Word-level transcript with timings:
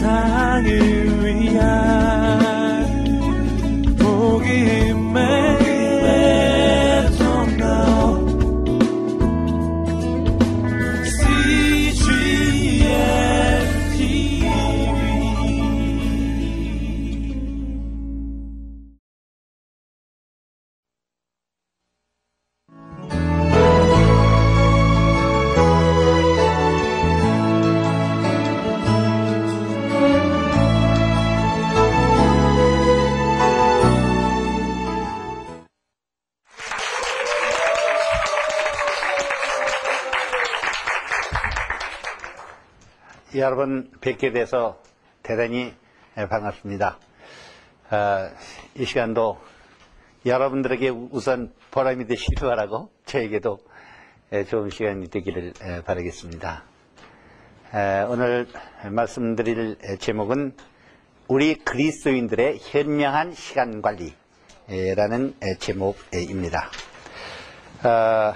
세상을 0.00 0.64
위한 1.26 1.89
여러분 43.50 43.90
뵙게 44.00 44.30
돼서 44.30 44.80
대단히 45.24 45.74
반갑습니다. 46.14 47.00
아, 47.88 48.30
이 48.76 48.84
시간도 48.84 49.40
여러분들에게 50.24 50.90
우선 50.90 51.52
보람이 51.72 52.06
되시길 52.06 52.46
바라고 52.46 52.92
저에게도 53.06 53.58
좋은 54.50 54.70
시간이 54.70 55.10
되기를 55.10 55.54
바라겠습니다. 55.84 56.62
오늘 58.08 58.46
말씀드릴 58.88 59.78
제목은 59.98 60.54
우리 61.26 61.56
그리스도인들의 61.56 62.60
현명한 62.60 63.34
시간 63.34 63.82
관리라는 63.82 65.34
제목입니다. 65.58 66.70
아, 67.82 68.34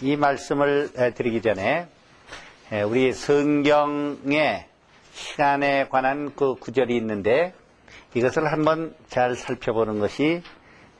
이 0.00 0.16
말씀을 0.16 1.12
드리기 1.14 1.42
전에 1.42 1.62
예, 1.62 1.97
우리 2.70 3.14
성경에 3.14 4.66
시간에 5.12 5.88
관한 5.88 6.34
그 6.36 6.54
구절이 6.56 6.94
있는데 6.98 7.54
이것을 8.12 8.52
한번 8.52 8.94
잘 9.08 9.36
살펴보는 9.36 10.00
것이 10.00 10.42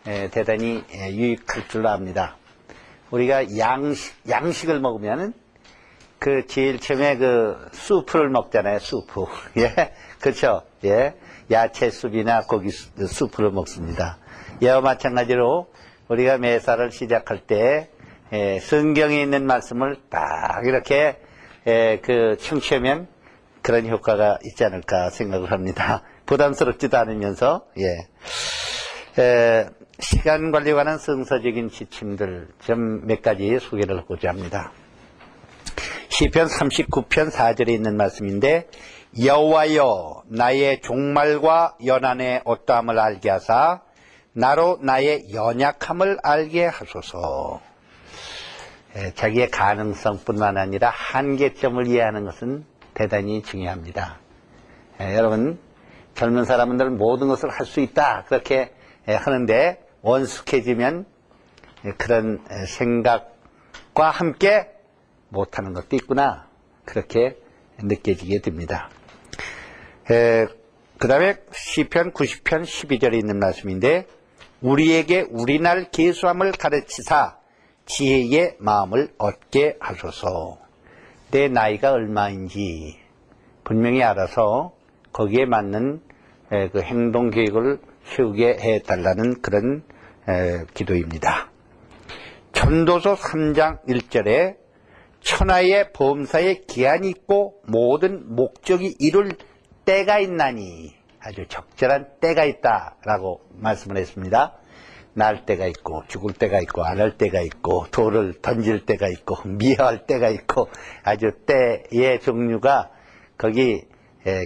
예, 0.06 0.30
대단히 0.30 0.82
예, 0.94 1.12
유익할 1.12 1.68
줄 1.68 1.86
압니다. 1.86 2.36
우리가 3.10 3.58
양식, 3.58 4.14
양식을 4.26 4.80
먹으면 4.80 5.34
그 6.18 6.46
제일 6.46 6.80
처음에 6.80 7.18
그 7.18 7.68
수프를 7.72 8.30
먹잖아요, 8.30 8.78
수프. 8.78 9.26
예, 9.60 9.92
그렇죠. 10.22 10.62
예, 10.84 11.16
야채 11.50 11.90
수프나 11.90 12.46
고기 12.46 12.70
수프를 12.70 13.50
먹습니다. 13.50 14.16
이와 14.62 14.80
마찬가지로 14.80 15.70
우리가 16.08 16.38
매사를 16.38 16.90
시작할 16.92 17.40
때 17.40 17.90
성경에 18.62 19.20
있는 19.20 19.46
말씀을 19.46 19.96
딱 20.08 20.62
이렇게 20.64 21.27
에, 21.68 21.98
그 22.00 22.38
청취하면 22.40 23.08
그런 23.60 23.86
효과가 23.86 24.38
있지 24.44 24.64
않을까 24.64 25.10
생각을 25.10 25.52
합니다. 25.52 26.02
부담스럽지도 26.24 26.96
않으면서 26.96 27.66
예. 27.78 29.22
에, 29.22 29.66
시간 30.00 30.50
관리에 30.50 30.72
관한 30.72 30.96
성서적인 30.96 31.70
지침들 31.70 32.48
좀 32.64 33.02
몇 33.06 33.20
가지 33.20 33.58
소개를 33.58 33.98
하고자 33.98 34.30
합니다. 34.30 34.72
시편 36.08 36.46
39편 36.46 37.30
4절에 37.30 37.68
있는 37.68 37.96
말씀인데 37.98 38.68
여호와여 39.22 40.22
나의 40.28 40.80
종말과 40.80 41.76
연한의 41.84 42.42
어떠함을 42.44 42.98
알게 42.98 43.28
하사 43.28 43.82
나로 44.32 44.78
나의 44.80 45.34
연약함을 45.34 46.18
알게 46.22 46.64
하소서. 46.64 47.60
자기의 49.14 49.50
가능성뿐만 49.50 50.56
아니라 50.56 50.90
한계점을 50.90 51.86
이해하는 51.86 52.24
것은 52.24 52.64
대단히 52.94 53.42
중요합니다. 53.42 54.18
여러분 55.00 55.58
젊은 56.14 56.44
사람들은 56.44 56.98
모든 56.98 57.28
것을 57.28 57.50
할 57.50 57.64
수 57.64 57.80
있다 57.80 58.24
그렇게 58.26 58.72
하는데 59.06 59.80
원숙해지면 60.02 61.06
그런 61.96 62.44
생각과 62.66 64.10
함께 64.10 64.68
못하는 65.28 65.74
것도 65.74 65.94
있구나 65.96 66.48
그렇게 66.84 67.36
느껴지게 67.78 68.40
됩니다. 68.40 68.90
그 70.06 71.06
다음에 71.06 71.36
시편 71.52 72.12
90편 72.12 72.62
12절에 72.62 73.14
있는 73.14 73.38
말씀인데 73.38 74.06
우리에게 74.60 75.26
우리날 75.30 75.90
계수함을 75.92 76.50
가르치사 76.52 77.37
지혜의 77.90 78.56
마음을 78.58 79.08
얻게 79.16 79.76
하소서. 79.80 80.58
내 81.30 81.48
나이가 81.48 81.92
얼마인지 81.92 82.98
분명히 83.64 84.02
알아서 84.02 84.72
거기에 85.12 85.46
맞는 85.46 86.02
그 86.72 86.80
행동 86.82 87.30
계획을 87.30 87.80
세우게 88.04 88.58
해달라는 88.60 89.40
그런 89.40 89.82
기도입니다. 90.74 91.50
전도서 92.52 93.16
3장 93.16 93.82
1절에 93.86 94.56
천하의 95.20 95.92
범사에 95.92 96.60
기한이 96.68 97.08
있고 97.08 97.62
모든 97.66 98.34
목적이 98.34 98.96
이룰 98.98 99.32
때가 99.84 100.18
있나니 100.18 100.94
아주 101.20 101.46
적절한 101.48 102.20
때가 102.20 102.44
있다라고 102.44 103.40
말씀을 103.50 103.96
했습니다. 103.96 104.58
날 105.14 105.46
때가 105.46 105.66
있고 105.66 106.02
죽을 106.08 106.34
때가 106.34 106.60
있고 106.60 106.84
안 106.84 107.00
할 107.00 107.16
때가 107.16 107.40
있고 107.40 107.86
돌을 107.90 108.40
던질 108.42 108.84
때가 108.86 109.08
있고 109.08 109.36
미워할 109.44 110.06
때가 110.06 110.28
있고 110.30 110.68
아주 111.02 111.30
때의 111.46 112.20
종류가 112.20 112.90
거기 113.36 113.82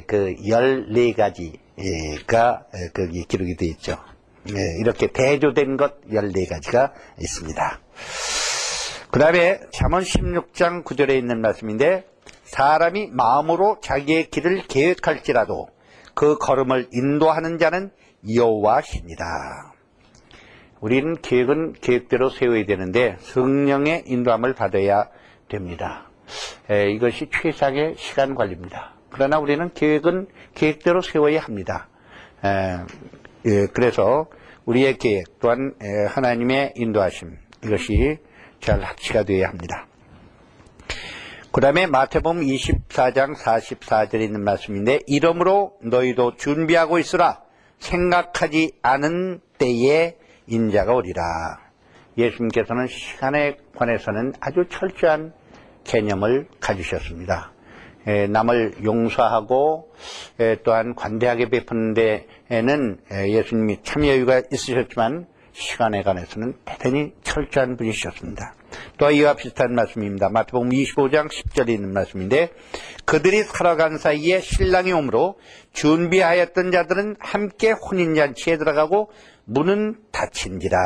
그 0.06 0.34
14가지가 0.44 2.64
거기 2.94 3.24
기록이 3.24 3.56
되어 3.56 3.68
있죠. 3.70 3.96
이렇게 4.80 5.06
대조된 5.06 5.76
것 5.76 6.00
14가지가 6.08 6.92
있습니다. 7.20 7.80
그 9.10 9.20
다음에 9.20 9.60
잠언 9.72 10.02
16장 10.02 10.84
9절에 10.84 11.16
있는 11.16 11.40
말씀인데 11.40 12.04
사람이 12.44 13.08
마음으로 13.12 13.78
자기의 13.82 14.30
길을 14.30 14.62
계획할지라도 14.68 15.68
그 16.14 16.36
걸음을 16.38 16.88
인도하는 16.92 17.58
자는 17.58 17.90
여호와십니다. 18.34 19.74
우리는 20.82 21.14
계획은 21.22 21.74
계획대로 21.80 22.28
세워야 22.28 22.66
되는데 22.66 23.16
성령의 23.20 24.02
인도함을 24.06 24.52
받아야 24.54 25.08
됩니다. 25.48 26.10
에, 26.68 26.90
이것이 26.90 27.28
최상의 27.30 27.94
시간 27.96 28.34
관리입니다. 28.34 28.94
그러나 29.08 29.38
우리는 29.38 29.72
계획은 29.72 30.26
계획대로 30.56 31.00
세워야 31.00 31.40
합니다. 31.40 31.88
에, 32.44 32.78
예, 33.46 33.66
그래서 33.72 34.26
우리의 34.64 34.98
계획 34.98 35.38
또한 35.38 35.72
에, 35.80 36.06
하나님의 36.08 36.72
인도하심 36.74 37.38
이것이 37.64 38.18
잘 38.60 38.82
합치가 38.82 39.22
되어야 39.22 39.50
합니다. 39.50 39.86
그 41.52 41.60
다음에 41.60 41.86
마태복음 41.86 42.40
24장 42.40 43.36
44절에 43.36 44.20
있는 44.20 44.42
말씀인데 44.42 44.98
이러므로 45.06 45.76
너희도 45.82 46.38
준비하고 46.38 46.98
있으라 46.98 47.40
생각하지 47.78 48.72
않은 48.82 49.40
때에 49.58 50.16
인자가 50.46 50.92
오리라. 50.92 51.60
예수님께서는 52.18 52.86
시간에 52.88 53.56
관해서는 53.74 54.34
아주 54.40 54.64
철저한 54.68 55.32
개념을 55.84 56.46
가지셨습니다. 56.60 57.52
남을 58.30 58.84
용서하고 58.84 59.92
또한 60.64 60.94
관대하게 60.94 61.48
베푸는 61.48 61.94
데에는 61.94 62.98
예수님이 63.10 63.82
참 63.82 64.06
여유가 64.06 64.42
있으셨지만 64.52 65.26
시간에 65.52 66.02
관해서는 66.02 66.54
대단히 66.64 67.12
철저한 67.22 67.76
분이셨습니다. 67.76 68.54
또 68.98 69.10
이와 69.10 69.34
비슷한 69.34 69.74
말씀입니다. 69.74 70.28
마태복음 70.28 70.70
25장 70.70 71.28
10절에 71.28 71.70
있는 71.70 71.92
말씀인데 71.92 72.52
그들이 73.04 73.42
살아간 73.42 73.98
사이에 73.98 74.40
신랑이 74.40 74.92
오므로 74.92 75.38
준비하였던 75.72 76.72
자들은 76.72 77.16
함께 77.18 77.72
혼인잔치에 77.72 78.58
들어가고 78.58 79.10
문은 79.44 79.96
닫힌지라. 80.12 80.78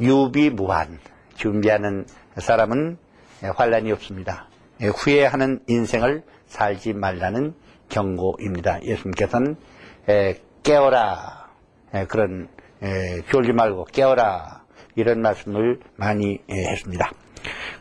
유비무한 0.00 0.98
준비하는 1.36 2.06
사람은 2.36 2.96
환란이 3.42 3.90
없습니다. 3.92 4.48
후회하는 4.80 5.60
인생을 5.66 6.22
살지 6.46 6.94
말라는 6.94 7.54
경고입니다. 7.88 8.82
예수님께서는 8.82 9.56
깨어라 10.62 11.50
그런 12.08 12.48
졸지 13.30 13.52
말고 13.52 13.84
깨어라 13.86 14.59
이런 14.96 15.22
말씀을 15.22 15.80
많이 15.96 16.38
했습니다. 16.50 17.10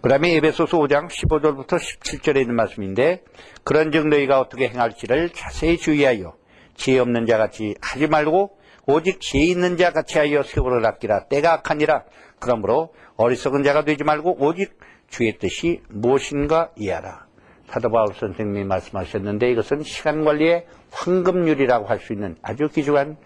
그 0.02 0.10
다음에 0.10 0.36
에베소서 0.36 0.78
5장 0.78 1.10
15절부터 1.10 1.78
17절에 1.78 2.42
있는 2.42 2.56
말씀인데 2.56 3.24
그런즉 3.64 4.08
너희가 4.08 4.40
어떻게 4.40 4.70
행할지를 4.70 5.30
자세히 5.32 5.78
주의하여 5.78 6.36
지혜 6.76 7.00
없는 7.00 7.26
자같이 7.26 7.76
하지 7.82 8.08
말고 8.08 8.58
오직 8.86 9.20
지혜 9.20 9.44
있는 9.44 9.76
자같이 9.76 10.18
하여 10.18 10.44
세월을 10.44 10.86
아끼라 10.86 11.26
때가 11.26 11.54
악하니라 11.54 12.04
그러므로 12.40 12.94
어리석은 13.18 13.64
자가 13.64 13.84
되지 13.84 14.06
말고 14.06 14.38
오직 14.40 14.80
주의 15.10 15.38
뜻이 15.38 15.82
무엇인가 15.90 16.72
이해하라 16.78 17.28
사도 17.68 17.92
바울 17.92 18.14
선생님이 18.16 18.64
말씀하셨는데 18.64 19.52
이것은 19.52 19.84
시간 19.84 20.24
관리의 20.24 20.66
황금률이라고 20.92 21.86
할 21.86 22.00
수 22.00 22.14
있는 22.14 22.36
아주 22.42 22.70
귀중한 22.70 23.18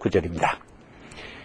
구절입니다. 0.00 0.58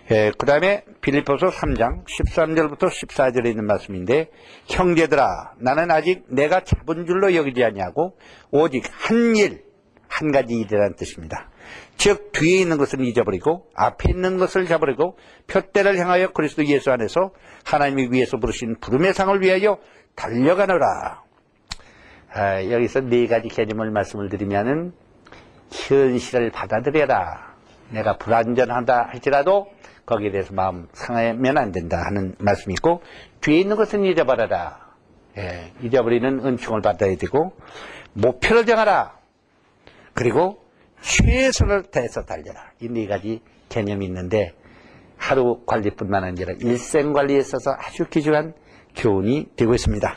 그 0.07 0.45
다음에 0.45 0.83
빌리포서 1.01 1.47
3장 1.47 2.05
13절부터 2.05 2.89
14절에 2.89 3.47
있는 3.47 3.65
말씀인데 3.65 4.29
형제들아 4.67 5.53
나는 5.57 5.89
아직 5.89 6.25
내가 6.27 6.61
잡은 6.61 7.07
줄로 7.07 7.33
여기지 7.33 7.63
않냐고 7.63 8.15
오직 8.51 8.83
한 8.91 9.35
일, 9.35 9.63
한 10.07 10.31
가지 10.31 10.53
일이라는 10.53 10.95
뜻입니다. 10.95 11.49
즉 11.97 12.31
뒤에 12.33 12.59
있는 12.59 12.77
것을 12.77 13.01
잊어버리고 13.01 13.67
앞에 13.73 14.11
있는 14.11 14.37
것을 14.37 14.67
잡으려고 14.67 15.17
표대를 15.47 15.97
향하여 15.97 16.31
그리스도 16.33 16.63
예수 16.65 16.91
안에서 16.91 17.31
하나님이 17.63 18.09
위해서 18.11 18.37
부르신 18.37 18.75
부름의 18.79 19.13
상을 19.13 19.41
위하여 19.41 19.79
달려가노라. 20.15 21.23
아, 22.33 22.69
여기서 22.69 23.01
네 23.01 23.25
가지 23.27 23.47
개념을 23.47 23.89
말씀을 23.89 24.29
드리면은 24.29 24.93
현실을 25.71 26.51
받아들여라. 26.51 27.55
내가 27.91 28.17
불안전하다 28.17 29.07
할지라도 29.11 29.67
거기에 30.05 30.31
대해서 30.31 30.53
마음 30.53 30.87
상하면 30.93 31.57
안 31.57 31.71
된다 31.71 31.97
하는 32.05 32.35
말씀이 32.39 32.73
있고 32.73 33.01
뒤에 33.41 33.59
있는 33.59 33.75
것은 33.75 34.03
잊어버려라. 34.05 34.85
예, 35.37 35.73
잊어버리는 35.81 36.45
은총을 36.45 36.81
받아야 36.81 37.15
되고 37.17 37.53
목표를 38.13 38.65
정하라. 38.65 39.17
그리고 40.13 40.63
최선을 41.01 41.83
다해서 41.91 42.23
달려라. 42.23 42.71
이 42.81 42.87
네 42.87 43.05
가지 43.07 43.41
개념이 43.69 44.05
있는데 44.05 44.53
하루 45.17 45.63
관리뿐만 45.65 46.23
아니라 46.23 46.53
일생 46.59 47.13
관리에 47.13 47.37
있어서 47.39 47.71
아주 47.77 48.05
귀중한 48.09 48.53
교훈이 48.95 49.49
되고 49.55 49.73
있습니다. 49.73 50.15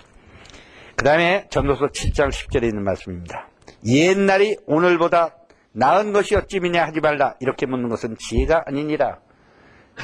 그 0.97 1.05
다음에 1.05 1.47
전도서 1.51 1.89
7장 1.89 2.31
10절에 2.31 2.65
있는 2.65 2.85
말씀입니다. 2.85 3.49
옛날이 3.87 4.57
오늘보다 4.67 5.35
나은 5.73 6.13
것이 6.13 6.35
어찌미냐 6.37 6.85
하지 6.85 7.01
말라. 7.01 7.35
이렇게 7.41 7.67
묻는 7.67 7.89
것은 7.89 8.17
지혜가 8.19 8.65
아니니라. 8.67 9.19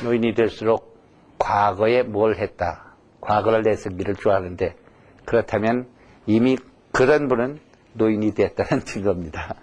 노인이 0.03 0.35
될수록 0.35 0.99
과거에 1.39 2.03
뭘 2.03 2.37
했다. 2.37 2.95
과거를 3.21 3.63
내세기를 3.63 4.17
좋아하는데 4.17 4.75
그렇다면 5.25 5.87
이미 6.27 6.57
그런 6.93 7.29
분은 7.29 7.61
노인이 7.95 8.35
됐다는 8.35 8.85
증거입니다. 8.87 9.55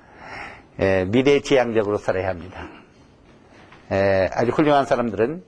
에, 0.79 1.05
미래 1.05 1.41
지향적으로 1.41 1.97
살아야 1.97 2.29
합니다. 2.29 2.67
에, 3.91 4.29
아주 4.31 4.51
훌륭한 4.51 4.85
사람들은 4.85 5.43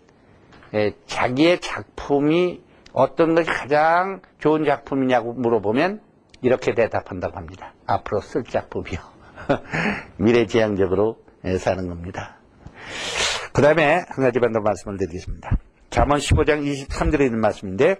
에, 0.73 0.91
자기의 1.05 1.59
작품이 1.61 2.61
어떤 2.93 3.35
것이 3.35 3.49
가장 3.49 4.21
좋은 4.39 4.65
작품이냐고 4.65 5.33
물어보면 5.33 6.01
이렇게 6.41 6.73
대답한다고 6.73 7.37
합니다. 7.37 7.73
앞으로 7.87 8.21
쓸 8.21 8.43
작품이요. 8.43 8.99
미래지향적으로 10.17 11.17
사는 11.57 11.87
겁니다. 11.87 12.37
그 13.53 13.61
다음에 13.61 14.03
한 14.07 14.25
가지만 14.25 14.51
더 14.51 14.59
말씀을 14.59 14.97
드리겠습니다. 14.97 15.57
잠언 15.91 16.17
15장 16.17 16.65
23절에 16.65 17.21
있는 17.21 17.39
말씀인데 17.39 17.97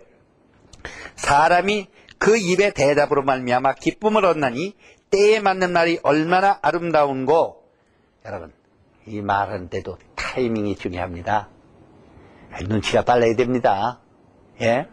사람이 1.16 1.88
그 2.18 2.38
입의 2.38 2.74
대답으로 2.74 3.22
말미암아 3.22 3.76
기쁨을 3.76 4.26
얻나니 4.26 4.76
때에 5.12 5.40
맞는 5.40 5.72
말이 5.72 6.00
얼마나 6.02 6.58
아름다운고 6.64 7.64
여러분 8.26 8.52
이 9.06 9.22
말하는데도 9.22 9.98
타이밍이 10.16 10.76
중요합니다. 10.76 11.50
눈치가 12.68 13.04
빨라야 13.04 13.36
됩니다. 13.36 14.00
예? 14.62 14.88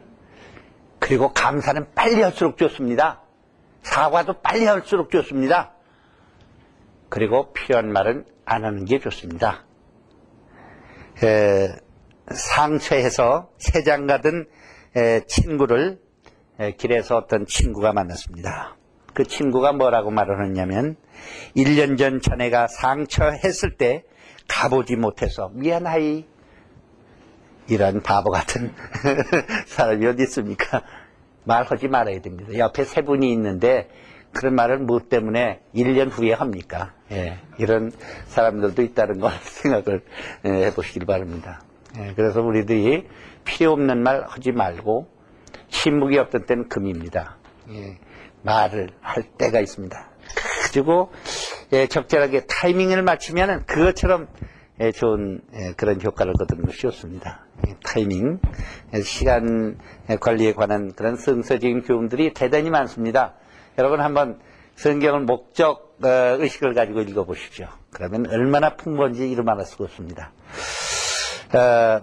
그리고 0.98 1.32
감사는 1.32 1.86
빨리 1.94 2.20
할수록 2.20 2.58
좋습니다. 2.58 3.22
사과도 3.82 4.42
빨리 4.42 4.66
할수록 4.66 5.10
좋습니다. 5.10 5.72
그리고 7.08 7.52
필요한 7.54 7.90
말은 7.92 8.26
안 8.44 8.64
하는 8.64 8.84
게 8.84 8.98
좋습니다. 8.98 9.64
에, 11.22 11.74
상처해서 12.30 13.50
세장 13.58 14.06
가든 14.06 14.46
에, 14.96 15.20
친구를 15.26 16.00
에, 16.58 16.72
길에서 16.72 17.16
어떤 17.16 17.46
친구가 17.46 17.92
만났습니다. 17.92 18.76
그 19.12 19.24
친구가 19.24 19.72
뭐라고 19.72 20.10
말을 20.10 20.44
했냐면 20.44 20.96
1년 21.56 21.98
전 21.98 22.20
자네가 22.20 22.68
상처했을 22.68 23.76
때 23.76 24.04
가보지 24.48 24.96
못해서 24.96 25.50
미안하이 25.54 26.24
이런 27.68 28.02
바보 28.02 28.30
같은 28.30 28.72
사람이 29.66 30.06
어디 30.06 30.24
있습니까? 30.24 30.82
말하지 31.44 31.88
말아야 31.88 32.20
됩니다. 32.20 32.56
옆에 32.58 32.84
세 32.84 33.02
분이 33.02 33.32
있는데 33.32 33.88
그런 34.32 34.54
말을 34.54 34.78
뭐 34.78 35.00
때문에 35.00 35.60
1년 35.74 36.10
후에 36.10 36.32
합니까? 36.32 36.92
예, 37.10 37.38
이런 37.58 37.90
사람들도 38.26 38.82
있다는 38.82 39.20
걸 39.20 39.32
생각을 39.42 40.02
예, 40.44 40.66
해보시길 40.66 41.04
바랍니다. 41.06 41.62
예, 41.98 42.12
그래서 42.14 42.40
우리들이 42.40 43.06
필요 43.44 43.72
없는 43.72 44.02
말 44.02 44.24
하지 44.26 44.52
말고 44.52 45.08
침묵이 45.68 46.18
없던 46.18 46.46
때는 46.46 46.68
금입니다. 46.68 47.36
예, 47.70 47.98
말을 48.42 48.90
할 49.00 49.22
때가 49.36 49.60
있습니다. 49.60 50.08
그리고 50.72 51.10
예, 51.72 51.86
적절하게 51.86 52.46
타이밍을 52.46 53.02
맞추면 53.02 53.66
그것처럼 53.66 54.28
예, 54.80 54.92
좋은 54.92 55.40
예, 55.54 55.72
그런 55.76 56.00
효과를 56.00 56.34
거두는 56.34 56.64
것이 56.66 56.78
좋습니다. 56.80 57.46
타이밍, 57.84 58.40
시간 59.02 59.78
관리에 60.20 60.54
관한 60.54 60.92
그런 60.94 61.16
성서적인 61.16 61.82
교훈들이 61.82 62.32
대단히 62.32 62.70
많습니다. 62.70 63.34
여러분 63.80 64.02
한번 64.02 64.38
성경을 64.76 65.20
목적 65.20 65.96
어, 66.04 66.06
의식을 66.06 66.74
가지고 66.74 67.00
읽어보십시오. 67.00 67.66
그러면 67.90 68.26
얼마나 68.26 68.76
풍부한지 68.76 69.30
이루 69.30 69.42
말할 69.42 69.64
수가 69.64 69.84
없습니다. 69.84 70.32
어, 71.54 72.02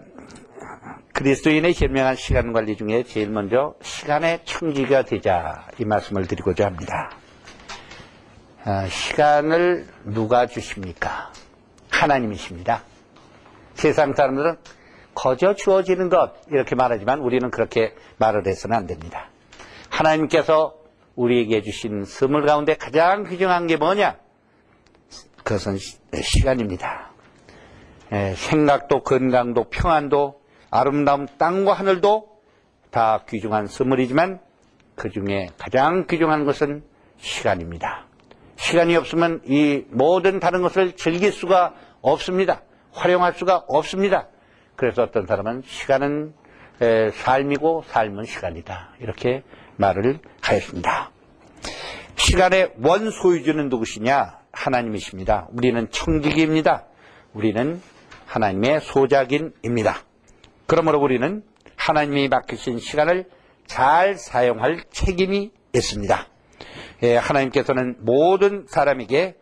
그리스도인의 1.13 1.75
현명한 1.75 2.15
시간 2.15 2.51
관리 2.51 2.75
중에 2.75 3.03
제일 3.03 3.29
먼저 3.29 3.75
시간의 3.83 4.39
청지가 4.45 5.03
되자 5.03 5.67
이 5.77 5.85
말씀을 5.85 6.25
드리고자 6.25 6.65
합니다. 6.65 7.11
어, 8.65 8.87
시간을 8.89 9.85
누가 10.05 10.47
주십니까? 10.47 11.31
하나님이십니다. 11.91 12.81
세상 13.75 14.15
사람들은 14.15 14.55
거저 15.13 15.53
주어지는 15.53 16.09
것 16.09 16.33
이렇게 16.49 16.73
말하지만 16.73 17.19
우리는 17.19 17.51
그렇게 17.51 17.93
말을 18.17 18.47
해서는 18.47 18.75
안 18.75 18.87
됩니다. 18.87 19.29
하나님께서 19.89 20.76
우리에게 21.17 21.63
주신 21.63 22.05
선물 22.05 22.45
가운데 22.45 22.75
가장 22.75 23.27
귀중한 23.27 23.67
게 23.67 23.75
뭐냐? 23.75 24.17
그것은 25.43 25.77
시간입니다. 26.21 27.11
생각도 28.35 29.01
건강도 29.03 29.65
평안도 29.65 30.39
아름다운 30.69 31.27
땅과 31.37 31.73
하늘도 31.73 32.29
다 32.91 33.25
귀중한 33.27 33.67
선물이지만 33.67 34.39
그 34.95 35.09
중에 35.09 35.49
가장 35.57 36.05
귀중한 36.07 36.45
것은 36.45 36.83
시간입니다. 37.17 38.05
시간이 38.55 38.95
없으면 38.95 39.41
이 39.45 39.85
모든 39.89 40.39
다른 40.39 40.61
것을 40.61 40.95
즐길 40.95 41.31
수가 41.31 41.73
없습니다. 42.01 42.61
활용할 42.91 43.33
수가 43.33 43.63
없습니다. 43.67 44.27
그래서 44.75 45.03
어떤 45.03 45.25
사람은 45.25 45.63
시간은 45.65 46.33
삶이고 47.13 47.83
삶은 47.87 48.25
시간이다. 48.25 48.95
이렇게 48.99 49.43
말을 49.77 50.19
하였습니다. 50.41 51.11
시간의 52.15 52.73
원 52.83 53.11
소유주는 53.11 53.69
누구시냐? 53.69 54.39
하나님이십니다. 54.51 55.47
우리는 55.51 55.89
청지기입니다. 55.91 56.85
우리는 57.33 57.81
하나님의 58.25 58.81
소작인입니다. 58.81 60.01
그러므로 60.65 60.99
우리는 60.99 61.43
하나님이 61.75 62.27
맡기신 62.27 62.79
시간을 62.79 63.25
잘 63.67 64.15
사용할 64.15 64.83
책임이 64.91 65.51
있습니다. 65.73 66.27
예, 67.03 67.15
하나님께서는 67.15 67.97
모든 67.99 68.65
사람에게 68.67 69.35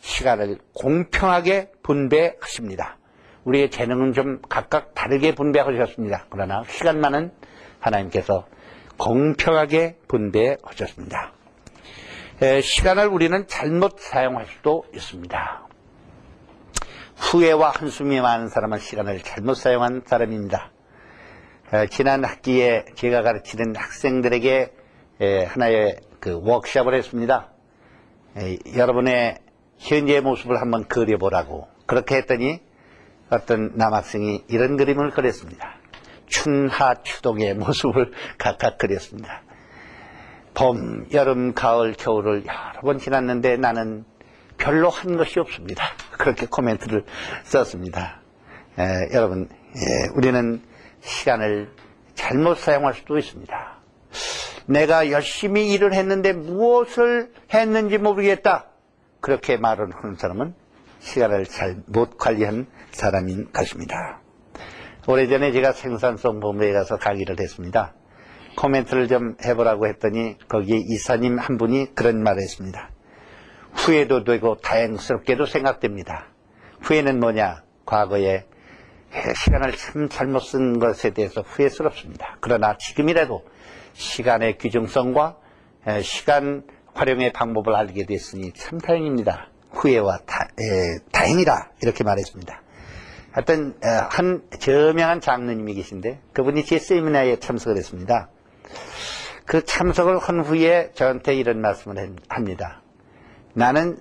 시간을 0.00 0.58
공평하게 0.74 1.72
분배하십니다. 1.82 2.97
우리의 3.48 3.70
재능은 3.70 4.12
좀 4.12 4.40
각각 4.48 4.94
다르게 4.94 5.34
분배하셨습니다. 5.34 6.26
그러나 6.28 6.62
시간만은 6.68 7.32
하나님께서 7.80 8.46
공평하게 8.98 9.96
분배하셨습니다. 10.06 11.32
시간을 12.62 13.08
우리는 13.08 13.46
잘못 13.46 13.98
사용할 13.98 14.46
수도 14.46 14.84
있습니다. 14.94 15.66
후회와 17.16 17.70
한숨이 17.70 18.20
많은 18.20 18.48
사람은 18.48 18.78
시간을 18.78 19.20
잘못 19.22 19.54
사용한 19.54 20.02
사람입니다. 20.04 20.70
어, 21.72 21.86
지난 21.86 22.24
학기에 22.24 22.84
제가 22.94 23.22
가르치는 23.22 23.74
학생들에게 23.76 24.72
에, 25.20 25.44
하나의 25.44 25.96
그 26.20 26.40
워크샵을 26.42 26.94
했습니다. 26.94 27.50
에, 28.36 28.56
여러분의 28.76 29.38
현재 29.78 30.20
모습을 30.20 30.60
한번 30.60 30.86
그려보라고 30.86 31.66
그렇게 31.86 32.16
했더니 32.16 32.60
어떤 33.30 33.72
남학생이 33.74 34.44
이런 34.48 34.76
그림을 34.76 35.10
그렸습니다. 35.10 35.74
춘하 36.26 36.94
추동의 37.02 37.54
모습을 37.54 38.12
각각 38.38 38.78
그렸습니다. 38.78 39.42
봄, 40.54 41.06
여름, 41.12 41.54
가을, 41.54 41.94
겨울을 41.94 42.44
여러 42.46 42.80
번 42.80 42.98
지났는데 42.98 43.56
나는 43.56 44.04
별로 44.56 44.90
한 44.90 45.16
것이 45.16 45.38
없습니다. 45.38 45.84
그렇게 46.12 46.46
코멘트를 46.46 47.04
썼습니다. 47.44 48.20
에, 48.78 49.14
여러분, 49.14 49.48
예, 49.76 50.08
우리는 50.16 50.60
시간을 51.00 51.70
잘못 52.14 52.58
사용할 52.58 52.94
수도 52.94 53.18
있습니다. 53.18 53.78
내가 54.66 55.10
열심히 55.10 55.72
일을 55.72 55.94
했는데 55.94 56.32
무엇을 56.32 57.32
했는지 57.54 57.98
모르겠다. 57.98 58.66
그렇게 59.20 59.56
말을 59.56 59.90
하는 59.94 60.16
사람은 60.16 60.54
시간을 61.00 61.44
잘 61.46 61.76
못 61.86 62.18
관리한 62.18 62.66
사람인 62.98 63.52
것입니다. 63.52 64.20
오래전에 65.06 65.52
제가 65.52 65.72
생산성 65.72 66.40
본부에 66.40 66.72
가서 66.72 66.96
강의를 66.96 67.36
했습니다. 67.40 67.94
코멘트를 68.56 69.06
좀 69.08 69.36
해보라고 69.44 69.86
했더니 69.86 70.36
거기에 70.48 70.78
이사님 70.78 71.38
한 71.38 71.56
분이 71.56 71.94
그런 71.94 72.22
말을 72.22 72.42
했습니다. 72.42 72.90
후회도 73.72 74.24
되고 74.24 74.56
다행스럽게도 74.56 75.46
생각됩니다. 75.46 76.26
후회는 76.80 77.20
뭐냐? 77.20 77.62
과거에 77.86 78.44
시간을 79.44 79.76
참 79.76 80.08
잘못 80.08 80.40
쓴 80.40 80.78
것에 80.78 81.10
대해서 81.10 81.40
후회스럽습니다. 81.40 82.36
그러나 82.40 82.76
지금이라도 82.76 83.44
시간의 83.92 84.58
규정성과 84.58 85.36
시간 86.02 86.64
활용의 86.94 87.32
방법을 87.32 87.74
알게 87.74 88.06
됐으니 88.06 88.52
참 88.52 88.78
다행입니다. 88.78 89.50
후회와 89.70 90.18
다, 90.26 90.48
에, 90.58 90.98
다행이다 91.12 91.72
이렇게 91.82 92.02
말했습니다. 92.02 92.62
하여튼 93.38 93.74
한 94.10 94.42
저명한 94.58 95.20
장로님이 95.20 95.74
계신데 95.74 96.18
그분이 96.32 96.64
제 96.64 96.80
세미나에 96.80 97.38
참석을 97.38 97.76
했습니다. 97.76 98.30
그 99.44 99.64
참석을 99.64 100.18
한 100.18 100.40
후에 100.40 100.90
저한테 100.94 101.36
이런 101.36 101.60
말씀을 101.60 102.16
합니다. 102.28 102.82
나는 103.54 103.96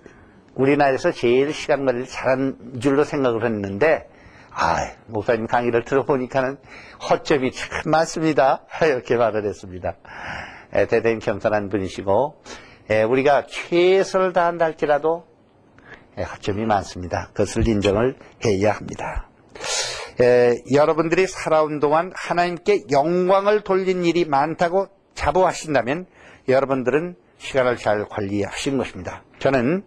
우리나라에서 0.56 1.12
제일 1.12 1.54
시간 1.54 1.86
관리를 1.86 2.08
잘한 2.08 2.80
줄로 2.82 3.04
생각을 3.04 3.46
했는데 3.46 4.10
아, 4.50 4.78
목사님 5.06 5.46
강의를 5.46 5.84
들어보니까는 5.84 6.58
허점이 7.08 7.52
참 7.52 7.92
많습니다. 7.92 8.66
이렇게 8.82 9.18
말을 9.18 9.46
했습니다. 9.46 9.98
에, 10.74 10.88
대단히 10.88 11.20
겸손한 11.20 11.70
분이시고 11.70 12.42
에, 12.90 13.04
우리가 13.04 13.46
최선을 13.46 14.34
다한다 14.34 14.66
할지라도 14.66 15.28
에, 16.18 16.24
허점이 16.24 16.66
많습니다. 16.66 17.28
그것을 17.34 17.68
인정을 17.68 18.16
해야 18.44 18.72
합니다. 18.72 19.27
여러분들이 20.74 21.28
살아온 21.28 21.80
동안 21.80 22.12
하나님께 22.16 22.86
영광을 22.92 23.62
돌린 23.62 24.04
일이 24.04 24.26
많다고 24.26 24.88
자부하신다면 25.14 26.08
여러분들은 26.48 27.16
시간을 27.38 27.78
잘 27.78 28.06
관리하신 28.10 28.78
것입니다. 28.78 29.24
저는 29.40 29.84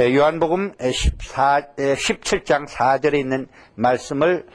요한복음 0.00 0.72
14, 0.80 1.74
17장 1.76 2.66
4절에 2.66 3.14
있는 3.14 3.46
말씀을 3.76 4.46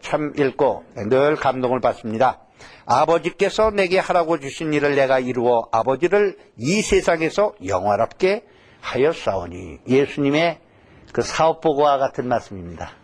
참 0.00 0.32
읽고 0.36 0.84
늘 1.08 1.36
감동을 1.36 1.80
받습니다. 1.80 2.40
아버지께서 2.86 3.70
내게 3.70 3.98
하라고 3.98 4.40
주신 4.40 4.72
일을 4.72 4.96
내가 4.96 5.18
이루어 5.20 5.68
아버지를 5.70 6.36
이 6.58 6.82
세상에서 6.82 7.54
영화롭게 7.64 8.44
하였사오니 8.80 9.80
예수님의 9.88 10.58
그 11.12 11.22
사업보고와 11.22 11.98
같은 11.98 12.26
말씀입니다. 12.26 13.03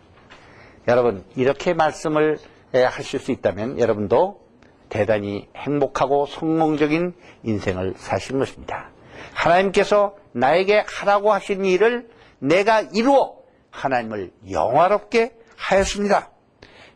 여러분 0.87 1.23
이렇게 1.35 1.73
말씀을 1.73 2.37
하실 2.73 3.19
수 3.19 3.31
있다면 3.31 3.79
여러분도 3.79 4.41
대단히 4.89 5.47
행복하고 5.55 6.25
성공적인 6.25 7.13
인생을 7.43 7.93
사신 7.97 8.39
것입니다. 8.39 8.89
하나님께서 9.33 10.15
나에게 10.33 10.83
하라고 10.87 11.31
하신 11.33 11.65
일을 11.65 12.09
내가 12.39 12.81
이루어 12.81 13.37
하나님을 13.69 14.31
영화롭게 14.49 15.33
하였습니다. 15.55 16.29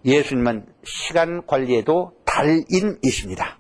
예수님은 0.04 0.65
시간 0.84 1.46
관리에도 1.46 2.12
달인이십니다. 2.25 3.58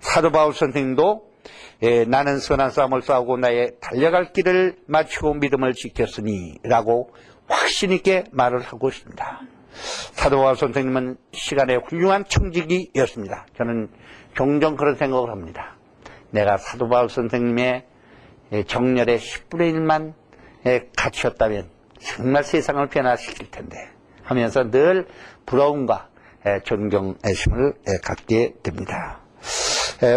사도 0.00 0.30
바울 0.30 0.54
선생님도 0.54 1.34
예, 1.82 2.04
나는 2.04 2.38
선한 2.38 2.70
싸움을 2.70 3.02
싸우고 3.02 3.36
나의 3.36 3.72
달려갈 3.80 4.32
길을 4.32 4.78
마치고 4.86 5.34
믿음을 5.34 5.74
지켰으니 5.74 6.58
라고 6.62 7.10
확신 7.48 7.92
있게 7.92 8.24
말을 8.30 8.60
하고 8.60 8.88
있습니다. 8.88 9.53
사도 9.74 10.40
바울 10.40 10.56
선생님은 10.56 11.16
시간의 11.32 11.80
훌륭한 11.86 12.24
청직이었습니다. 12.26 13.46
저는 13.56 13.88
종종 14.34 14.76
그런 14.76 14.94
생각을 14.96 15.30
합니다. 15.30 15.76
내가 16.30 16.56
사도 16.56 16.88
바울 16.88 17.08
선생님의 17.08 17.84
예, 18.52 18.62
정렬의 18.64 19.18
10분의 19.18 19.74
1만 19.74 20.14
예, 20.66 20.88
갖췄다면 20.96 21.68
정말 22.00 22.44
세상을 22.44 22.86
변화시킬 22.88 23.50
텐데 23.50 23.76
하면서 24.22 24.70
늘 24.70 25.06
부러움과 25.46 26.08
예, 26.46 26.60
존경심을 26.64 27.74
갖게 28.02 28.54
됩니다. 28.62 29.20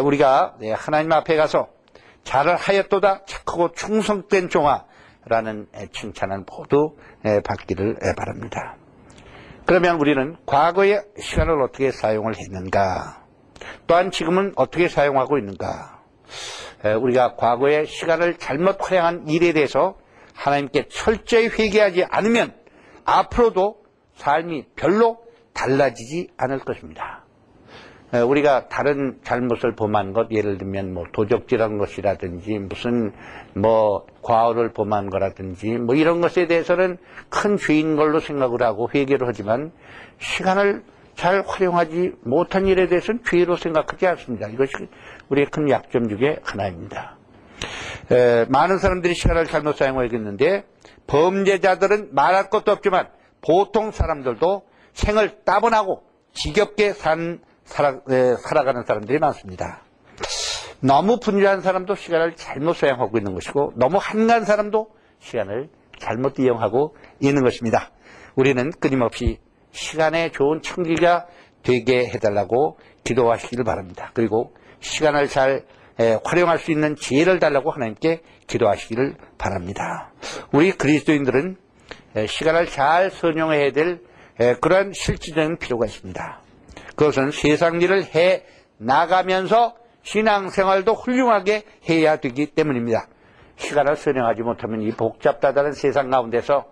우리가 0.04 0.58
하나님 0.76 1.12
앞에 1.14 1.36
가서 1.38 1.70
잘을 2.24 2.58
하였도다 2.58 3.26
착하고 3.26 3.72
충성된 3.74 4.50
종아 4.50 4.86
라는 5.26 5.68
칭찬을 5.94 6.44
모두 6.46 6.98
받기를 7.44 7.98
바랍니다. 8.18 8.76
그러면 9.68 10.00
우리는 10.00 10.38
과거의 10.46 11.04
시간을 11.20 11.62
어떻게 11.62 11.92
사용을 11.92 12.38
했는가 12.38 13.26
또한 13.86 14.12
지금은 14.12 14.54
어떻게 14.56 14.88
사용하고 14.88 15.38
있는가 15.38 16.04
우리가 17.02 17.36
과거의 17.36 17.86
시간을 17.86 18.38
잘못 18.38 18.78
활용한 18.80 19.28
일에 19.28 19.52
대해서 19.52 19.98
하나님께 20.34 20.88
철저히 20.88 21.48
회개하지 21.48 22.06
않으면 22.10 22.56
앞으로도 23.04 23.84
삶이 24.16 24.68
별로 24.78 25.20
달라지지 25.54 26.30
않을 26.38 26.60
것입니다. 26.60 27.27
우리가 28.14 28.70
다른 28.70 29.20
잘못을 29.24 29.76
범한 29.76 30.14
것, 30.14 30.32
예를 30.32 30.58
들면 30.58 30.94
뭐 30.94 31.04
도적질한 31.12 31.78
것이라든지 31.78 32.58
무슨 32.60 33.12
뭐 33.54 34.06
과오를 34.22 34.72
범한 34.72 35.10
거라든지 35.10 35.72
뭐 35.78 35.96
이런 35.96 36.22
것에 36.22 36.48
대해서는 36.48 36.98
큰 37.30 37.58
죄인 37.58 37.96
걸로 37.96 38.20
생각을 38.20 38.64
하고 38.64 38.90
회개를 38.94 39.28
하지만 39.28 39.72
시간을 40.20 40.84
잘 41.16 41.44
활용하지 41.46 42.14
못한 42.24 42.68
일에 42.68 42.88
대해서는 42.88 43.22
죄로 43.28 43.58
생각하지 43.58 44.08
않습니다. 44.08 44.48
이것이 44.48 44.72
우리의 45.30 45.48
큰 45.48 45.70
약점 45.70 46.08
중에 46.08 46.38
하나입니다. 46.44 47.18
에, 48.12 48.46
많은 48.46 48.78
사람들이 48.78 49.16
시간을 49.16 49.46
잘못 49.46 49.76
사용하겠는데 49.76 50.64
범죄자들은 51.08 52.10
말할 52.12 52.50
것도 52.50 52.72
없지만 52.72 53.08
보통 53.42 53.92
사람들도 53.92 54.64
생을 54.94 55.44
따분하고 55.44 56.04
지겹게 56.34 56.94
산, 56.94 57.40
살아, 57.68 58.00
에, 58.10 58.36
살아가는 58.38 58.84
사람들이 58.84 59.20
많습니다. 59.20 59.82
너무 60.80 61.20
분주한 61.20 61.62
사람도 61.62 61.96
시간을 61.96 62.36
잘못 62.36 62.76
사용하고 62.76 63.18
있는 63.18 63.34
것이고 63.34 63.74
너무 63.76 63.98
한가한 64.00 64.46
사람도 64.46 64.90
시간을 65.20 65.70
잘못 66.00 66.40
이용하고 66.40 66.96
있는 67.20 67.44
것입니다. 67.44 67.92
우리는 68.36 68.72
끊임없이 68.80 69.40
시간에 69.72 70.32
좋은 70.32 70.62
청기가 70.62 71.28
되게 71.64 72.08
해달라고 72.08 72.78
기도하시기를 73.04 73.64
바랍니다. 73.64 74.12
그리고 74.14 74.54
시간을 74.80 75.28
잘 75.28 75.66
활용할 76.24 76.60
수 76.60 76.72
있는 76.72 76.96
지혜를 76.96 77.40
달라고 77.40 77.72
하나님께 77.72 78.22
기도하시기를 78.46 79.16
바랍니다. 79.38 80.12
우리 80.54 80.72
그리스도인들은 80.72 81.58
시간을 82.28 82.68
잘 82.68 83.10
선용해야 83.10 83.72
될 83.72 84.02
그런 84.62 84.94
실질적인 84.94 85.58
필요가 85.58 85.88
있습니다. 85.88 86.42
그것은 86.98 87.32
세상 87.32 87.80
일을 87.80 88.04
해 88.16 88.44
나가면서 88.78 89.76
신앙생활도 90.02 90.94
훌륭하게 90.94 91.64
해야 91.88 92.18
되기 92.18 92.48
때문입니다. 92.48 93.08
시간을 93.56 93.96
선용하지 93.96 94.42
못하면 94.42 94.82
이 94.82 94.92
복잡다다른 94.92 95.74
세상 95.74 96.10
가운데서 96.10 96.66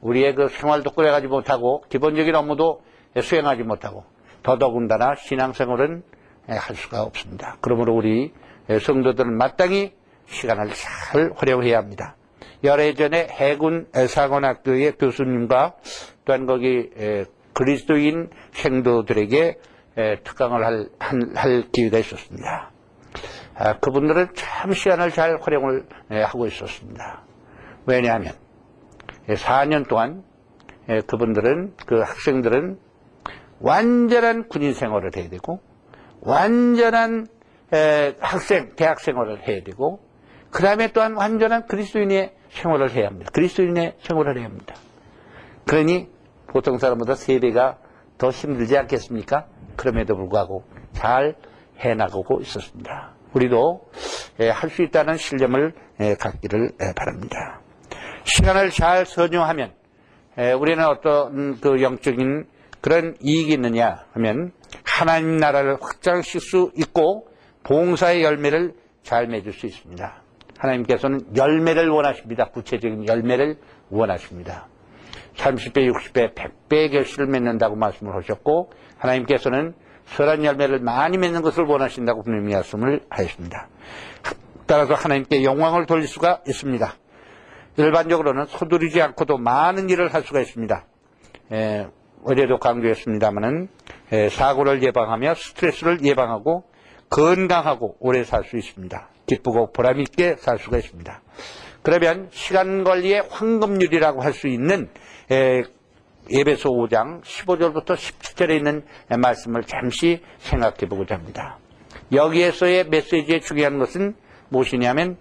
우리의 0.00 0.34
그 0.34 0.48
생활도 0.48 0.90
꾸려가지 0.92 1.26
못하고 1.26 1.84
기본적인 1.90 2.34
업무도 2.34 2.82
수행하지 3.20 3.62
못하고 3.62 4.04
더더군다나 4.42 5.14
신앙생활은 5.16 6.02
할 6.46 6.76
수가 6.76 7.02
없습니다. 7.02 7.58
그러므로 7.60 7.94
우리 7.94 8.32
성도들은 8.80 9.36
마땅히 9.36 9.92
시간을 10.26 10.70
잘 10.72 11.32
활용해야 11.34 11.76
합니다. 11.76 12.16
열애전에 12.64 13.28
해군 13.32 13.86
사관학교의 13.92 14.92
교수님과 14.92 15.74
또한 16.24 16.46
거기 16.46 16.90
그리스도인 17.58 18.30
생도들에게 18.52 19.58
에, 19.96 20.20
특강을 20.22 20.64
할, 20.64 20.88
한- 21.00 21.32
할 21.34 21.64
기회가 21.72 21.98
있었습니다. 21.98 22.70
아, 23.56 23.78
그분들은 23.80 24.28
참 24.34 24.72
시간을 24.72 25.10
잘 25.10 25.38
활용을 25.40 25.86
에, 26.12 26.22
하고 26.22 26.46
있었습니다. 26.46 27.24
왜냐하면 27.84 28.32
4년 29.26 29.88
동안 29.88 30.22
에, 30.88 31.00
그분들은 31.00 31.74
그 31.84 31.98
학생들은 32.00 32.78
완전한 33.58 34.46
군인 34.48 34.72
생활을 34.72 35.10
해야 35.16 35.28
되고 35.28 35.58
완전한 36.20 37.26
에, 37.74 38.14
학생 38.20 38.76
대학 38.76 39.00
생활을 39.00 39.48
해야 39.48 39.64
되고 39.64 39.98
그 40.50 40.62
다음에 40.62 40.92
또한 40.92 41.14
완전한 41.16 41.66
그리스도인의 41.66 42.34
생활을 42.50 42.92
해야 42.92 43.08
합니다. 43.08 43.30
그리스도인의 43.34 43.96
생활을 44.00 44.38
해야 44.38 44.44
합니다. 44.46 44.76
그러니 45.66 46.08
보통 46.48 46.78
사람보다 46.78 47.14
세 47.14 47.38
배가 47.38 47.78
더 48.18 48.30
힘들지 48.30 48.76
않겠습니까? 48.76 49.46
그럼에도 49.76 50.16
불구하고 50.16 50.64
잘 50.92 51.36
해나가고 51.78 52.40
있었습니다. 52.40 53.12
우리도 53.32 53.88
할 54.38 54.70
수 54.70 54.82
있다는 54.82 55.16
신념을 55.16 55.72
에, 56.00 56.14
갖기를 56.14 56.70
에, 56.80 56.92
바랍니다. 56.96 57.60
시간을 58.24 58.70
잘 58.70 59.04
선용하면 59.06 59.72
에, 60.38 60.52
우리는 60.52 60.84
어떤 60.84 61.60
그 61.60 61.82
영적인 61.82 62.46
그런 62.80 63.16
이익이 63.20 63.52
있느냐 63.54 64.04
하면 64.12 64.52
하나님 64.84 65.36
나라를 65.36 65.76
확장시킬 65.80 66.40
수 66.40 66.72
있고 66.76 67.28
봉사의 67.64 68.22
열매를 68.22 68.74
잘 69.02 69.26
맺을 69.26 69.52
수 69.52 69.66
있습니다. 69.66 70.22
하나님께서는 70.58 71.36
열매를 71.36 71.88
원하십니다. 71.88 72.46
구체적인 72.46 73.06
열매를 73.06 73.58
원하십니다. 73.90 74.66
30배, 75.38 75.90
60배, 75.90 76.34
100배의 76.34 76.90
결실을 76.92 77.26
맺는다고 77.26 77.76
말씀을 77.76 78.14
하셨고 78.16 78.70
하나님께서는 78.98 79.74
선한 80.06 80.44
열매를 80.44 80.80
많이 80.80 81.16
맺는 81.18 81.42
것을 81.42 81.64
원하신다고 81.64 82.22
분명히 82.22 82.54
말씀을 82.54 83.00
하셨습니다. 83.08 83.68
따라서 84.66 84.94
하나님께 84.94 85.44
영광을 85.44 85.86
돌릴 85.86 86.06
수가 86.06 86.42
있습니다. 86.46 86.92
일반적으로는 87.76 88.46
서두르지 88.46 89.00
않고도 89.00 89.38
많은 89.38 89.88
일을 89.88 90.12
할 90.12 90.22
수가 90.22 90.40
있습니다. 90.40 90.84
에, 91.52 91.86
어제도 92.24 92.58
강조했습니다마는 92.58 93.68
사고를 94.30 94.82
예방하며 94.82 95.34
스트레스를 95.34 96.04
예방하고 96.04 96.64
건강하고 97.10 97.96
오래 98.00 98.24
살 98.24 98.44
수 98.44 98.56
있습니다. 98.58 99.08
기쁘고 99.26 99.72
보람있게 99.72 100.36
살 100.38 100.58
수가 100.58 100.78
있습니다. 100.78 101.22
그러면 101.82 102.28
시간 102.32 102.82
관리의 102.82 103.22
황금률이라고 103.30 104.22
할 104.22 104.32
수 104.32 104.48
있는 104.48 104.82
에, 104.84 104.88
예배소 105.30 106.70
5장 106.70 107.22
15절부터 107.22 107.96
17절에 107.96 108.56
있는 108.56 108.84
말씀을 109.08 109.64
잠시 109.64 110.22
생각해 110.38 110.88
보고자 110.88 111.14
합니다. 111.14 111.58
여기에서의 112.12 112.88
메시지의 112.88 113.40
중요한 113.40 113.78
것은 113.78 114.14
무엇이냐면 114.48 115.16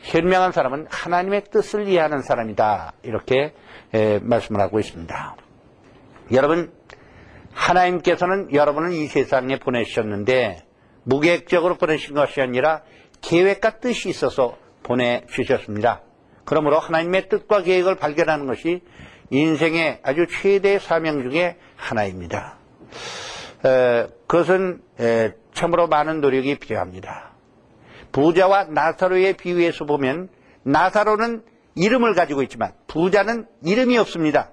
현명한 0.00 0.52
사람은 0.52 0.86
하나님의 0.90 1.44
뜻을 1.50 1.88
이해하는 1.88 2.22
사람이다. 2.22 2.92
이렇게 3.02 3.52
에, 3.94 4.18
말씀을 4.20 4.60
하고 4.60 4.78
있습니다. 4.78 5.36
여러분, 6.32 6.72
하나님께서는 7.52 8.52
여러분을 8.52 8.92
이 8.92 9.06
세상에 9.06 9.58
보내주셨는데 9.58 10.64
무계획적으로 11.04 11.76
보내신 11.76 12.14
것이 12.14 12.40
아니라 12.40 12.82
계획과 13.20 13.78
뜻이 13.78 14.08
있어서 14.08 14.56
보내주셨습니다. 14.82 16.02
그러므로 16.44 16.78
하나님의 16.78 17.28
뜻과 17.28 17.62
계획을 17.62 17.96
발견하는 17.96 18.46
것이 18.46 18.82
인생의 19.30 20.00
아주 20.02 20.26
최대의 20.26 20.80
사명 20.80 21.22
중에 21.22 21.56
하나입니다. 21.76 22.56
에, 23.64 24.06
그것은 24.26 24.80
에, 25.00 25.32
참으로 25.52 25.86
많은 25.88 26.20
노력이 26.20 26.58
필요합니다. 26.58 27.32
부자와 28.12 28.64
나사로의 28.64 29.34
비유에서 29.34 29.84
보면 29.84 30.28
나사로는 30.62 31.42
이름을 31.74 32.14
가지고 32.14 32.42
있지만 32.42 32.72
부자는 32.86 33.46
이름이 33.64 33.98
없습니다. 33.98 34.50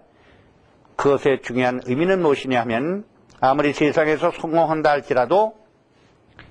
그것의 0.96 1.42
중요한 1.44 1.82
의미는 1.86 2.22
무엇이냐 2.22 2.60
하면 2.62 3.06
아무리 3.40 3.74
세상에서 3.74 4.32
성공한다 4.32 4.90
할지라도 4.90 5.56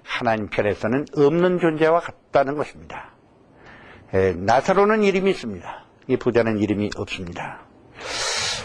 하나님 0.02 0.48
편에서는 0.48 1.06
없는 1.16 1.58
존재와 1.60 2.00
같다는 2.00 2.56
것입니다. 2.56 3.12
에, 4.12 4.32
나사로는 4.34 5.02
이름이 5.02 5.30
있습니다. 5.30 5.84
이 6.08 6.16
부자는 6.16 6.58
이름이 6.58 6.90
없습니다. 6.96 7.63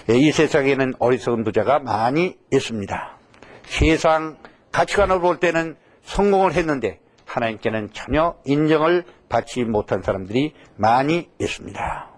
에, 0.09 0.17
이 0.17 0.31
세상에는 0.31 0.95
어리석은 0.99 1.43
부자가 1.43 1.79
많이 1.79 2.37
있습니다. 2.51 3.17
세상 3.65 4.37
가치관으로 4.71 5.21
볼 5.21 5.39
때는 5.39 5.75
성공을 6.03 6.53
했는데 6.53 6.99
하나님께는 7.25 7.91
전혀 7.93 8.35
인정을 8.45 9.03
받지 9.29 9.63
못한 9.63 10.01
사람들이 10.01 10.53
많이 10.75 11.29
있습니다. 11.39 12.09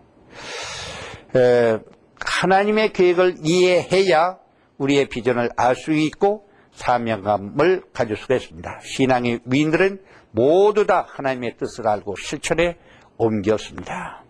에, 1.36 1.79
하나님의 2.19 2.93
계획을 2.93 3.36
이해해야 3.43 4.38
우리의 4.77 5.10
비전을 5.10 5.49
알 5.57 5.75
수 5.75 5.91
있고 5.91 6.47
사명감을 6.73 7.84
가질 7.93 8.15
수가 8.15 8.36
있습니다. 8.36 8.79
신앙의 8.84 9.41
위인들은 9.45 10.01
모두 10.31 10.86
다 10.88 11.05
하나님의 11.07 11.57
뜻을 11.57 11.88
알고 11.88 12.15
실천에 12.15 12.77
옮겼습니다. 13.17 14.23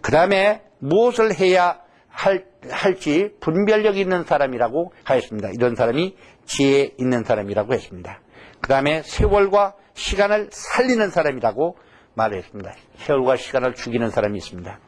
그 0.00 0.10
다음에 0.10 0.62
무엇을 0.80 1.34
해야 1.38 1.80
할, 2.12 2.44
할지 2.70 3.30
분별력 3.40 3.96
있는 3.96 4.24
사람이라고 4.24 4.92
하였습니다. 5.04 5.50
이런 5.54 5.74
사람이 5.74 6.16
지혜 6.44 6.92
있는 6.98 7.24
사람이라고 7.24 7.72
했습니다. 7.72 8.20
그 8.60 8.68
다음에 8.68 9.02
세월과 9.02 9.74
시간을 9.94 10.48
살리는 10.52 11.10
사람이라고 11.10 11.76
말했습니다. 12.14 12.72
세월과 12.96 13.36
시간을 13.36 13.74
죽이는 13.74 14.10
사람이 14.10 14.36
있습니다. 14.38 14.78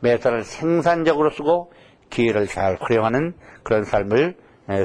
매사를 0.00 0.42
생산적으로 0.44 1.30
쓰고 1.30 1.72
기회를 2.10 2.46
잘 2.46 2.78
활용하는 2.80 3.34
그런 3.64 3.84
삶을 3.84 4.36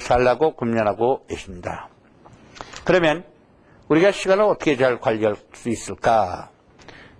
살라고 0.02 0.56
금연하고 0.56 1.26
있습니다. 1.32 1.90
그러면 2.84 3.24
우리가 3.88 4.12
시간을 4.12 4.44
어떻게 4.44 4.76
잘 4.76 5.00
관리할 5.00 5.36
수 5.54 5.70
있을까? 5.70 6.50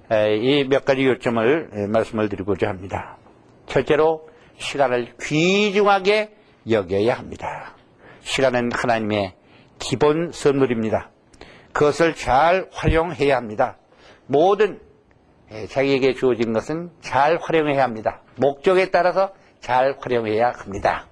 이 0.10 0.66
몇 0.70 0.84
가지 0.86 1.06
요점을 1.06 1.88
말씀을 1.90 2.30
드리고자 2.30 2.68
합니다. 2.68 3.18
첫째로 3.68 4.28
시간을 4.58 5.16
귀중하게 5.22 6.36
여겨야 6.70 7.16
합니다. 7.16 7.76
시간은 8.22 8.72
하나님의 8.74 9.36
기본 9.80 10.32
선물입니다. 10.32 11.10
그것을 11.74 12.16
잘 12.16 12.70
활용해야 12.72 13.36
합니다. 13.36 13.78
모든 14.28 14.80
자기에게 15.70 16.14
주어진 16.14 16.54
것은 16.54 16.92
잘 17.02 17.38
활용해야 17.42 17.84
합니다. 17.84 18.22
목적에 18.38 18.90
따라서 18.92 19.34
잘 19.60 19.98
활용해야 20.00 20.52
합니다. 20.56 21.08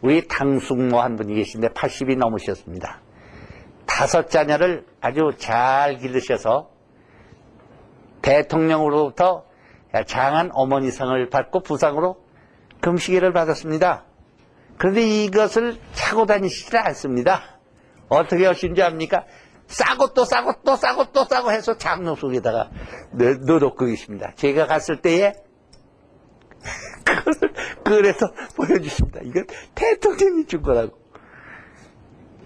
우리 0.00 0.26
당숙모 0.26 1.00
한 1.00 1.16
분이 1.16 1.34
계신데 1.34 1.68
80이 1.68 2.16
넘으셨습니다. 2.18 3.00
다섯 3.86 4.28
자녀를 4.28 4.84
아주 5.00 5.30
잘 5.38 5.96
기르셔서 5.96 6.70
대통령으로부터 8.22 9.44
장한 10.06 10.50
어머니상을 10.52 11.30
받고 11.30 11.60
부상으로 11.60 12.25
금시계를 12.80 13.32
받았습니다. 13.32 14.04
그런데 14.78 15.02
이것을 15.02 15.78
차고 15.92 16.26
다니시지 16.26 16.76
않습니다. 16.76 17.58
어떻게 18.08 18.46
하신지 18.46 18.82
압니까? 18.82 19.24
싸고 19.66 20.12
또 20.14 20.24
싸고 20.24 20.52
또 20.64 20.76
싸고 20.76 21.12
또 21.12 21.24
싸고 21.24 21.50
해서 21.50 21.76
장롱 21.76 22.14
속에다가 22.16 22.70
넣어놓고 23.46 23.86
계십니다. 23.86 24.32
제가 24.36 24.66
갔을 24.66 25.00
때에 25.00 25.32
그것을 27.04 27.52
그래서 27.84 28.26
보여주십니다. 28.56 29.20
이건 29.24 29.46
대통령이 29.74 30.46
준 30.46 30.62
거라고. 30.62 30.98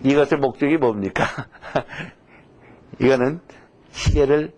이것의 0.02 0.40
목적이 0.40 0.78
뭡니까? 0.78 1.24
이거는 3.00 3.40
시계를 3.90 4.52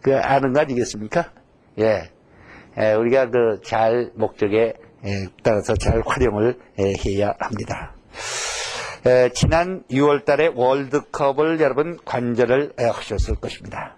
그 0.00 0.16
아는 0.16 0.52
거 0.52 0.60
아니겠습니까? 0.60 1.32
예. 1.78 2.10
예 2.78 2.92
우리가 2.92 3.30
그 3.30 3.60
잘 3.62 4.10
목적에 4.14 4.56
예, 4.58 4.85
따라서 5.42 5.74
잘 5.74 6.02
활용을 6.04 6.58
예, 6.78 6.92
해야 7.04 7.34
합니다. 7.38 7.94
에, 9.06 9.30
지난 9.30 9.84
6월 9.90 10.24
달에 10.24 10.50
월드컵을 10.54 11.60
여러분 11.60 11.98
관절을 12.04 12.72
에, 12.78 12.84
하셨을 12.84 13.36
것입니다. 13.36 13.96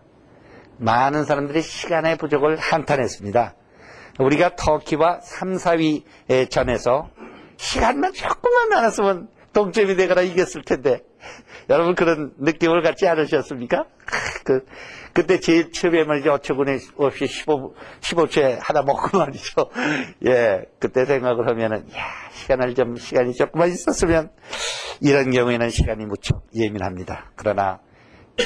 많은 0.78 1.24
사람들이 1.24 1.62
시간의 1.62 2.18
부족을 2.18 2.56
한탄했습니다. 2.56 3.54
우리가 4.20 4.56
터키와 4.56 5.20
3, 5.20 5.56
4위 5.56 6.02
전에서 6.50 7.10
시간만 7.56 8.12
조금만 8.12 8.68
많았으면 8.68 9.28
동점이 9.52 9.96
되거나 9.96 10.22
이겼을 10.22 10.62
텐데 10.62 11.00
여러분 11.70 11.94
그런 11.94 12.32
느낌을 12.38 12.82
갖지 12.82 13.06
않으셨습니까? 13.06 13.84
그, 14.44 14.64
그때 15.18 15.40
제일 15.40 15.72
처음에 15.72 16.04
말이죠. 16.04 16.30
어처구니 16.34 16.78
없이 16.96 17.26
15, 17.26 17.74
15초에 18.02 18.56
하나 18.62 18.82
먹고 18.82 19.18
말이죠. 19.18 19.68
예, 20.26 20.62
그때 20.78 21.06
생각을 21.06 21.48
하면은, 21.48 21.78
야 21.92 22.30
시간을 22.34 22.76
좀, 22.76 22.94
시간이 22.94 23.34
조금만 23.34 23.68
있었으면, 23.68 24.30
이런 25.00 25.32
경우에는 25.32 25.70
시간이 25.70 26.06
무척 26.06 26.46
예민합니다. 26.54 27.32
그러나, 27.34 27.80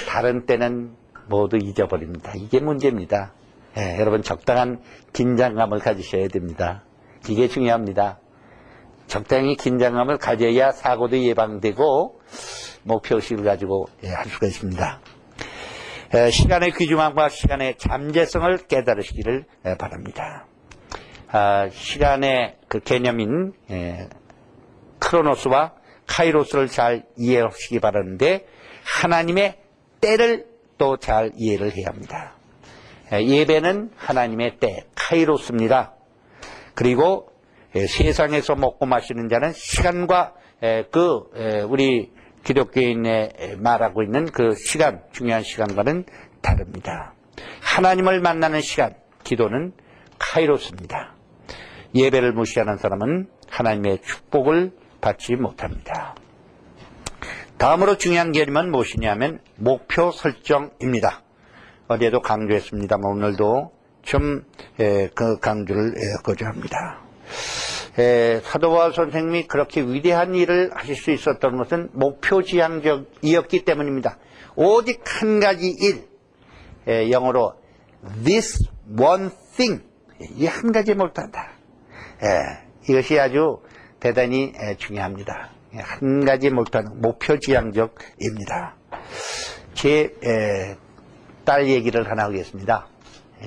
다른 0.09 0.47
때는 0.47 0.97
모두 1.29 1.59
잊어버립니다. 1.59 2.33
이게 2.37 2.59
문제입니다. 2.61 3.35
예, 3.77 3.99
여러분 3.99 4.23
적당한 4.23 4.81
긴장감을 5.13 5.79
가지셔야 5.81 6.29
됩니다. 6.29 6.85
이게 7.29 7.49
중요합니다. 7.49 8.19
적당히 9.09 9.57
긴장감을 9.57 10.17
가져야 10.17 10.73
사고도 10.73 11.19
예방되고 11.19 12.23
목표의식을 12.85 13.45
가지고 13.45 13.89
예, 14.05 14.09
할 14.09 14.25
수가 14.25 14.47
있습니다. 14.47 15.12
에, 16.15 16.31
시간의 16.31 16.73
귀중함과 16.73 17.31
시간의 17.31 17.79
잠재성을 17.79 18.59
깨달으시기를 18.69 19.45
에, 19.65 19.77
바랍니다. 19.77 20.47
아, 21.29 21.71
시간의 21.71 22.57
그 22.69 22.81
개념인 22.81 23.55
에, 23.71 24.09
크로노스와 24.99 25.73
카이로스를 26.07 26.69
잘 26.69 27.05
이해하시기 27.17 27.81
바라는데 27.81 28.47
하나님의 28.85 29.57
때를 30.03 30.47
또 30.77 30.97
잘 30.99 31.31
이해를 31.37 31.75
해야 31.77 31.87
합니다. 31.87 32.35
에, 33.11 33.25
예배는 33.25 33.93
하나님의 33.97 34.59
때, 34.59 34.85
카이로스입니다. 34.95 35.95
그리고 36.75 37.31
에, 37.75 37.87
세상에서 37.87 38.55
먹고 38.55 38.85
마시는 38.85 39.31
자는 39.31 39.53
시간과 39.55 40.35
에, 40.63 40.85
그 40.91 41.23
에, 41.37 41.63
우리 41.63 42.11
기독교인의 42.45 43.57
말하고 43.59 44.03
있는 44.03 44.27
그 44.27 44.55
시간, 44.55 45.03
중요한 45.13 45.43
시간과는 45.43 46.05
다릅니다. 46.41 47.15
하나님을 47.61 48.21
만나는 48.21 48.61
시간, 48.61 48.95
기도는 49.25 49.73
카이로스입니다. 50.19 51.15
예배를 51.95 52.33
무시하는 52.33 52.77
사람은 52.77 53.29
하나님의 53.49 54.03
축복을 54.03 54.73
받지 55.01 55.35
못합니다. 55.37 56.15
다음으로 57.59 57.97
중요한 57.97 58.33
개념은 58.33 58.71
무엇이냐면 58.71 59.41
목표 59.57 60.11
설정입니다. 60.11 61.23
어제도 61.89 62.21
강조했습니다만 62.21 63.05
오늘도 63.11 63.73
좀 64.03 64.45
그 65.15 65.39
강조를 65.39 65.95
거주합니다. 66.25 67.01
사도 68.43 68.71
바울 68.71 68.93
선생님이 68.95 69.47
그렇게 69.47 69.83
위대한 69.83 70.35
일을 70.35 70.71
하실 70.75 70.97
수 70.97 71.11
있었던 71.11 71.57
것은 71.57 71.91
목표 71.93 72.43
지향적이었기 72.43 73.65
때문입니다. 73.65 74.19
오직 74.57 75.03
한 75.05 75.41
가지 75.41 75.69
일, 75.69 76.05
영어로 77.11 77.55
this 78.25 78.59
one 78.99 79.29
thing, 79.57 79.85
이 80.37 80.47
한 80.47 80.73
가지 80.73 80.95
못한다. 80.95 81.53
이것이 82.89 83.19
아주 83.19 83.61
대단히 84.01 84.53
중요합니다. 84.79 85.51
한 85.75 86.25
가지 86.25 86.51
못하는 86.51 87.01
목표 87.01 87.39
지향적입니다. 87.39 88.77
제 89.75 90.15
딸 91.45 91.67
얘기를 91.67 92.09
하나 92.09 92.27
하겠습니다. 92.27 92.87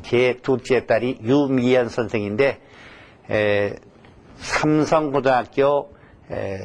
제 0.04 0.38
둘째 0.42 0.86
딸이 0.86 1.20
유미연 1.24 1.88
선생인데 1.88 2.60
삼성고등학교 4.36 5.94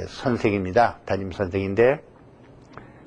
선생입니다. 0.09 1.00
담임 1.04 1.33
선생인데 1.33 2.02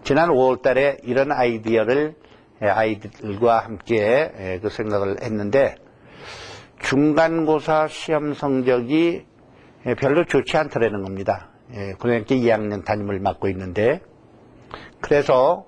지난 0.03 0.29
5월달에 0.29 0.99
이런 1.03 1.31
아이디어를 1.31 2.15
아이들과 2.59 3.59
함께 3.59 4.59
그 4.61 4.69
생각을 4.69 5.21
했는데 5.21 5.75
중간고사 6.81 7.87
시험 7.87 8.33
성적이 8.33 9.25
별로 9.99 10.25
좋지 10.25 10.57
않더라는 10.57 11.03
겁니다. 11.03 11.49
고등학교 11.99 12.35
2학년 12.35 12.85
담임을 12.85 13.19
맡고 13.19 13.47
있는데 13.49 14.01
그래서 15.01 15.65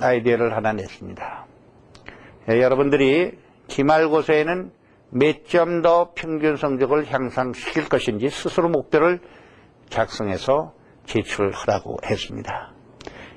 아이디어를 0.00 0.54
하나 0.54 0.72
냈습니다. 0.72 1.46
여러분들이 2.48 3.38
기말고사에는 3.68 4.72
몇 5.14 5.44
점 5.44 5.82
더 5.82 6.12
평균 6.14 6.56
성적을 6.56 7.12
향상시킬 7.12 7.88
것인지 7.88 8.30
스스로 8.30 8.70
목표를 8.70 9.20
작성해서 9.90 10.72
제출하라고 11.04 11.98
했습니다. 12.04 12.72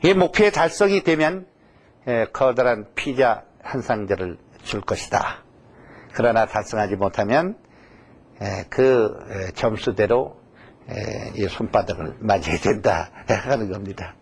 이 0.03 0.13
목표에 0.13 0.51
달성이 0.51 1.03
되면 1.03 1.45
커다란 2.31 2.85
피자 2.95 3.43
한 3.61 3.81
상자를 3.81 4.37
줄 4.63 4.79
것이다. 4.81 5.43
그러나 6.13 6.45
달성하지 6.45 6.95
못하면 6.95 7.57
그 8.69 9.51
점수대로 9.55 10.39
이 11.35 11.45
손바닥을 11.49 12.15
맞아야 12.19 12.57
된다 12.61 13.09
하는 13.27 13.69
겁니다. 13.69 14.15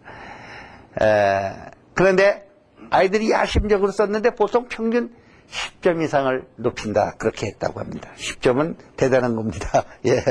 그런데 1.94 2.48
아이들이 2.90 3.30
야심적으로 3.32 3.92
썼는데 3.92 4.32
보통 4.32 4.68
평균 4.70 5.14
10점 5.50 6.02
이상을 6.04 6.46
높인다 6.56 7.16
그렇게 7.18 7.48
했다고 7.48 7.80
합니다. 7.80 8.12
10점은 8.16 8.76
대단한 8.98 9.36
겁니다. 9.36 9.84
예. 10.08 10.24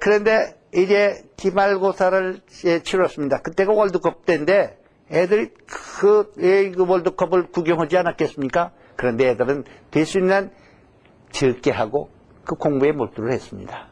그런데 0.00 0.54
이제 0.74 1.22
기말고사를 1.36 2.40
치렀습니다. 2.82 3.40
그때가 3.40 3.72
월드컵 3.72 4.26
때인데 4.26 4.76
애들이 5.10 5.50
그, 5.66 6.32
그 6.34 6.86
월드컵을 6.86 7.48
구경하지 7.52 7.96
않았겠습니까? 7.96 8.72
그런데 8.96 9.28
애들은 9.30 9.64
될 9.90 10.06
수 10.06 10.18
있는 10.18 10.50
적게 11.30 11.70
하고 11.70 12.10
그 12.44 12.54
공부에 12.54 12.92
몰두를 12.92 13.32
했습니다. 13.32 13.88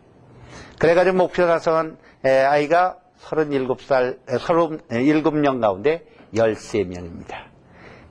그래가지고 0.79 1.17
목표 1.17 1.47
달성한 1.47 1.97
아이가 2.25 2.99
37살, 3.21 4.19
37명 4.27 5.61
가운데 5.61 6.05
13명입니다. 6.35 7.47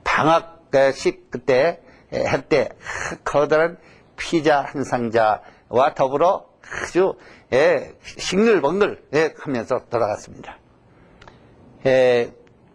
방학 0.04 0.51
식 0.92 1.30
그때 1.30 1.80
할 2.12 2.42
때 2.48 2.68
커다란 3.24 3.78
피자 4.16 4.60
한 4.60 4.84
상자와 4.84 5.94
더불어 5.94 6.46
아주 6.82 7.14
싱글벙글 8.18 9.02
하면서 9.38 9.84
돌아갔습니다. 9.90 10.58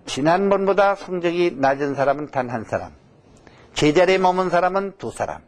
지난번보다 0.06 0.96
성적이 0.96 1.56
낮은 1.58 1.96
사람은 1.96 2.28
단 2.32 2.50
한 2.50 2.64
사람, 2.64 2.94
제자리에 3.74 4.18
머문 4.18 4.50
사람은 4.50 4.98
두 4.98 5.12
사람. 5.12 5.42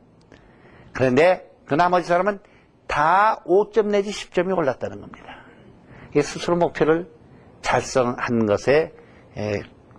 그런데 0.93 1.49
그 1.65 1.75
나머지 1.75 2.07
사람은 2.07 2.39
다 2.87 3.41
5점 3.45 3.87
내지 3.87 4.11
10점이 4.11 4.55
올랐다는 4.57 5.01
겁니다. 5.01 5.45
스스로 6.21 6.57
목표를 6.57 7.09
달성한 7.61 8.45
것에 8.45 8.93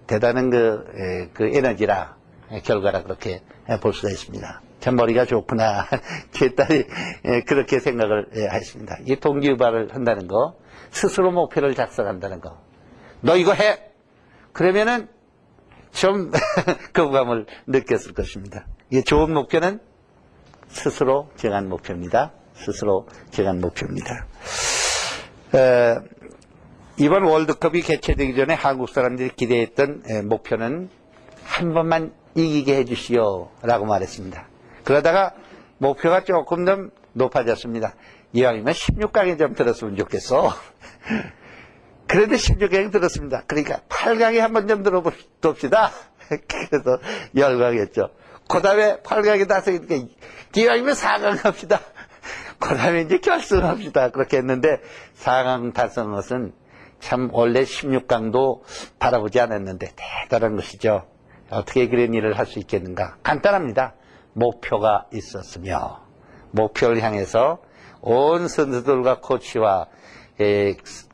대단한 0.07 0.51
그, 0.51 1.31
그 1.35 1.57
에너지라 1.57 2.20
결과라 2.65 3.03
그렇게 3.03 3.43
볼 3.81 3.93
수가 3.93 4.11
있습니다. 4.11 4.63
참 4.81 4.97
머리가 4.97 5.27
좋구나. 5.27 5.87
제 6.33 6.55
딸이 6.55 6.87
그렇게 7.47 7.81
생각을 7.81 8.29
했습니다. 8.35 8.99
이 9.07 9.17
동기유발을 9.17 9.95
한다는 9.95 10.27
거, 10.27 10.57
스스로 10.91 11.31
목표를 11.31 11.75
작성한다는 11.75 12.41
거. 12.41 12.59
너 13.21 13.37
이거 13.37 13.53
해! 13.53 13.91
그러면은 14.53 15.09
좀 15.93 16.31
거부감을 16.93 17.47
느꼈을 17.67 18.15
것입니다. 18.15 18.67
이 18.91 19.03
좋은 19.03 19.33
목표는 19.33 19.81
스스로 20.69 21.31
정한 21.37 21.69
목표입니다. 21.69 22.33
스스로 22.55 23.07
정한 23.31 23.61
목표입니다. 23.61 24.27
에, 25.55 25.97
이번 26.97 27.25
월드컵이 27.25 27.83
개최되기 27.83 28.35
전에 28.37 28.55
한국 28.55 28.89
사람들이 28.89 29.31
기대했던 29.35 30.29
목표는 30.29 30.91
한 31.51 31.75
번만 31.75 32.13
이기게 32.37 32.77
해주시오 32.77 33.51
라고 33.63 33.85
말했습니다. 33.85 34.47
그러다가 34.85 35.35
목표가 35.79 36.23
조금 36.25 36.65
더 36.65 36.77
높아졌습니다. 37.13 37.95
이왕이면 38.33 38.73
16강에 38.73 39.37
좀 39.39 39.55
들었으면 39.55 39.97
좋겠어. 39.97 40.55
그런데 42.07 42.37
16강에 42.37 42.93
들었습니다. 42.93 43.43
그러니까 43.47 43.81
8강에 43.89 44.39
한 44.39 44.53
번 44.53 44.69
좀 44.69 44.83
들어봅시다. 44.85 45.91
그래서 46.49 46.99
열광했죠. 47.37 48.11
그 48.49 48.63
다음에 48.63 48.99
8강에 49.03 49.49
다섯이니까 49.49 49.97
기왕이면 50.53 50.95
4강 50.95 51.43
합시다. 51.45 51.81
그 52.61 52.77
다음에 52.77 53.03
이제 53.03 53.19
결승합시다. 53.19 54.11
그렇게 54.11 54.37
했는데 54.39 54.81
4강 55.21 55.75
달성한 55.75 56.15
것은 56.15 56.53
참 57.01 57.29
원래 57.33 57.63
16강도 57.63 58.61
바라보지 59.01 59.41
않았는데 59.41 59.93
대단한 60.29 60.55
것이죠. 60.57 61.10
어떻게 61.51 61.89
그런 61.89 62.15
일을 62.15 62.39
할 62.39 62.47
수 62.47 62.59
있겠는가? 62.59 63.17
간단합니다. 63.23 63.95
목표가 64.33 65.07
있었으며 65.13 66.01
목표를 66.53 67.03
향해서 67.03 67.59
온 68.01 68.49
선수들과 68.49 69.21
코치와 69.21 69.87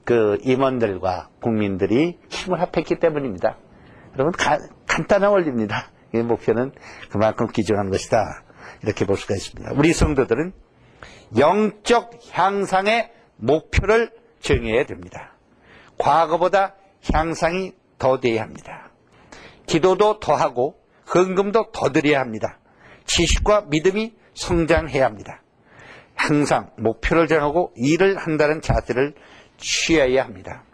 그 0.04 0.38
임원들과 0.42 1.30
국민들이 1.40 2.18
힘을 2.28 2.60
합했기 2.60 2.98
때문입니다. 2.98 3.56
여러분 4.14 4.32
가- 4.32 4.58
간단한 4.86 5.30
원리입니다. 5.30 5.90
이 6.14 6.18
목표는 6.18 6.72
그만큼 7.10 7.48
귀중한 7.48 7.90
것이다. 7.90 8.42
이렇게 8.82 9.04
볼 9.04 9.16
수가 9.16 9.34
있습니다. 9.34 9.72
우리 9.74 9.92
성도들은 9.92 10.52
영적 11.36 12.18
향상의 12.32 13.10
목표를 13.36 14.10
정해야 14.40 14.86
됩니다. 14.86 15.32
과거보다 15.98 16.74
향상이 17.12 17.72
더 17.98 18.20
돼야 18.20 18.42
합니다. 18.42 18.85
기도도 19.66 20.20
더 20.20 20.34
하고 20.34 20.78
헌금도 21.14 21.70
더 21.72 21.90
드려야 21.92 22.20
합니다. 22.20 22.58
지식과 23.04 23.66
믿음이 23.68 24.14
성장해야 24.34 25.04
합니다. 25.04 25.42
항상 26.14 26.70
목표를 26.78 27.26
정하고 27.28 27.72
일을 27.76 28.16
한다는 28.16 28.60
자세를 28.60 29.14
취해야 29.58 30.24
합니다. 30.24 30.64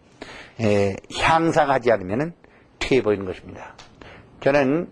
에, 0.61 0.95
향상하지 1.19 1.91
않으면 1.93 2.35
퇴해 2.79 3.03
보이는 3.03 3.25
것입니다. 3.27 3.75
저는 4.41 4.89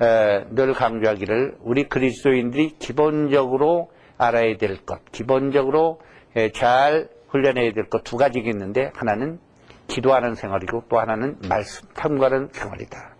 에, 0.00 0.44
늘 0.50 0.74
강조하기를 0.74 1.58
우리 1.60 1.88
그리스도인들이 1.88 2.76
기본적으로 2.78 3.90
알아야 4.18 4.56
될 4.56 4.84
것, 4.84 5.00
기본적으로 5.12 6.00
에, 6.36 6.50
잘 6.52 7.08
훈련해야 7.28 7.72
될 7.72 7.88
것 7.88 8.02
두 8.04 8.16
가지가 8.16 8.48
있는데 8.50 8.90
하나는 8.94 9.38
기도하는 9.88 10.34
생활이고 10.34 10.84
또 10.88 10.98
하나는 11.00 11.38
말씀 11.48 11.86
탐구하는 11.94 12.48
생활이다. 12.52 13.14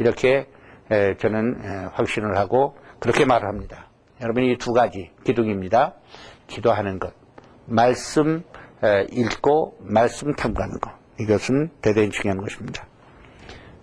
이렇게 0.00 0.46
에, 0.90 1.14
저는 1.18 1.60
에, 1.62 1.68
확신을 1.92 2.36
하고 2.38 2.74
그렇게 2.98 3.26
말을 3.26 3.46
합니다. 3.46 3.88
여러분 4.22 4.44
이두 4.44 4.72
가지 4.72 5.10
기둥입니다. 5.24 5.94
기도하는 6.46 6.98
것, 6.98 7.12
말씀 7.66 8.42
에, 8.82 9.06
읽고 9.12 9.76
말씀 9.80 10.32
탐구하는 10.34 10.80
것 10.80 10.90
이것은 11.20 11.68
대단히 11.82 12.10
중요한 12.10 12.40
것입니다. 12.40 12.86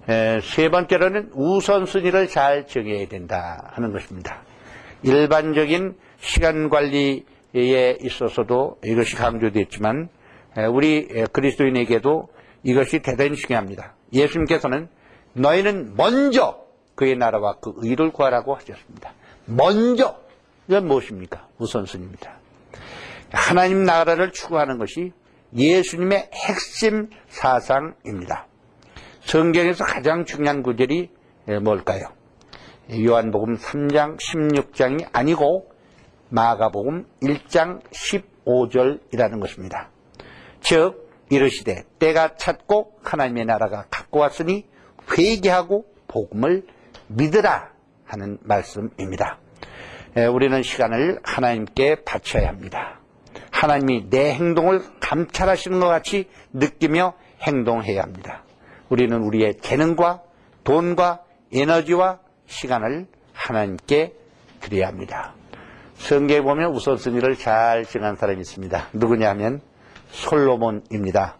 에, 0.09 0.39
세 0.41 0.69
번째로는 0.69 1.29
우선순위를 1.33 2.27
잘 2.27 2.65
정해야 2.65 3.07
된다 3.07 3.69
하는 3.73 3.91
것입니다. 3.91 4.41
일반적인 5.03 5.95
시간 6.17 6.69
관리에 6.69 7.97
있어서도 8.01 8.79
이것이 8.83 9.15
강조되었지만 9.15 10.09
에, 10.57 10.65
우리 10.65 11.07
에, 11.11 11.25
그리스도인에게도 11.31 12.27
이것이 12.63 12.99
대단히 13.03 13.35
중요합니다. 13.35 13.93
예수님께서는 14.11 14.89
너희는 15.37 15.95
먼저 15.95 16.65
그의 16.95 17.15
나라와 17.15 17.55
그 17.61 17.73
의를 17.77 18.11
구하라고 18.11 18.55
하셨습니다. 18.55 19.13
먼저 19.45 20.19
이건 20.67 20.87
무엇입니까? 20.87 21.47
우선순위입니다. 21.59 22.37
하나님 23.31 23.83
나라를 23.83 24.31
추구하는 24.31 24.77
것이 24.77 25.13
예수님의 25.55 26.29
핵심 26.33 27.09
사상입니다. 27.29 28.47
성경에서 29.21 29.85
가장 29.85 30.25
중요한 30.25 30.63
구절이 30.63 31.09
뭘까요? 31.61 32.09
요한복음 32.91 33.57
3장 33.57 34.17
16장이 34.17 35.07
아니고 35.11 35.69
마가복음 36.29 37.05
1장 37.21 37.81
15절이라는 37.91 39.39
것입니다. 39.39 39.89
즉 40.61 41.07
이르시되 41.29 41.83
때가 41.99 42.35
찼고 42.37 42.99
하나님의 43.03 43.45
나라가 43.45 43.85
갖고 43.89 44.19
왔으니 44.19 44.65
회개하고 45.15 45.85
복음을 46.07 46.65
믿으라 47.07 47.69
하는 48.05 48.37
말씀입니다. 48.41 49.39
우리는 50.33 50.63
시간을 50.63 51.19
하나님께 51.23 52.03
바쳐야 52.03 52.47
합니다. 52.47 52.99
하나님이 53.51 54.09
내 54.09 54.33
행동을 54.33 54.81
감찰하시는 54.99 55.79
것 55.79 55.87
같이 55.87 56.29
느끼며 56.53 57.13
행동해야 57.41 58.01
합니다. 58.01 58.43
우리는 58.89 59.17
우리의 59.21 59.59
재능과 59.61 60.21
돈과 60.63 61.23
에너지와 61.53 62.19
시간을 62.45 63.07
하나님께 63.33 64.13
드려야 64.61 64.87
합니다. 64.87 65.33
성경에 65.95 66.41
보면 66.41 66.71
우선순위를 66.73 67.37
잘 67.37 67.85
정한 67.85 68.15
사람이 68.15 68.39
있습니다. 68.39 68.87
누구냐 68.93 69.29
하면 69.29 69.61
솔로몬입니다. 70.11 71.37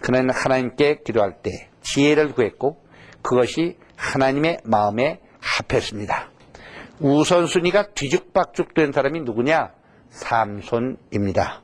그는 0.00 0.30
하나님께 0.30 1.00
기도할 1.04 1.42
때 1.42 1.68
지혜를 1.82 2.32
구했고 2.32 2.82
그것이 3.22 3.76
하나님의 3.96 4.58
마음에 4.64 5.20
합했습니다. 5.40 6.30
우선순위가 7.00 7.92
뒤죽박죽 7.94 8.74
된 8.74 8.92
사람이 8.92 9.20
누구냐? 9.22 9.72
삼손입니다. 10.10 11.62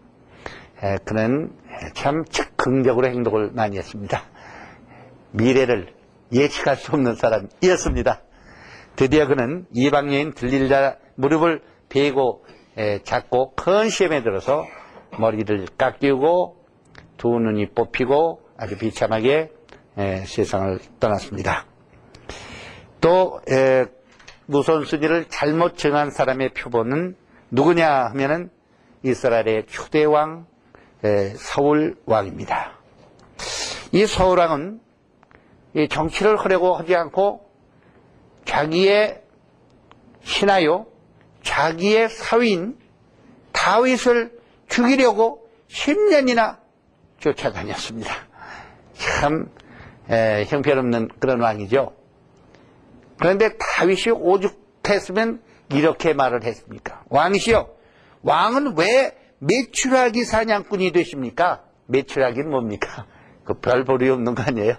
그는 1.05 1.53
참 1.94 2.25
즉흥적으로 2.25 3.09
행동을 3.09 3.51
많이 3.53 3.77
했습니다. 3.77 4.23
미래를 5.33 5.92
예측할 6.33 6.77
수 6.77 6.92
없는 6.92 7.14
사람이었습니다. 7.14 8.23
드디어 8.97 9.27
그는 9.27 9.66
이방 9.73 10.12
여인 10.12 10.33
들릴자 10.33 10.97
무릎을 11.16 11.62
베고 11.88 12.44
잡고 13.05 13.55
큰 13.55 13.88
시험에 13.88 14.23
들어서 14.23 14.64
머리를 15.18 15.66
깎이고 15.77 16.64
두 17.16 17.29
눈이 17.29 17.71
뽑히고 17.75 18.42
아주 18.57 18.77
비참하게 18.79 19.53
세상을 19.99 20.79
떠났습니다. 21.01 21.67
또 23.01 23.41
우선순위를 24.47 25.27
잘못 25.29 25.77
정한 25.77 26.11
사람의 26.11 26.55
표본은 26.55 27.17
누구냐 27.51 28.07
하면은 28.11 28.51
이스라엘의 29.03 29.67
초대왕 29.67 30.47
서울 31.37 31.97
왕입니다. 32.07 32.79
이 33.93 34.07
서울 34.07 34.39
왕은 34.39 34.81
정치를 35.91 36.37
하려고 36.37 36.77
하지 36.77 36.95
않고 36.95 37.49
자기의 38.45 39.23
신하요, 40.23 40.87
자기의 41.43 42.09
사위인 42.09 42.79
다윗을 43.53 44.39
죽이려고 44.69 45.49
10년이나 45.69 46.59
쫓아다녔습니다. 47.19 48.15
참 48.95 49.51
에, 50.11 50.44
형편없는 50.44 51.09
그런 51.18 51.40
왕이죠. 51.40 51.92
그런데 53.18 53.51
다윗이 53.59 54.12
오죽했으면 54.12 55.42
이렇게 55.71 56.14
말을 56.14 56.44
했습니까? 56.44 57.03
왕이시여, 57.09 57.68
왕은 58.23 58.77
왜 58.77 59.16
매출하기 59.38 60.25
사냥꾼이 60.25 60.92
되십니까? 60.92 61.62
매출하기는 61.87 62.51
뭡니까? 62.51 63.07
그별 63.44 63.85
볼이 63.85 64.09
없는 64.09 64.35
거 64.35 64.42
아니에요? 64.42 64.75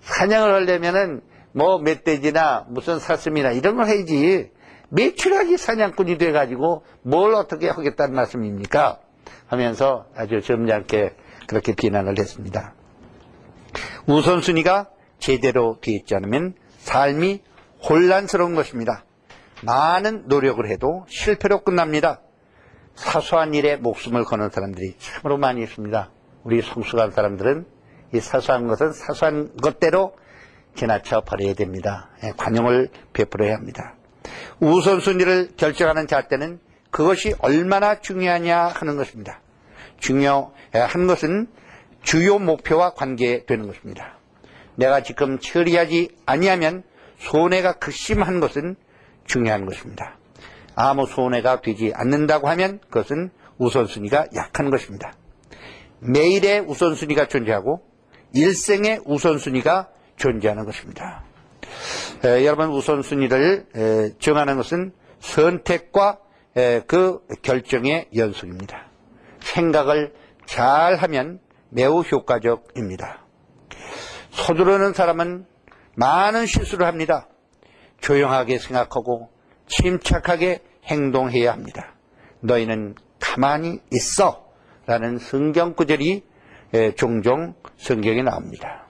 사냥을 0.00 0.52
하려면은 0.54 1.22
뭐 1.52 1.78
멧돼지나 1.78 2.66
무슨 2.68 2.98
사슴이나 2.98 3.52
이런 3.52 3.76
걸 3.76 3.86
해야지. 3.86 4.50
매출하기 4.88 5.56
사냥꾼이 5.56 6.18
돼가지고 6.18 6.84
뭘 7.02 7.34
어떻게 7.34 7.68
하겠다는 7.68 8.14
말씀입니까? 8.14 9.00
하면서 9.46 10.06
아주 10.16 10.40
점잖게 10.40 11.14
그렇게 11.46 11.74
비난을 11.74 12.18
했습니다. 12.18 12.74
우선순위가 14.06 14.88
제대로 15.18 15.78
되어 15.80 15.94
있지 15.94 16.14
않으면 16.14 16.54
삶이 16.78 17.42
혼란스러운 17.88 18.54
것입니다. 18.54 19.04
많은 19.62 20.24
노력을 20.26 20.66
해도 20.68 21.04
실패로 21.08 21.62
끝납니다. 21.62 22.20
사소한 22.94 23.54
일에 23.54 23.76
목숨을 23.76 24.24
거는 24.24 24.50
사람들이 24.50 24.96
참으로 24.98 25.38
많이 25.38 25.62
있습니다. 25.62 26.10
우리 26.44 26.60
성숙한 26.62 27.12
사람들은 27.12 27.66
이 28.14 28.20
사소한 28.20 28.66
것은 28.66 28.92
사소한 28.92 29.56
것대로 29.56 30.14
지나쳐 30.74 31.22
버려야 31.22 31.54
됩니다. 31.54 32.10
예, 32.24 32.32
관용을 32.36 32.88
베풀어야 33.12 33.54
합니다. 33.54 33.94
우선순위를 34.60 35.52
결정하는 35.56 36.06
잣대는 36.06 36.60
그것이 36.90 37.34
얼마나 37.38 38.00
중요하냐 38.00 38.66
하는 38.66 38.96
것입니다. 38.96 39.40
중요한 39.98 41.06
것은 41.06 41.48
주요 42.02 42.38
목표와 42.38 42.94
관계되는 42.94 43.66
것입니다. 43.66 44.18
내가 44.76 45.02
지금 45.02 45.38
처리하지 45.38 46.10
아니하면 46.26 46.82
손해가 47.18 47.74
극심한 47.74 48.40
것은 48.40 48.76
중요한 49.24 49.66
것입니다. 49.66 50.18
아무 50.74 51.06
손해가 51.06 51.60
되지 51.60 51.92
않는다고 51.94 52.48
하면 52.48 52.80
그것은 52.90 53.30
우선순위가 53.58 54.28
약한 54.34 54.70
것입니다. 54.70 55.12
매일의 56.00 56.60
우선순위가 56.60 57.28
존재하고 57.28 57.82
일생의 58.34 59.02
우선순위가 59.04 59.88
존재하는 60.16 60.64
것입니다. 60.64 61.22
에, 62.24 62.44
여러분 62.44 62.70
우선순위를 62.70 63.66
에, 63.76 64.10
정하는 64.18 64.56
것은 64.56 64.92
선택과 65.20 66.18
에, 66.56 66.82
그 66.86 67.20
결정의 67.42 68.08
연속입니다. 68.16 68.86
생각을 69.40 70.12
잘 70.46 70.96
하면 70.96 71.40
매우 71.74 72.02
효과적입니다. 72.02 73.24
서두르는 74.30 74.92
사람은 74.92 75.46
많은 75.96 76.46
실수를 76.46 76.86
합니다. 76.86 77.28
조용하게 78.00 78.58
생각하고 78.58 79.30
침착하게 79.68 80.60
행동해야 80.84 81.52
합니다. 81.52 81.94
너희는 82.40 82.94
가만히 83.18 83.80
있어 83.90 84.44
라는 84.84 85.16
성경 85.18 85.74
구절이 85.74 86.24
종종 86.96 87.54
성경에 87.78 88.22
나옵니다. 88.22 88.86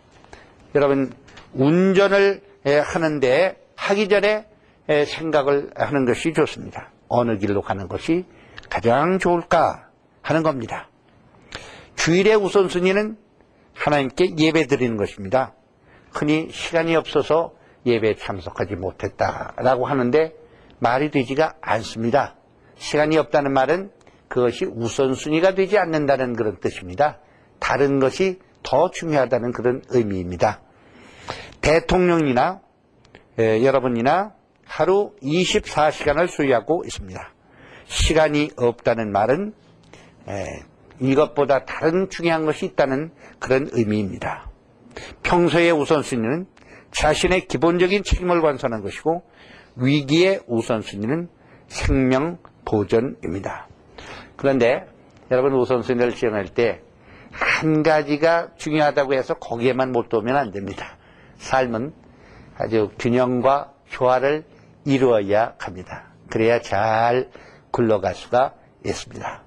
여러분 0.75 1.13
운전을 1.53 2.43
에, 2.65 2.79
하는데 2.79 3.61
하기 3.77 4.09
전에 4.09 4.47
에, 4.89 5.05
생각을 5.05 5.71
하는 5.77 6.05
것이 6.05 6.33
좋습니다. 6.33 6.91
어느 7.09 7.37
길로 7.37 7.61
가는 7.61 7.89
것이 7.89 8.25
가장 8.71 9.19
좋을까 9.19 9.89
하는 10.23 10.43
겁니다. 10.43 10.89
주일의 12.03 12.35
우선순위는 12.35 13.17
하나님께 13.75 14.37
예배 14.37 14.67
드리는 14.67 14.97
것입니다. 14.97 15.55
흔히 16.11 16.49
시간이 16.51 16.97
없어서 16.97 17.55
예배에 17.87 18.17
참석하지 18.17 18.75
못했다라고 18.75 19.87
하는데 19.87 20.35
말이 20.81 21.13
되지가 21.13 21.59
않습니다. 21.61 22.35
시간이 22.75 23.19
없다는 23.19 23.53
말은 23.53 23.93
그것이 24.27 24.65
우선순위가 24.65 25.55
되지 25.55 25.79
않는다는 25.79 26.35
그런 26.35 26.59
뜻입니다. 26.59 27.21
다른 27.61 28.01
것이 28.01 28.41
더 28.65 28.91
중요하다는 28.91 29.53
그런 29.53 29.83
의미입니다. 29.91 30.61
대통령이나 31.61 32.63
에, 33.39 33.65
여러분이나 33.65 34.35
하루 34.65 35.13
24시간을 35.23 36.27
소유하고 36.27 36.83
있습니다. 36.85 37.33
시간이 37.85 38.51
없다는 38.57 39.13
말은 39.13 39.55
에, 40.27 40.72
이것보다 41.01 41.65
다른 41.65 42.09
중요한 42.11 42.47
것이 42.47 42.67
있다는 42.67 43.11
그런 43.39 43.69
의미입니다. 43.73 44.51
평소의 45.23 45.73
우선순위는 45.73 46.47
자신의 46.91 47.47
기본적인 47.47 48.05
책임을 48.05 48.41
완수하는 48.41 48.83
것이고 48.83 49.23
위기의 49.77 50.41
우선순위는 50.47 51.29
생명 51.69 52.39
보존입니다. 52.65 53.69
그런데 54.37 54.87
여러분 55.31 55.55
우선순위를 55.55 56.15
지정할 56.15 56.49
때 56.49 56.83
한 57.33 57.83
가지가 57.83 58.51
중요하다고 58.57 59.15
해서 59.15 59.35
거기에만 59.35 59.91
몰두하면 59.93 60.37
안 60.37 60.51
됩니다. 60.51 60.99
삶은 61.39 61.93
아주 62.57 62.91
균형과 62.99 63.73
조화를 63.89 64.45
이루어야 64.85 65.55
합니다. 65.59 66.13
그래야 66.31 66.61
잘 66.61 67.31
굴러갈 67.71 68.15
수가 68.15 68.55
있습니다. 68.85 69.43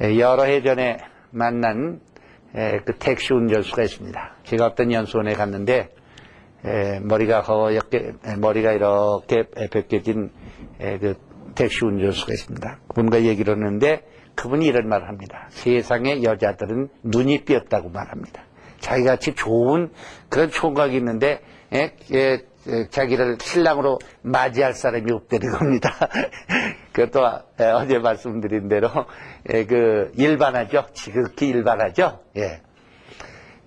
여러 0.00 0.44
해 0.44 0.62
전에 0.62 0.98
만난 1.30 2.00
그 2.52 2.94
택시 2.98 3.32
운전수가 3.32 3.82
있습니다. 3.82 4.36
제가 4.44 4.66
어떤 4.66 4.92
연수원에 4.92 5.34
갔는데 5.34 5.88
머리가 7.02 7.40
허옇게 7.40 8.12
머리가 8.38 8.72
이렇게 8.72 9.44
벗겨진 9.70 10.30
그 10.78 11.14
택시 11.54 11.84
운전수가 11.84 12.32
있습니다. 12.32 12.78
그분과 12.88 13.22
얘기를 13.22 13.54
하는데 13.54 14.02
그분이 14.34 14.66
이런 14.66 14.88
말을 14.88 15.08
합니다. 15.08 15.46
세상의 15.50 16.22
여자들은 16.22 16.88
눈이 17.02 17.44
삐었다고 17.44 17.88
말합니다. 17.90 18.44
자기같이 18.80 19.34
좋은 19.34 19.90
그런 20.28 20.50
총각이 20.50 20.96
있는데 20.96 21.40
예, 21.72 21.92
예, 22.12 22.38
예, 22.68 22.88
자기를 22.90 23.38
신랑으로 23.40 23.98
맞이할 24.22 24.74
사람이 24.74 25.10
없다는 25.10 25.50
겁니다. 25.50 25.90
그것도 26.96 27.20
어제 27.58 27.98
말씀드린 27.98 28.68
대로 28.68 28.88
예, 29.52 29.66
그 29.66 30.12
일반하죠. 30.16 30.86
지극히 30.94 31.48
일반하죠. 31.48 32.20
예. 32.38 32.62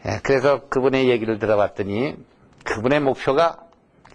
예, 0.06 0.20
그래서 0.24 0.68
그분의 0.70 1.10
얘기를 1.10 1.38
들어봤더니 1.38 2.16
그분의 2.64 3.02
목표가 3.02 3.60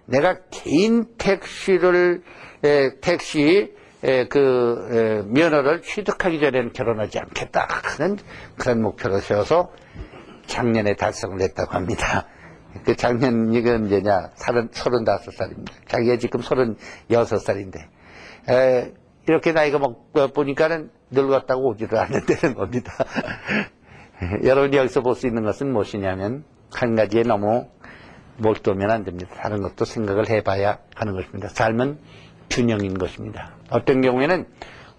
내가 0.07 0.39
개인 0.51 1.17
택시를 1.17 2.25
에, 2.65 2.99
택시 3.01 3.73
에, 4.03 4.27
그 4.27 4.89
에, 4.91 5.23
면허를 5.29 5.83
취득하기 5.83 6.41
전에는 6.41 6.73
결혼하지 6.73 7.21
않겠다 7.21 7.69
하는 7.71 8.19
그런 8.59 8.83
목표를 8.83 9.21
세워서 9.21 9.71
작년에 10.47 10.97
달성을 10.97 11.41
했다고 11.41 11.73
합니다. 11.73 12.27
그 12.85 12.97
작년 12.97 13.55
이건 13.55 13.85
언제냐? 13.85 14.33
서른 14.35 14.69
서른다섯 14.73 15.33
살입니다. 15.35 15.73
자기가 15.87 16.17
지금 16.17 16.41
서른여섯 16.41 17.41
살인데 17.41 17.89
에, 18.51 18.93
이렇게 19.27 19.53
나이가 19.53 19.79
먹 19.79 20.13
보니까는 20.35 20.91
늙었다고 21.11 21.69
오지를 21.69 21.99
않는다는 21.99 22.55
겁니다. 22.57 22.93
여러분이 24.43 24.77
여기서 24.77 25.01
볼 25.03 25.15
수 25.15 25.27
있는 25.27 25.45
것은 25.45 25.73
무엇이냐면 25.73 26.45
한 26.73 26.95
가지에 26.95 27.23
너무 27.23 27.69
몰두하면 28.39 28.91
안 28.91 29.05
됩니다. 29.05 29.35
다른 29.37 29.63
것도 29.63 29.85
생각을 29.85 30.29
해봐야 30.29 30.79
하는 30.95 31.15
것입니다. 31.15 31.49
삶은 31.49 31.99
균형인 32.51 32.99
것입니다. 32.99 33.55
어떤 33.71 34.01
경우에는 34.01 34.47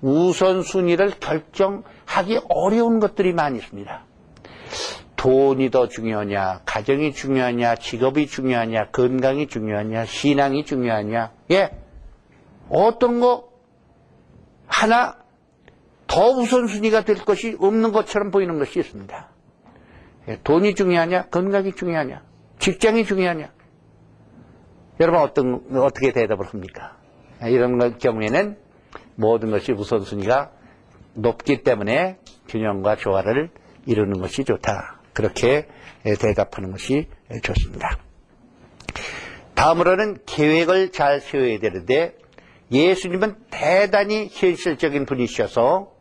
우선순위를 0.01 1.11
결정하기 1.19 2.41
어려운 2.49 2.99
것들이 2.99 3.33
많이 3.33 3.57
있습니다. 3.59 4.03
돈이 5.15 5.71
더 5.71 5.87
중요하냐, 5.87 6.61
가정이 6.65 7.13
중요하냐, 7.13 7.75
직업이 7.75 8.27
중요하냐, 8.27 8.91
건강이 8.91 9.47
중요하냐, 9.47 10.05
신앙이 10.05 10.65
중요하냐, 10.65 11.31
예. 11.51 11.71
어떤 12.69 13.19
거 13.19 13.49
하나 14.75 15.15
더 16.05 16.31
우선순위가 16.31 17.05
될 17.05 17.15
것이 17.15 17.55
없는 17.59 17.93
것처럼 17.93 18.29
보이는 18.29 18.59
것이 18.59 18.79
있습니다. 18.79 19.29
예, 20.27 20.39
돈이 20.43 20.75
중요하냐, 20.75 21.27
건강이 21.29 21.73
중요하냐, 21.73 22.23
직장이 22.59 23.05
중요하냐. 23.05 23.53
여러분 24.99 25.21
어떤 25.21 25.63
어떻게 25.77 26.11
대답을 26.11 26.47
합니까? 26.47 26.97
이런 27.43 27.97
경우에는 27.97 28.57
모든 29.15 29.51
것이 29.51 29.71
우선순위가 29.71 30.51
높기 31.13 31.63
때문에 31.63 32.17
균형과 32.49 32.97
조화를 32.97 33.49
이루는 33.85 34.19
것이 34.19 34.43
좋다. 34.43 34.99
그렇게 35.13 35.67
대답하는 36.03 36.71
것이 36.71 37.07
좋습니다. 37.43 37.97
다음으로는 39.53 40.17
계획을 40.25 40.91
잘 40.91 41.21
세워야 41.21 41.59
되는데 41.59 42.17
예수님은 42.71 43.35
대단히 43.51 44.29
현실적인 44.31 45.05
분이셔서 45.05 45.91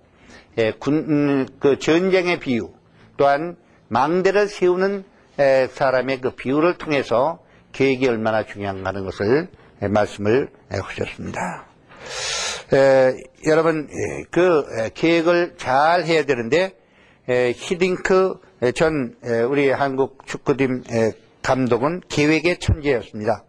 군, 0.79 1.49
그 1.59 1.79
전쟁의 1.79 2.41
비유 2.41 2.73
또한 3.17 3.57
망대를 3.89 4.49
세우는 4.49 5.05
사람의 5.71 6.21
그 6.21 6.31
비유를 6.31 6.79
통해서 6.79 7.41
계획이 7.73 8.09
얼마나 8.09 8.45
중요한가 8.45 8.89
하는 8.91 9.05
것을 9.05 9.49
말씀을 9.81 10.49
하셨습니다. 10.71 11.67
에, 12.73 13.15
여러분 13.47 13.89
그 14.31 14.65
계획을 14.95 15.55
잘 15.59 16.05
해야 16.05 16.25
되는데 16.25 16.73
에, 17.29 17.53
히딩크 17.53 18.41
전 18.75 19.17
우리 19.49 19.71
한국 19.71 20.27
축구팀 20.27 20.85
감독은 21.43 22.03
계획의 22.09 22.59
천재였습니다. 22.59 23.45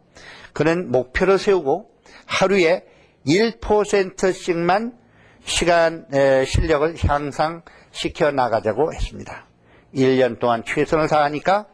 그는 0.53 0.91
목표를 0.91 1.37
세우고 1.37 1.89
하루에 2.25 2.83
1%씩만 3.27 4.97
시간 5.43 6.07
실력을 6.45 6.95
향상시켜 6.97 8.31
나가자고 8.31 8.93
했습니다. 8.93 9.45
1년 9.93 10.39
동안 10.39 10.63
최선을 10.65 11.07
다하니까 11.07 11.67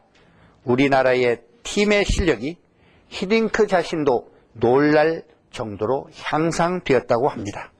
우리나라의 0.64 1.42
팀의 1.64 2.06
실력이 2.06 2.58
히딩크 3.08 3.68
자신도 3.68 4.32
놀랄 4.54 5.24
정도로 5.52 6.10
향상되었다고 6.16 7.30
합니다. 7.30 7.72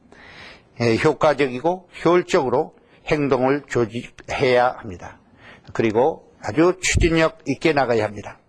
효과적이고 1.04 1.90
효율적으로 2.04 2.76
행동을 3.08 3.64
조직해야 3.68 4.76
합니다. 4.80 5.20
그리고 5.74 6.32
아주 6.42 6.78
추진력 6.82 7.40
있게 7.48 7.74
나가야 7.74 8.04
합니다. 8.04 8.40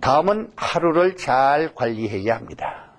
다음은 0.00 0.52
하루를 0.56 1.16
잘 1.16 1.74
관리해야 1.74 2.36
합니다. 2.36 2.91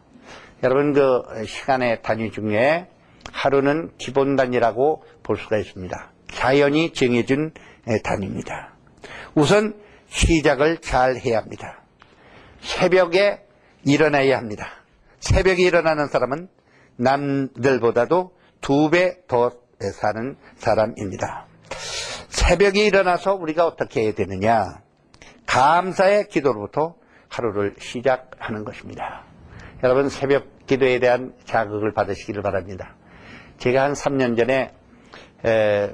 여러분 0.63 0.93
그 0.93 1.45
시간의 1.45 2.01
단위 2.03 2.31
중에 2.31 2.87
하루는 3.31 3.91
기본 3.97 4.35
단위라고 4.35 5.03
볼 5.21 5.37
수가 5.37 5.57
있습니다. 5.57 6.11
자연이 6.31 6.93
정해준 6.93 7.51
단위입니다. 8.03 8.73
우선 9.35 9.75
시작을 10.07 10.77
잘 10.77 11.17
해야 11.17 11.39
합니다. 11.39 11.81
새벽에 12.61 13.45
일어나야 13.85 14.37
합니다. 14.37 14.67
새벽에 15.19 15.63
일어나는 15.63 16.07
사람은 16.07 16.47
남들보다도 16.95 18.35
두 18.61 18.89
배 18.89 19.27
더 19.27 19.51
사는 19.91 20.37
사람입니다. 20.55 21.47
새벽에 22.29 22.85
일어나서 22.85 23.33
우리가 23.35 23.67
어떻게 23.67 24.03
해야 24.03 24.13
되느냐? 24.13 24.81
감사의 25.45 26.29
기도로부터 26.29 26.95
하루를 27.27 27.75
시작하는 27.79 28.63
것입니다. 28.63 29.25
여러분 29.83 30.07
새벽 30.07 30.45
기도에 30.65 30.99
대한 30.99 31.33
자극을 31.45 31.93
받으시기를 31.93 32.41
바랍니다. 32.41 32.95
제가 33.57 33.83
한 33.83 33.93
3년 33.93 34.37
전에 34.37 34.71
에, 35.45 35.93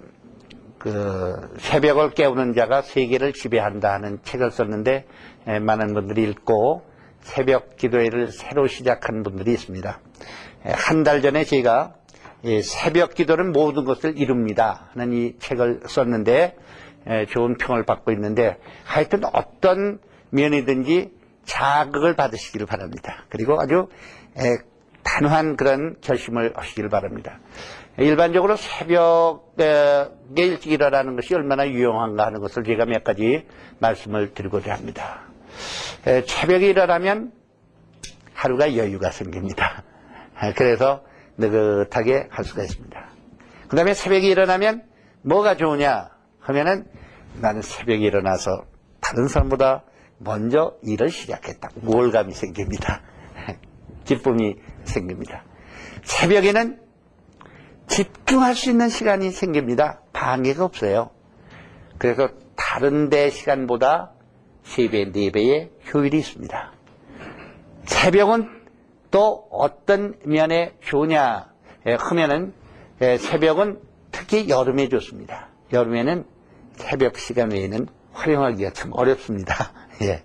그 0.77 1.55
새벽을 1.59 2.11
깨우는 2.11 2.53
자가 2.53 2.81
세계를 2.81 3.33
지배한다 3.33 3.91
하는 3.91 4.19
책을 4.23 4.51
썼는데 4.51 5.05
에, 5.47 5.59
많은 5.59 5.93
분들이 5.93 6.23
읽고 6.23 6.83
새벽 7.21 7.75
기도회를 7.75 8.31
새로 8.31 8.67
시작한 8.67 9.23
분들이 9.23 9.51
있습니다. 9.51 9.99
한 10.63 11.03
달 11.03 11.21
전에 11.21 11.43
제가 11.43 11.95
새벽 12.63 13.13
기도는 13.13 13.51
모든 13.51 13.83
것을 13.85 14.17
이룹니다 14.17 14.89
하는 14.93 15.13
이 15.13 15.37
책을 15.39 15.81
썼는데 15.87 16.55
좋은 17.29 17.57
평을 17.57 17.83
받고 17.85 18.11
있는데 18.13 18.57
하여튼 18.85 19.21
어떤 19.33 19.99
면이든지 20.31 21.11
자극을 21.43 22.15
받으시기를 22.15 22.65
바랍니다. 22.67 23.25
그리고 23.29 23.59
아주 23.59 23.75
에, 23.79 23.87
단호한 25.03 25.55
그런 25.57 25.95
결심을 26.01 26.53
하시기를 26.55 26.89
바랍니다. 26.89 27.39
일반적으로 27.97 28.55
새벽에 28.55 30.09
일찍 30.35 30.71
일어나는 30.71 31.15
것이 31.15 31.33
얼마나 31.33 31.67
유용한가 31.67 32.25
하는 32.25 32.39
것을 32.39 32.63
제가 32.63 32.85
몇 32.85 33.03
가지 33.03 33.45
말씀을 33.79 34.33
드리고자 34.33 34.73
합니다. 34.73 35.23
에, 36.07 36.21
새벽에 36.21 36.67
일어나면 36.67 37.33
하루가 38.33 38.77
여유가 38.77 39.11
생깁니다. 39.11 39.83
그래서 40.55 41.03
느긋하게 41.37 42.27
할 42.29 42.45
수가 42.45 42.63
있습니다. 42.63 43.09
그 43.67 43.75
다음에 43.75 43.93
새벽에 43.93 44.27
일어나면 44.27 44.83
뭐가 45.21 45.55
좋으냐 45.57 46.09
하면은 46.39 46.85
나는 47.41 47.61
새벽에 47.61 48.05
일어나서 48.05 48.63
다른 49.01 49.27
사람보다 49.27 49.83
먼저 50.19 50.75
일을 50.83 51.09
시작했다. 51.09 51.69
우월감이 51.83 52.33
생깁니다. 52.33 53.01
기쁨이 54.09 54.55
생깁니다. 54.85 55.43
새벽에는 56.01 56.79
집중할 57.85 58.55
수 58.55 58.71
있는 58.71 58.89
시간이 58.89 59.29
생깁니다. 59.29 60.01
방해가 60.13 60.65
없어요. 60.65 61.11
그래서 61.99 62.29
다른 62.55 63.09
데 63.09 63.29
시간보다 63.29 64.11
3배, 64.63 65.13
4배의 65.13 65.69
효율이 65.93 66.17
있습니다. 66.17 66.71
새벽은 67.85 68.49
또 69.11 69.47
어떤 69.51 70.15
면에 70.25 70.73
좋냐 70.81 71.51
하면은 71.85 72.53
새벽은 72.99 73.79
특히 74.11 74.49
여름에 74.49 74.89
좋습니다. 74.89 75.49
여름에는 75.71 76.25
새벽 76.73 77.17
시간 77.19 77.51
외에는 77.51 77.87
활용하기가 78.13 78.71
참 78.73 78.91
어렵습니다. 78.93 79.71
예. 80.01 80.23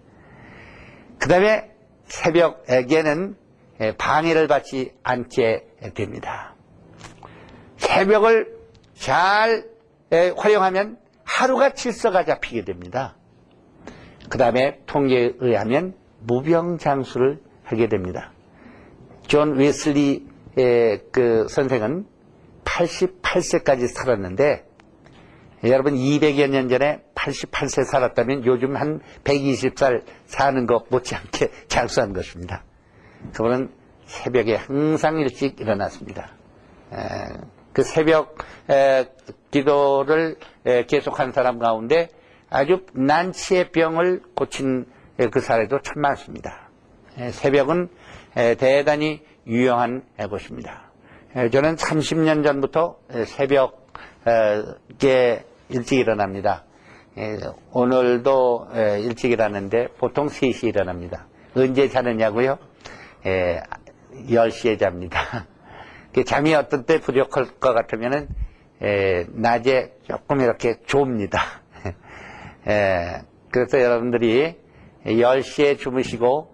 그 1.18 1.28
다음에 1.28 1.70
새벽에는 2.07 3.43
방해를 3.99 4.49
받지 4.49 4.93
않게 5.03 5.66
됩니다. 5.95 6.55
새벽을 7.76 8.57
잘 8.95 9.64
활용하면 10.11 10.99
하루가 11.24 11.70
질서가 11.70 12.24
잡히게 12.24 12.64
됩니다. 12.64 13.16
그 14.28 14.39
다음에 14.39 14.80
통계에 14.87 15.32
의하면 15.39 15.95
무병장수를 16.20 17.41
하게 17.64 17.89
됩니다. 17.89 18.32
존 19.26 19.57
웨슬리 19.57 20.26
그 20.55 21.47
선생은 21.49 22.07
88세까지 22.64 23.89
살았는데 23.89 24.66
여러분 25.64 25.95
200여 25.95 26.49
년 26.49 26.68
전에 26.68 27.03
88세 27.14 27.85
살았다면 27.85 28.45
요즘 28.45 28.76
한 28.76 29.01
120살 29.24 30.03
사는 30.26 30.66
것 30.66 30.87
못지않게 30.91 31.51
장수한 31.68 32.12
것입니다. 32.12 32.64
그분은 33.33 33.70
새벽에 34.07 34.57
항상 34.57 35.18
일찍 35.18 35.61
일어났습니다. 35.61 36.31
그 37.72 37.83
새벽 37.83 38.37
기도를 39.51 40.37
계속한 40.87 41.33
사람 41.33 41.59
가운데 41.59 42.09
아주 42.51 42.87
난치의 42.93 43.72
병을 43.72 44.22
고친 44.37 44.87
그 45.33 45.41
사례도 45.41 45.81
참 45.81 46.03
많습니다. 46.03 46.68
새벽은 47.31 47.89
대단히 48.35 49.22
유용한 49.47 50.03
곳입니다. 50.29 50.91
저는 51.51 51.77
30년 51.77 52.45
전부터 52.45 52.99
새벽에 53.27 53.72
일찍 55.68 55.99
일어납니다. 55.99 56.64
오늘도 57.72 58.68
일찍 59.01 59.33
일어나는데 59.33 59.89
보통 59.99 60.27
3시에 60.27 60.68
일어납니다. 60.68 61.27
언제 61.57 61.89
자느냐고요? 61.89 62.59
10시에 63.25 64.79
잡니다. 64.79 65.47
잠이 66.27 66.55
어떤 66.55 66.85
때 66.85 67.01
부족할 67.01 67.47
것 67.59 67.72
같으면은 67.72 68.29
낮에 69.33 69.95
조금 70.05 70.41
이렇게 70.41 70.77
좁니다. 70.87 71.41
그래서 73.51 73.81
여러분들이 73.81 74.57
10시에 75.07 75.79
주무시고 75.79 76.53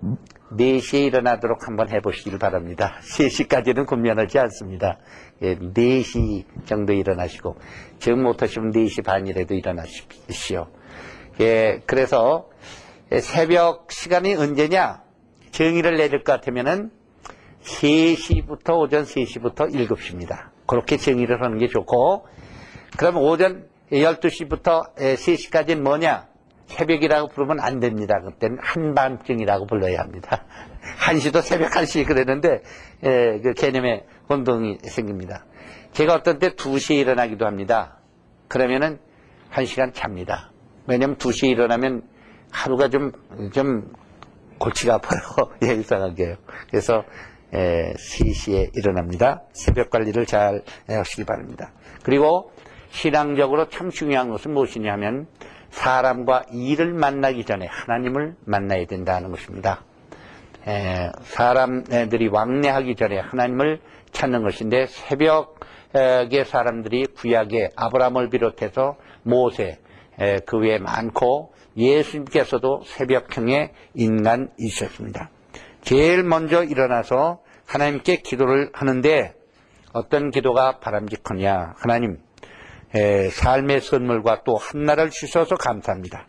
4시에 0.53 1.07
일어나도록 1.07 1.69
한번 1.69 1.91
해보시길 1.91 2.39
바랍니다. 2.39 2.97
3시까지는 3.17 3.87
곤면하지 3.87 4.39
않습니다. 4.39 4.99
4시 5.41 6.45
정도 6.67 6.93
일어나시고 6.93 7.57
지금 7.99 8.23
못하시면 8.23 8.73
4시 8.73 9.05
반이라도 9.05 9.55
일어나십시오. 9.55 10.67
예, 11.41 11.81
그래서 11.87 12.51
새벽 13.21 13.91
시간이 13.93 14.35
언제냐? 14.35 15.10
정의를 15.51 15.97
내릴 15.97 16.23
것 16.23 16.33
같으면은 16.33 16.91
3시부터 17.63 18.79
오전 18.79 19.05
3시부터 19.05 19.73
7시입니다. 19.75 20.51
그렇게 20.67 20.97
정의를 20.97 21.43
하는 21.43 21.59
게 21.59 21.69
좋고 21.69 22.27
그럼 22.97 23.17
오전 23.17 23.67
12시부터 23.93 24.95
3시까지는 24.97 25.81
뭐냐? 25.81 26.29
새벽이라고 26.67 27.29
부르면 27.29 27.59
안 27.61 27.81
됩니다. 27.81 28.21
그때는 28.21 28.59
한밤중이라고 28.61 29.67
불러야 29.67 30.01
합니다. 30.01 30.45
한시도 30.99 31.41
새벽 31.41 31.77
한시 31.77 32.05
그랬는데 32.05 32.63
예, 33.05 33.41
그 33.43 33.53
개념의 33.55 34.05
혼동이 34.29 34.79
생깁니다. 34.83 35.45
제가 35.93 36.15
어떤 36.15 36.39
때 36.39 36.51
2시에 36.51 36.97
일어나기도 36.99 37.47
합니다. 37.47 37.99
그러면은 38.47 39.01
1시간 39.53 39.93
잡니다. 39.93 40.53
왜냐면 40.87 41.17
2시에 41.17 41.49
일어나면 41.49 42.03
하루가 42.53 42.89
좀, 42.89 43.13
좀 43.53 43.93
골치가 44.61 44.95
아파요. 44.95 45.21
예, 45.65 45.75
이상하게요. 45.75 46.37
그래서 46.71 47.03
에, 47.53 47.93
3시에 47.95 48.77
일어납니다. 48.77 49.43
새벽 49.53 49.91
관리를 49.91 50.27
잘 50.27 50.63
하시기 50.87 51.25
바랍니다. 51.25 51.73
그리고 52.05 52.53
신앙적으로 52.91 53.69
참 53.69 53.91
중요한 53.91 54.29
것은 54.29 54.53
무엇이냐 54.53 54.93
하면 54.93 55.27
사람과 55.71 56.45
일을 56.53 56.93
만나기 56.93 57.45
전에 57.45 57.67
하나님을 57.67 58.37
만나야 58.45 58.87
된다는 58.87 59.31
것입니다. 59.31 59.83
에, 60.67 61.11
사람들이 61.23 62.29
왕래하기 62.29 62.95
전에 62.97 63.19
하나님을 63.19 63.81
찾는 64.13 64.43
것인데 64.43 64.87
새벽에 64.87 66.45
사람들이 66.45 67.07
구약에 67.17 67.71
아브라함을 67.77 68.29
비롯해서 68.29 68.97
모세 69.23 69.79
에, 70.19 70.39
그 70.47 70.59
외에 70.59 70.79
많고 70.79 71.53
예수님께서도 71.77 72.83
새벽형의 72.87 73.73
인간이셨습니다. 73.95 75.31
제일 75.83 76.23
먼저 76.23 76.63
일어나서 76.63 77.41
하나님께 77.67 78.17
기도를 78.17 78.71
하는데 78.73 79.35
어떤 79.93 80.31
기도가 80.31 80.79
바람직하냐 80.81 81.75
하나님 81.77 82.19
삶의 83.33 83.81
선물과 83.81 84.43
또 84.45 84.57
한나를 84.57 85.11
주셔서 85.11 85.55
감사합니다. 85.55 86.27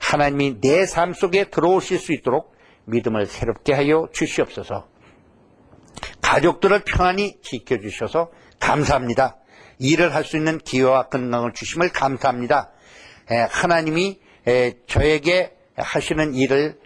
하나님이 0.00 0.60
내 0.60 0.86
삶 0.86 1.12
속에 1.12 1.44
들어오실 1.50 1.98
수 1.98 2.12
있도록 2.12 2.54
믿음을 2.86 3.26
새롭게 3.26 3.72
하여 3.74 4.08
주시옵소서. 4.12 4.88
가족들을 6.22 6.82
평안히 6.84 7.40
지켜주셔서 7.42 8.30
감사합니다. 8.58 9.36
일을 9.78 10.14
할 10.14 10.24
수 10.24 10.36
있는 10.36 10.58
기회와 10.58 11.08
건강을 11.08 11.52
주심을 11.52 11.90
감사합니다. 11.90 12.70
하나님이 13.50 14.20
저에게 14.86 15.52
하시는 15.76 16.34
일을 16.34 16.78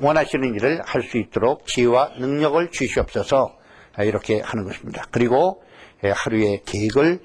원하시는 0.00 0.54
일을 0.54 0.82
할 0.84 1.02
수 1.02 1.18
있도록 1.18 1.66
지혜와 1.66 2.12
능력을 2.18 2.70
주시옵소서 2.70 3.56
이렇게 3.98 4.40
하는 4.40 4.64
것입니다. 4.64 5.04
그리고 5.10 5.62
하루의 6.02 6.62
계획을 6.64 7.20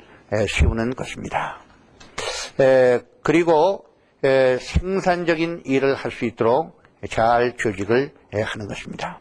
세우는 0.49 0.95
것입니다. 0.95 1.61
그리고 3.23 3.85
생산적인 4.21 5.63
일을 5.65 5.95
할 5.95 6.11
수 6.11 6.25
있도록 6.25 6.81
잘 7.09 7.55
조직을 7.57 8.11
하는 8.33 8.67
것입니다. 8.67 9.19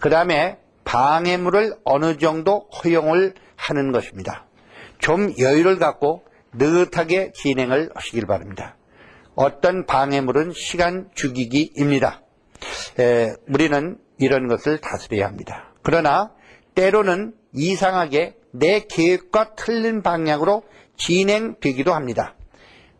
그 0.00 0.10
다음에 0.10 0.58
방해물을 0.84 1.74
어느 1.84 2.16
정도 2.16 2.68
허용을 2.82 3.34
하는 3.56 3.92
것입니다. 3.92 4.46
좀 4.98 5.32
여유를 5.38 5.78
갖고 5.78 6.24
느긋하게 6.54 7.32
진행을 7.32 7.90
하시길 7.94 8.26
바랍니다. 8.26 8.76
어떤 9.40 9.86
방해물은 9.86 10.52
시간 10.52 11.08
죽이기입니다. 11.14 12.22
우리는 13.46 13.96
이런 14.18 14.48
것을 14.48 14.78
다스려야 14.78 15.26
합니다. 15.26 15.72
그러나 15.82 16.32
때로는 16.74 17.34
이상하게 17.52 18.34
내 18.50 18.80
계획과 18.80 19.54
틀린 19.54 20.02
방향으로 20.02 20.64
진행되기도 20.96 21.94
합니다. 21.94 22.34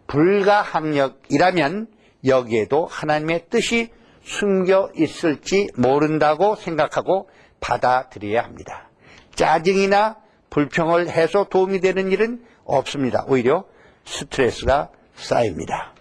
불가항력이라면 0.07 1.89
여기에도 2.25 2.87
하나님의 2.87 3.47
뜻이 3.51 3.91
숨겨 4.23 4.93
있을지 4.95 5.69
모른다고 5.77 6.55
생각하고 6.55 7.29
받아들여야 7.59 8.45
합니다. 8.45 8.89
짜증이나 9.35 10.19
불평을 10.51 11.09
해서 11.09 11.49
도움이 11.51 11.81
되는 11.81 12.13
일은 12.13 12.45
없습니다. 12.65 13.25
오히려 13.27 13.65
스트레스가 14.05 14.91
쌓입니다. 15.17 15.98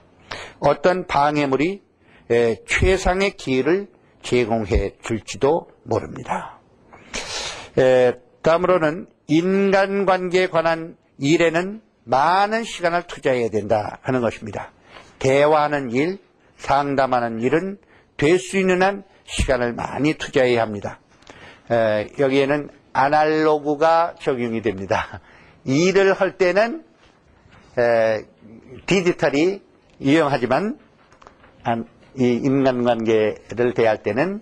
어떤 0.60 1.06
방해물이 1.08 1.82
에, 2.30 2.56
최상의 2.68 3.32
기회를 3.38 3.88
제공해 4.22 4.96
줄지도 5.04 5.70
모릅니다. 5.84 6.60
에, 7.78 8.14
다음으로는 8.42 9.08
인간관계에 9.28 10.48
관한 10.48 10.98
일에는 11.20 11.82
많은 12.04 12.64
시간을 12.64 13.04
투자해야 13.04 13.50
된다 13.50 14.00
하는 14.02 14.22
것입니다. 14.22 14.72
대화하는 15.20 15.92
일, 15.92 16.20
상담하는 16.58 17.42
일은 17.42 17.78
될 18.18 18.40
수 18.40 18.58
있는 18.58 18.82
한 18.82 19.04
시간을 19.26 19.74
많이 19.74 20.14
투자해야 20.16 20.62
합니다. 20.62 21.00
에, 21.70 22.08
여기에는 22.20 22.70
아날로그가 22.94 24.16
적용이 24.20 24.62
됩니다. 24.62 25.20
일을 25.66 26.14
할 26.14 26.38
때는 26.38 26.84
에, 27.78 28.24
디지털이 28.86 29.62
유용하지만 30.02 30.78
안, 31.64 31.88
이 32.18 32.24
인간관계를 32.44 33.74
대할 33.76 34.02
때는 34.04 34.42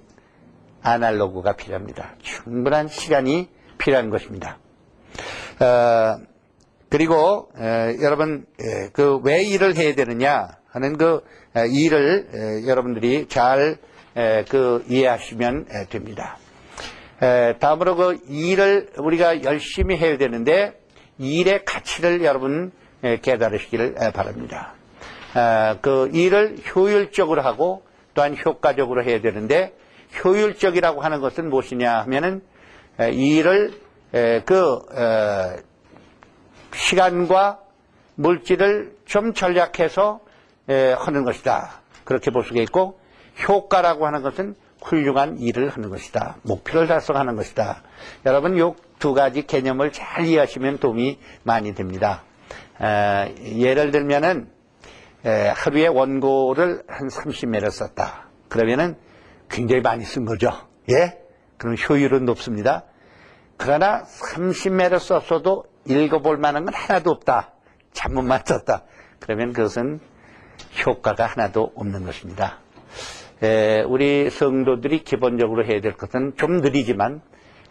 아날로그가 0.81 1.55
필요합니다. 1.55 2.15
충분한 2.21 2.87
시간이 2.87 3.49
필요한 3.77 4.09
것입니다. 4.09 4.59
어, 5.59 6.19
그리고 6.89 7.49
에, 7.57 7.97
여러분 8.01 8.45
그 8.93 9.19
왜 9.23 9.43
일을 9.43 9.75
해야 9.75 9.95
되느냐 9.95 10.49
하는 10.69 10.97
그 10.97 11.21
에, 11.55 11.67
일을 11.67 12.27
에, 12.33 12.67
여러분들이 12.67 13.27
잘 13.27 13.77
그 14.47 14.85
이해하시면 14.87 15.65
됩니다. 15.89 16.37
다음으로 17.59 17.97
그 17.97 18.17
일을 18.29 18.91
우리가 18.97 19.43
열심히 19.43 19.97
해야 19.97 20.17
되는데 20.17 20.79
일의 21.17 21.65
가치를 21.65 22.23
여러분 22.23 22.71
깨달으시기를 23.01 23.95
바랍니다. 24.13 24.74
그 25.81 26.09
일을 26.13 26.57
효율적으로 26.73 27.41
하고 27.41 27.83
또한 28.13 28.35
효과적으로 28.37 29.03
해야 29.03 29.19
되는데 29.21 29.73
효율적이라고 30.23 31.01
하는 31.01 31.19
것은 31.19 31.49
무엇이냐 31.49 31.99
하면은 32.01 32.41
일을 32.99 33.73
그 34.45 34.79
시간과 36.73 37.59
물질을 38.15 38.95
좀 39.05 39.33
전략해서 39.33 40.21
하는 40.67 41.23
것이다. 41.23 41.81
그렇게 42.05 42.31
볼 42.31 42.43
수가 42.43 42.61
있고 42.61 42.99
효과라고 43.47 44.07
하는 44.07 44.21
것은 44.21 44.55
훌륭한 44.81 45.39
일을 45.39 45.69
하는 45.69 45.89
것이다. 45.89 46.37
목표를 46.43 46.87
달성하는 46.87 47.35
것이다. 47.35 47.83
여러분 48.25 48.57
요 48.57 48.75
두 48.97 49.13
가지 49.13 49.45
개념을 49.45 49.91
잘 49.91 50.25
이해하시면 50.25 50.79
도움이 50.79 51.19
많이 51.43 51.75
됩니다. 51.75 52.23
예를 52.79 53.91
들면은 53.91 54.49
하루에 55.29 55.87
원고를 55.87 56.83
한 56.87 57.07
30매를 57.07 57.71
썼다. 57.71 58.29
그러면은 58.49 58.95
굉장히 59.49 59.81
많이 59.81 60.03
쓴 60.03 60.25
거죠. 60.25 60.51
예? 60.89 61.19
그럼 61.57 61.75
효율은 61.75 62.25
높습니다. 62.25 62.85
그러나 63.57 64.03
30매를 64.03 64.99
썼어도 64.99 65.65
읽어볼 65.87 66.37
만한 66.37 66.65
건 66.65 66.73
하나도 66.73 67.11
없다. 67.11 67.53
잡문만 67.93 68.41
썼다. 68.45 68.83
그러면 69.19 69.53
그것은 69.53 69.99
효과가 70.85 71.25
하나도 71.25 71.71
없는 71.75 72.03
것입니다. 72.03 72.59
에, 73.41 73.81
우리 73.81 74.29
성도들이 74.29 75.03
기본적으로 75.03 75.65
해야 75.65 75.81
될 75.81 75.93
것은 75.93 76.33
좀 76.37 76.57
느리지만 76.57 77.21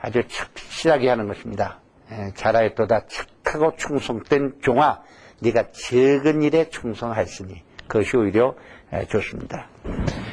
아주 0.01 0.23
착실하게 0.27 1.09
하는 1.09 1.27
것입니다. 1.27 1.81
에, 2.11 2.33
잘하였도다 2.35 3.07
착하고 3.07 3.77
충성된 3.77 4.61
종아 4.63 5.03
네가 5.41 5.71
적은 5.73 6.43
일에 6.43 6.69
충성하였으니 6.71 7.63
그것이 7.87 8.17
오히려 8.17 8.55
에, 8.93 9.07
좋습니다. 9.07 9.69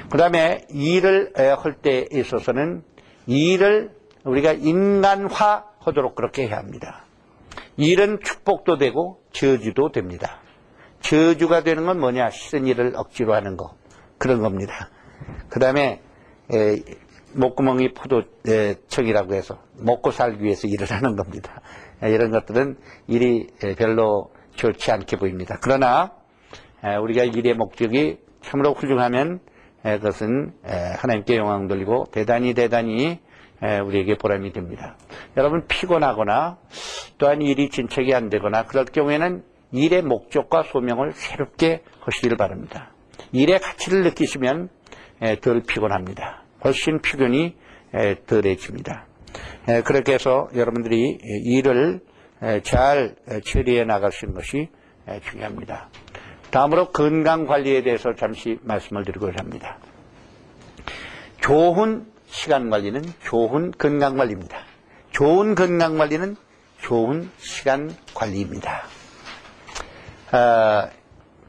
그 0.10 0.18
다음에 0.18 0.66
일을 0.70 1.34
할때 1.36 2.08
있어서는 2.12 2.84
일을 3.28 3.92
우리가 4.24 4.54
인간화 4.54 5.66
하도록 5.80 6.16
그렇게 6.16 6.48
해야 6.48 6.58
합니다. 6.58 7.06
일은 7.78 8.20
축복도 8.24 8.78
되고 8.78 9.22
저주도 9.32 9.92
됩니다. 9.92 10.42
저주가 11.02 11.64
되는 11.64 11.86
건 11.86 12.00
뭐냐? 12.00 12.30
싫은 12.30 12.68
일을 12.68 12.94
억지로 12.96 13.34
하는 13.34 13.58
거. 13.58 13.76
그런 14.18 14.42
겁니다. 14.42 14.90
그 15.50 15.60
다음에 15.60 16.02
목구멍이 17.34 17.94
포도청이라고 17.94 19.34
해서 19.34 19.58
먹고 19.78 20.12
살기 20.12 20.44
위해서 20.44 20.68
일을 20.68 20.86
하는 20.92 21.16
겁니다. 21.16 21.62
이런 22.04 22.30
것들은 22.30 22.78
일이 23.08 23.48
별로 23.78 24.32
좋지 24.56 24.92
않게 24.92 25.18
보입니다. 25.18 25.58
그러나 25.62 26.12
우리가 27.02 27.24
일의 27.24 27.54
목적이 27.54 28.18
참으로 28.42 28.74
훌륭하면 28.74 29.40
그것은 29.84 30.54
하나님께 30.64 31.38
영광 31.38 31.68
돌리고 31.68 32.06
대단히 32.12 32.54
대단히 32.54 33.20
우리에게 33.86 34.16
보람이 34.16 34.52
됩니다. 34.54 34.98
여러분 35.38 35.66
피곤하거나 35.68 36.58
또한 37.18 37.42
일이 37.42 37.70
진척이 37.70 38.14
안 38.14 38.30
되거나 38.30 38.66
그럴 38.66 38.86
경우에는 38.86 39.44
일의 39.72 40.02
목적과 40.02 40.64
소명을 40.64 41.14
새롭게 41.14 41.84
하시기를 42.02 42.38
바랍니다. 42.38 42.92
일의 43.32 43.60
가치를 43.60 44.04
느끼시면 44.04 44.70
덜 45.42 45.62
피곤합니다. 45.62 46.44
훨씬 46.64 47.00
피곤이 47.00 47.56
덜해집니다. 48.26 49.06
그렇게 49.86 50.14
해서 50.14 50.50
여러분들이 50.56 51.20
일을 51.46 52.02
잘 52.64 53.16
처리해 53.46 53.84
나가시는 53.84 54.34
것이 54.34 54.70
중요합니다. 55.30 55.90
다음으로 56.50 56.90
건강 56.92 57.46
관리에 57.46 57.82
대해서 57.84 58.14
잠시 58.16 58.60
말씀을 58.64 59.06
드리고자 59.06 59.36
합니다. 59.40 59.78
좋은 61.42 62.06
시간 62.28 62.70
관리는 62.70 63.02
좋은 63.24 63.72
건강 63.78 64.18
관리입니다. 64.18 64.58
좋은 65.12 65.56
건강 65.56 65.98
관리는 65.98 66.36
좋은 66.82 67.30
시간 67.38 67.96
관리입니다. 68.14 68.84
어, 70.34 70.90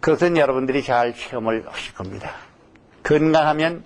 그것은 0.00 0.36
여러분들이 0.36 0.82
잘 0.82 1.14
체험을 1.14 1.64
하실 1.68 1.94
겁니다. 1.94 2.34
건강하면 3.02 3.84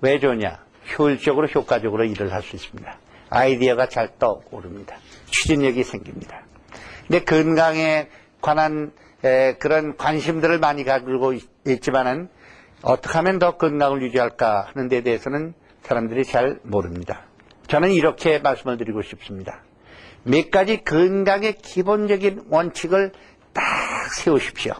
왜 0.00 0.18
좋냐? 0.18 0.64
효율적으로 0.98 1.46
효과적으로 1.48 2.04
일을 2.04 2.32
할 2.32 2.42
수 2.42 2.56
있습니다. 2.56 2.98
아이디어가 3.28 3.88
잘 3.88 4.18
떠오릅니다. 4.18 4.96
추진력이 5.30 5.84
생깁니다. 5.84 6.44
근데 7.06 7.24
건강에 7.24 8.08
관한 8.40 8.92
에, 9.24 9.54
그런 9.58 9.96
관심들을 9.96 10.58
많이 10.58 10.84
가지고 10.84 11.34
있지만은 11.66 12.28
어떻게 12.82 13.12
하면 13.18 13.38
더 13.38 13.56
건강을 13.56 14.02
유지할까 14.02 14.68
하는 14.72 14.88
데 14.88 15.02
대해서는 15.02 15.54
사람들이 15.82 16.24
잘 16.24 16.60
모릅니다. 16.62 17.26
저는 17.66 17.90
이렇게 17.90 18.38
말씀을 18.38 18.78
드리고 18.78 19.02
싶습니다. 19.02 19.62
몇 20.22 20.50
가지 20.50 20.82
건강의 20.82 21.54
기본적인 21.54 22.46
원칙을 22.48 23.12
딱 23.52 23.64
세우십시오. 24.14 24.74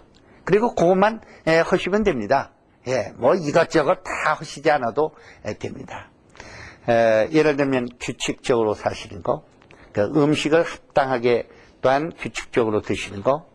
그리고 0.45 0.75
그것만 0.75 1.21
하시면 1.45 2.03
됩니다. 2.03 2.53
예, 2.89 3.13
뭐 3.17 3.35
이것저것 3.35 4.03
다 4.03 4.37
하시지 4.39 4.71
않아도 4.71 5.15
됩니다. 5.59 6.11
에, 6.89 7.29
예를 7.33 7.57
들면 7.57 7.89
규칙적으로 8.01 8.75
사시는 8.75 9.23
거, 9.23 9.45
그 9.93 10.03
음식을 10.03 10.63
합당하게 10.63 11.49
또한 11.83 12.13
규칙적으로 12.17 12.81
드시는 12.83 13.23
거, 13.23 13.47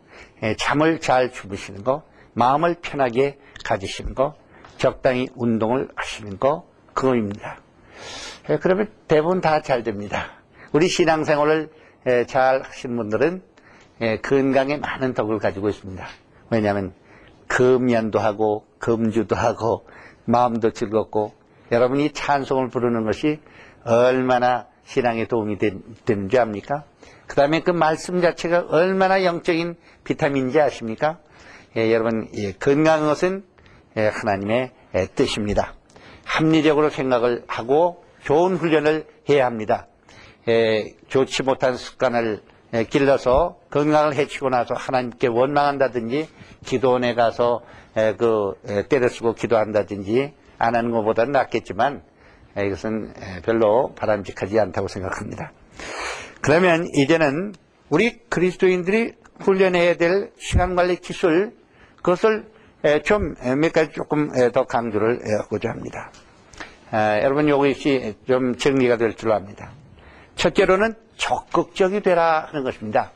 에, 0.41 0.55
잠을 0.55 0.99
잘 0.99 1.31
주무시는 1.31 1.83
거, 1.83 2.03
마음을 2.33 2.75
편하게 2.81 3.38
가지시는 3.63 4.15
거, 4.15 4.36
적당히 4.77 5.29
운동을 5.36 5.89
하시는 5.95 6.38
거, 6.39 6.67
그거입니다. 6.93 7.57
에, 8.49 8.57
그러면 8.57 8.89
대부분 9.07 9.41
다 9.41 9.61
잘 9.61 9.83
됩니다. 9.83 10.31
우리 10.71 10.88
신앙생활을 10.88 11.69
잘 12.27 12.61
하시는 12.61 12.95
분들은 12.97 13.41
건강에 14.21 14.77
많은 14.77 15.13
덕을 15.13 15.39
가지고 15.39 15.69
있습니다. 15.69 16.05
왜냐하면 16.51 16.93
금연도 17.47 18.19
하고 18.19 18.65
금주도 18.79 19.36
하고 19.36 19.88
마음도 20.25 20.71
즐겁고 20.71 21.33
여러분이 21.71 22.11
찬송을 22.11 22.69
부르는 22.69 23.05
것이 23.05 23.39
얼마나 23.86 24.67
신앙에 24.86 25.25
도움이 25.25 25.57
되는 25.57 26.29
지 26.29 26.39
압니까? 26.39 26.83
그 27.27 27.36
다음에 27.36 27.61
그 27.61 27.71
말씀 27.71 28.21
자체가 28.21 28.67
얼마나 28.69 29.23
영적인 29.23 29.75
비타민인지 30.03 30.59
아십니까? 30.59 31.19
예, 31.75 31.91
여러분 31.91 32.29
예, 32.36 32.53
건강한 32.53 33.05
것은 33.07 33.43
예, 33.97 34.07
하나님의 34.07 34.71
예, 34.95 35.07
뜻입니다. 35.07 35.73
합리적으로 36.23 36.89
생각을 36.89 37.43
하고 37.47 38.03
좋은 38.23 38.55
훈련을 38.55 39.05
해야 39.29 39.45
합니다. 39.45 39.88
예, 40.47 40.93
좋지 41.07 41.43
못한 41.43 41.75
습관을 41.75 42.41
예, 42.73 42.83
길러서 42.83 43.59
건강을 43.71 44.15
해치고 44.15 44.49
나서 44.49 44.75
하나님께 44.75 45.27
원망한다든지 45.27 46.29
기도원에 46.65 47.13
가서 47.13 47.61
그 48.17 48.55
때려 48.89 49.07
쓰고 49.07 49.33
기도한다든지 49.33 50.33
안 50.57 50.75
하는 50.75 50.91
것보다는 50.91 51.31
낫겠지만 51.31 52.03
이것은 52.61 53.13
별로 53.43 53.93
바람직하지 53.95 54.59
않다고 54.59 54.87
생각합니다. 54.87 55.51
그러면 56.41 56.87
이제는 56.93 57.53
우리 57.89 58.19
그리스도인들이 58.29 59.13
훈련해야 59.39 59.95
될 59.97 60.31
시간관리 60.37 60.97
기술 60.97 61.53
그것을 61.97 62.45
좀 63.03 63.35
몇 63.57 63.73
가지 63.73 63.91
조금 63.93 64.29
더 64.51 64.65
강조를 64.65 65.19
하고자 65.41 65.69
합니다. 65.69 66.11
아, 66.91 67.19
여러분 67.21 67.47
이것이 67.47 68.15
좀 68.27 68.55
정리가 68.55 68.97
될줄 68.97 69.31
압니다. 69.31 69.71
첫째로는 70.35 70.93
적극적이 71.17 72.01
되라 72.01 72.45
하는 72.47 72.63
것입니다. 72.63 73.11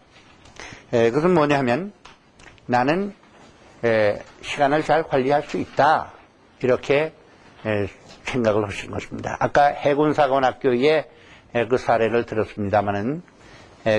에, 0.92 1.10
그것은 1.12 1.34
뭐냐 1.34 1.60
하면 1.60 1.94
나는 2.66 3.14
에, 3.86 4.20
시간을 4.42 4.84
잘 4.84 5.04
관리할 5.04 5.44
수 5.44 5.58
있다. 5.58 6.12
이렇게 6.64 7.14
에, 7.66 7.88
생각을 8.32 8.66
하시는 8.68 8.94
것입니다. 8.94 9.38
아까 9.40 9.68
해군사관학교의 9.68 11.08
에, 11.56 11.68
그 11.68 11.78
사례를 11.78 12.26
들었습니다마는 12.26 13.22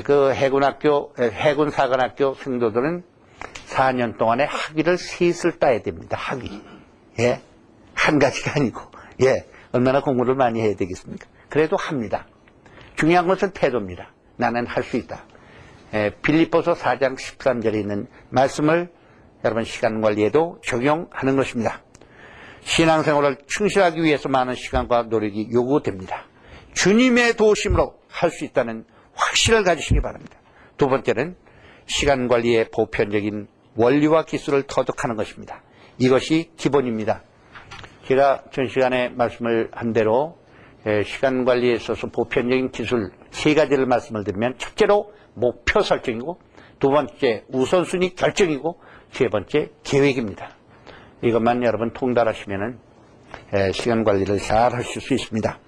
그 0.05 0.33
해군학교, 0.33 1.13
에, 1.19 1.31
해군사관학교 1.31 2.35
생도들은 2.35 3.03
4년 3.69 4.19
동안에 4.19 4.45
학위를 4.45 4.99
셋을 4.99 5.59
따야 5.59 5.81
됩니다. 5.83 6.17
학위. 6.19 6.63
예. 7.19 7.41
한 7.95 8.19
가지가 8.19 8.53
아니고. 8.57 8.81
예. 9.23 9.47
얼마나 9.73 10.01
공부를 10.01 10.35
많이 10.35 10.61
해야 10.61 10.75
되겠습니까? 10.75 11.27
그래도 11.49 11.77
합니다. 11.77 12.27
중요한 12.97 13.27
것은 13.27 13.53
태도입니다. 13.53 14.13
나는 14.37 14.67
할 14.67 14.83
수 14.83 14.97
있다. 14.97 15.25
에, 15.93 16.11
빌립보서 16.23 16.75
4장 16.75 17.17
13절에 17.17 17.75
있는 17.75 18.07
말씀을 18.31 18.91
여러분 19.45 19.65
시간 19.65 20.01
관리에도 20.01 20.61
적용하는 20.65 21.37
것입니다. 21.37 21.83
신앙생활을 22.63 23.39
충실하기 23.47 24.03
위해서 24.03 24.29
많은 24.29 24.55
시간과 24.55 25.05
노력이 25.05 25.49
요구됩니다. 25.53 26.27
주님의 26.75 27.35
도심으로 27.35 27.95
할 28.09 28.31
수 28.31 28.45
있다는 28.45 28.85
확신을 29.15 29.65
가지시기 29.65 30.01
바랍니다. 30.01 30.39
두 30.77 30.89
번째는 30.89 31.37
시간 31.87 32.29
관리의 32.29 32.71
보편적인 32.73 33.49
원리와 33.77 34.25
기술을 34.25 34.65
터득하는 34.65 35.17
것입니다. 35.17 35.63
이것이 35.99 36.51
기본입니다. 36.57 37.23
제가 38.07 38.45
전 38.53 38.67
시간에 38.69 39.09
말씀을 39.11 39.71
한 39.73 39.93
대로 39.93 40.39
시간 41.05 41.45
관리에 41.45 41.75
있어서 41.75 42.09
보편적인 42.09 42.71
기술 42.71 43.11
세 43.31 43.55
가지를 43.55 43.87
말씀을 43.87 44.25
드리면 44.25 44.55
첫째로 44.59 45.13
목표 45.35 45.81
설정이고 45.83 46.39
두 46.79 46.89
번째 46.89 47.45
우선순위 47.49 48.15
결정이고 48.15 48.81
세 49.11 49.29
번째 49.29 49.71
계획입니다. 49.85 50.57
이것만 51.23 51.63
여러분 51.63 51.93
통달하시면은 51.93 52.79
시간 53.73 54.05
관리를 54.05 54.39
잘 54.39 54.75
하실 54.75 55.01
수 55.01 55.15
있습니다. 55.15 55.59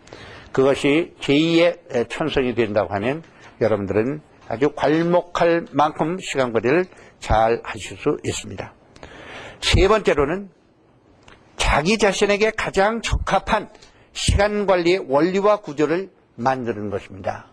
그것이 0.52 1.14
제2의 1.20 2.08
천성이 2.08 2.54
된다고 2.54 2.92
하면 2.94 3.22
여러분들은 3.60 4.20
아주 4.48 4.70
괄목할 4.70 5.66
만큼 5.72 6.18
시간 6.18 6.52
관리를 6.52 6.84
잘 7.20 7.60
하실 7.62 7.96
수 7.96 8.18
있습니다. 8.24 8.74
세 9.60 9.88
번째로는 9.88 10.50
자기 11.56 11.96
자신에게 11.96 12.50
가장 12.50 13.00
적합한 13.00 13.70
시간 14.12 14.66
관리의 14.66 15.06
원리와 15.08 15.58
구조를 15.58 16.10
만드는 16.34 16.90
것입니다. 16.90 17.46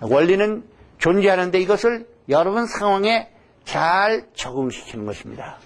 원리는 0.00 0.64
존재하는데 0.98 1.58
이것을 1.60 2.06
여러분 2.28 2.66
상황에 2.66 3.28
잘 3.64 4.26
적응시키는 4.34 5.04
것입니다. 5.04 5.58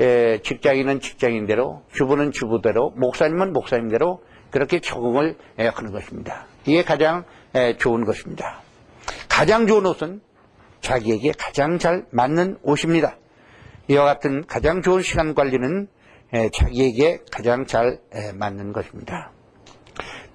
에, 0.00 0.38
직장인은 0.42 1.00
직장인대로, 1.00 1.82
주부는 1.92 2.32
주부대로, 2.32 2.90
목사님은 2.96 3.52
목사님대로 3.52 4.22
그렇게 4.50 4.80
적응을 4.80 5.36
하는 5.56 5.92
것입니다. 5.92 6.46
이게 6.64 6.84
가장 6.84 7.24
좋은 7.78 8.04
것입니다. 8.04 8.60
가장 9.28 9.66
좋은 9.66 9.84
옷은 9.86 10.20
자기에게 10.80 11.32
가장 11.38 11.78
잘 11.78 12.06
맞는 12.10 12.58
옷입니다. 12.62 13.16
이와 13.88 14.04
같은 14.04 14.44
가장 14.46 14.82
좋은 14.82 15.02
시간 15.02 15.34
관리는 15.34 15.88
자기에게 16.52 17.20
가장 17.32 17.66
잘 17.66 17.98
맞는 18.34 18.72
것입니다. 18.72 19.32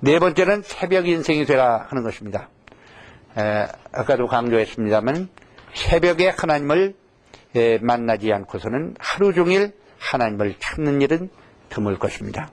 네 0.02 0.20
번째는 0.20 0.64
새벽 0.64 1.08
인생이 1.08 1.46
되라 1.46 1.86
하는 1.90 2.04
것입니다. 2.04 2.50
아까도 3.92 4.28
강조했습니다만 4.28 5.30
새벽에 5.74 6.30
하나님을 6.30 6.96
만나지 7.82 8.32
않고서는 8.32 8.96
하루 9.00 9.34
종일 9.34 9.74
하나님을 9.98 10.56
찾는 10.60 11.02
일은 11.02 11.30
드물 11.70 12.00
것입니다. 12.00 12.52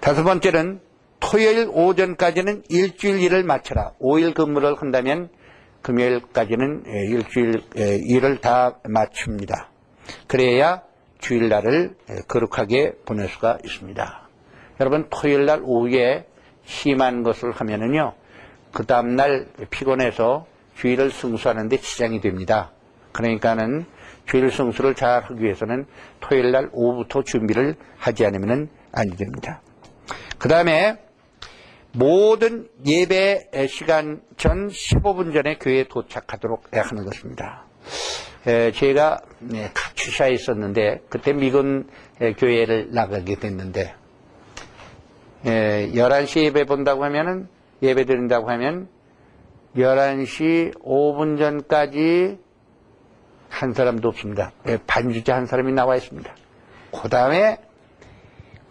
다섯 0.00 0.24
번째는 0.24 0.80
토요일 1.20 1.68
오전까지는 1.70 2.64
일주일 2.68 3.20
일을 3.20 3.44
마쳐라. 3.44 3.92
5일 4.00 4.34
근무를 4.34 4.74
한다면 4.76 5.28
금요일까지는 5.82 6.84
일주일 6.86 7.62
일을 7.74 8.40
다 8.40 8.78
마칩니다. 8.84 9.68
그래야 10.26 10.82
주일날을 11.20 11.94
거룩하게 12.28 12.94
보낼 13.04 13.28
수가 13.28 13.58
있습니다. 13.64 14.28
여러분 14.80 15.06
토요일날 15.08 15.60
오후에 15.62 16.26
심한 16.64 17.22
것을 17.22 17.52
하면은요 17.52 18.14
그 18.72 18.84
다음날 18.86 19.46
피곤해서 19.70 20.46
주일을 20.76 21.10
승수하는데 21.10 21.76
지장이 21.76 22.20
됩니다. 22.20 22.72
그러니까는 23.12 23.84
주일 24.26 24.50
승수를 24.50 24.94
잘 24.94 25.22
하기 25.24 25.42
위해서는 25.42 25.86
토요일 26.20 26.52
날 26.52 26.68
오후부터 26.72 27.22
준비를 27.22 27.76
하지 27.98 28.24
않으면 28.24 28.68
아니 28.92 29.16
됩니다. 29.16 29.60
그 30.38 30.48
다음에 30.48 30.98
모든 31.92 32.68
예배 32.86 33.66
시간 33.68 34.22
전 34.36 34.68
15분 34.68 35.34
전에 35.34 35.58
교회에 35.58 35.88
도착하도록 35.88 36.68
하는 36.72 37.04
것입니다. 37.04 37.64
제가 38.44 39.20
카츄샤에 39.74 40.32
있었는데 40.32 41.02
그때 41.08 41.32
미군 41.32 41.88
교회를 42.38 42.92
나가게 42.92 43.36
됐는데 43.36 43.94
11시 45.44 46.44
예배 46.44 46.64
본다고 46.64 47.04
하면은 47.04 47.48
예배 47.82 48.04
드린다고 48.04 48.50
하면 48.50 48.88
11시 49.76 50.82
5분 50.82 51.38
전까지 51.38 52.38
한 53.52 53.74
사람도 53.74 54.08
없습니다. 54.08 54.50
반주자 54.86 55.36
한 55.36 55.46
사람이 55.46 55.72
나와 55.72 55.96
있습니다. 55.96 56.34
그 56.90 57.08
다음에 57.08 57.58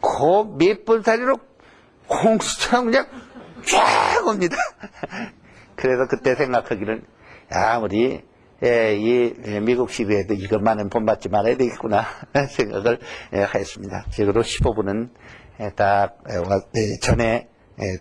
그몇분 0.02 1.04
사이로 1.04 1.38
홍수처럼 2.10 2.86
그냥 2.86 3.06
쫙 3.64 4.28
옵니다. 4.28 4.58
그래서 5.76 6.08
그때 6.10 6.36
생각하기는, 6.36 7.04
야, 7.54 7.78
우리, 7.78 8.22
예, 8.64 8.96
이 8.96 9.34
미국 9.62 9.92
시대에도 9.92 10.34
이것만은 10.34 10.90
본받지 10.90 11.30
말아야 11.30 11.58
되겠구나 11.58 12.06
생각을 12.50 13.00
예, 13.34 13.42
하였습니다. 13.42 14.06
적어도 14.10 14.42
15분은 14.42 15.10
예, 15.62 15.70
딱 15.76 16.18
예, 16.30 16.98
전에 17.02 17.48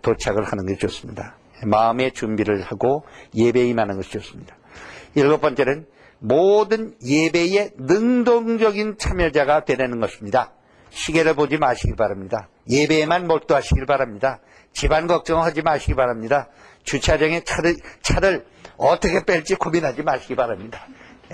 도착을 0.03 0.45
하는 0.45 0.67
게 0.67 0.77
좋습니다. 0.77 1.37
마음의 1.65 2.13
준비를 2.13 2.63
하고 2.63 3.05
예배에 3.35 3.67
임하는 3.69 3.97
것이 3.97 4.11
좋습니다. 4.11 4.57
일곱 5.15 5.41
번째는 5.41 5.87
모든 6.21 6.95
예배의 7.05 7.73
능동적인 7.77 8.97
참여자가 8.99 9.65
되는 9.65 10.01
것입니다. 10.01 10.53
시계를 10.91 11.35
보지 11.35 11.57
마시기 11.59 11.95
바랍니다. 11.97 12.49
예배에만 12.69 13.27
몰두하시길 13.27 13.87
바랍니다. 13.87 14.41
집안 14.73 15.07
걱정하지 15.07 15.63
마시기 15.63 15.95
바랍니다. 15.95 16.49
주차장에 16.85 17.43
차를, 17.45 17.77
차를 18.03 18.45
어떻게 18.77 19.25
뺄지 19.25 19.57
고민하지 19.57 20.03
마시기 20.03 20.37
바랍니다. 20.37 20.87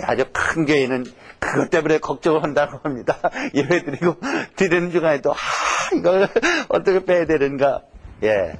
아주 0.02 0.24
큰 0.32 0.66
교회는 0.66 1.04
그것 1.38 1.70
때문에 1.70 1.98
걱정을 1.98 2.42
한다고 2.42 2.78
합니다. 2.82 3.18
예배 3.54 3.84
드리고 3.84 4.16
드리는 4.56 4.90
중간에도 4.90 5.32
아 5.32 5.36
이걸 5.96 6.28
어떻게 6.68 7.04
빼야 7.04 7.24
되는가. 7.24 7.82
예, 8.22 8.58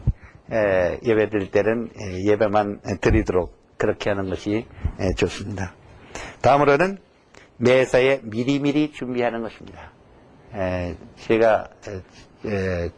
예 0.52 0.98
예배 1.04 1.30
드릴 1.30 1.50
때는 1.50 1.90
예배만 2.24 2.80
드리도록 3.00 3.54
그렇게 3.76 4.10
하는 4.10 4.30
것이 4.30 4.66
예, 5.00 5.12
좋습니다. 5.14 5.74
다음으로는 6.46 6.98
매사에 7.56 8.20
미리미리 8.22 8.92
준비하는 8.92 9.42
것입니다. 9.42 9.90
에, 10.54 10.94
제가 11.16 11.66
에, 11.88 12.48
에, 12.48 12.90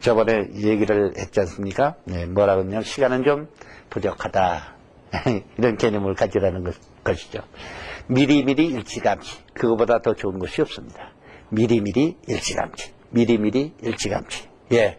저번에 0.00 0.50
얘기를 0.54 1.14
했지 1.16 1.40
않습니까? 1.40 1.94
네, 2.04 2.26
뭐라고 2.26 2.60
하면 2.60 2.82
시간은 2.82 3.24
좀 3.24 3.48
부족하다. 3.88 4.74
이런 5.56 5.78
개념을 5.78 6.14
가지라는 6.14 6.64
것, 6.64 6.74
것이죠. 7.02 7.40
미리미리 8.08 8.66
일찌감치. 8.66 9.44
그거보다 9.54 10.02
더 10.02 10.12
좋은 10.12 10.38
것이 10.38 10.60
없습니다. 10.60 11.12
미리미리 11.48 12.18
일찌감치. 12.28 12.92
미리미리 13.08 13.72
일찌감치. 13.80 14.48
예. 14.72 14.98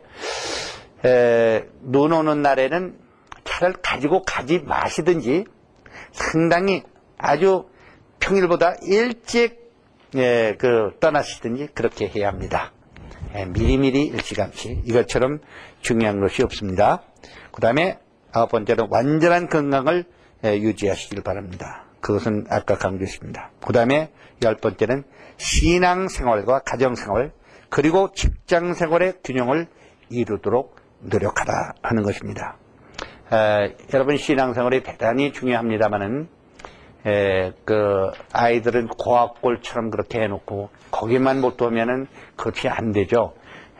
에, 1.05 1.63
눈 1.81 2.11
오는 2.11 2.41
날에는 2.41 2.97
차를 3.43 3.73
가지고 3.83 4.23
가지 4.23 4.57
마시든지 4.57 5.45
상당히 6.11 6.81
아주 7.17 7.65
평일보다 8.19 8.75
일찍 8.83 9.65
예, 10.15 10.55
그 10.57 10.91
떠나시든지 10.99 11.69
그렇게 11.73 12.07
해야 12.07 12.29
합니다. 12.29 12.71
예, 13.35 13.45
미리미리 13.45 14.05
일찌감치 14.07 14.83
이것처럼 14.85 15.39
중요한 15.81 16.19
것이 16.19 16.43
없습니다. 16.43 17.03
그 17.51 17.61
다음에 17.61 17.99
아홉 18.31 18.51
번째는 18.51 18.87
완전한 18.89 19.47
건강을 19.47 20.05
예, 20.45 20.57
유지하시길 20.57 21.21
바랍니다. 21.23 21.85
그것은 22.01 22.45
아까 22.49 22.77
강조했습니다. 22.77 23.51
그 23.65 23.73
다음에 23.73 24.11
열 24.43 24.55
번째는 24.57 25.03
신앙생활과 25.37 26.59
가정생활 26.59 27.31
그리고 27.69 28.11
직장생활의 28.13 29.15
균형을 29.23 29.67
이루도록 30.09 30.75
노력하라 30.99 31.73
하는 31.81 32.03
것입니다. 32.03 32.57
에, 33.33 33.75
여러분 33.93 34.17
신앙생활이 34.17 34.83
대단히 34.83 35.33
중요합니다만은 35.33 36.29
그 37.65 38.09
아이들은 38.33 38.87
고학골처럼 38.87 39.91
그렇게 39.91 40.21
해놓고 40.21 40.69
거기만 40.89 41.39
못 41.39 41.55
두면은 41.55 42.07
그렇게 42.35 42.67
안 42.67 42.91
되죠. 42.91 43.33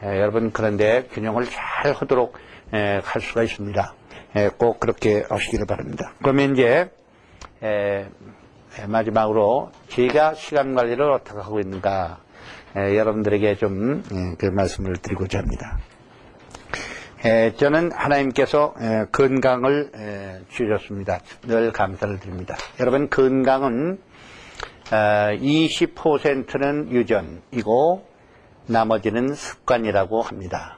에, 0.03 0.19
여러분 0.19 0.51
그런데 0.51 1.07
균형을 1.11 1.45
잘 1.45 1.93
하도록 1.93 2.37
에, 2.73 2.99
할 3.03 3.21
수가 3.21 3.41
있습니다. 3.43 3.93
에, 4.35 4.49
꼭 4.49 4.79
그렇게 4.79 5.23
하시기를 5.27 5.65
바랍니다. 5.65 6.13
그러면 6.21 6.53
이제 6.53 6.91
마지막으로 8.87 9.71
제가 9.87 10.33
시간 10.35 10.75
관리를 10.75 11.11
어떻게 11.11 11.39
하고 11.39 11.59
있는가 11.59 12.19
여러분들에게 12.75 13.55
좀 13.55 14.03
그 14.37 14.45
말씀을 14.47 14.97
드리고자 14.97 15.39
합니다. 15.39 15.79
저는 17.57 17.91
하나님께서 17.91 18.73
건강을 19.11 20.43
주셨습니다. 20.49 21.19
늘 21.43 21.71
감사를 21.71 22.19
드립니다. 22.19 22.55
여러분 22.79 23.09
건강은 23.09 23.99
20%는 24.91 26.87
어, 26.87 26.91
유전이고 26.91 28.05
나머지는 28.67 29.33
습관이라고 29.33 30.21
합니다. 30.21 30.77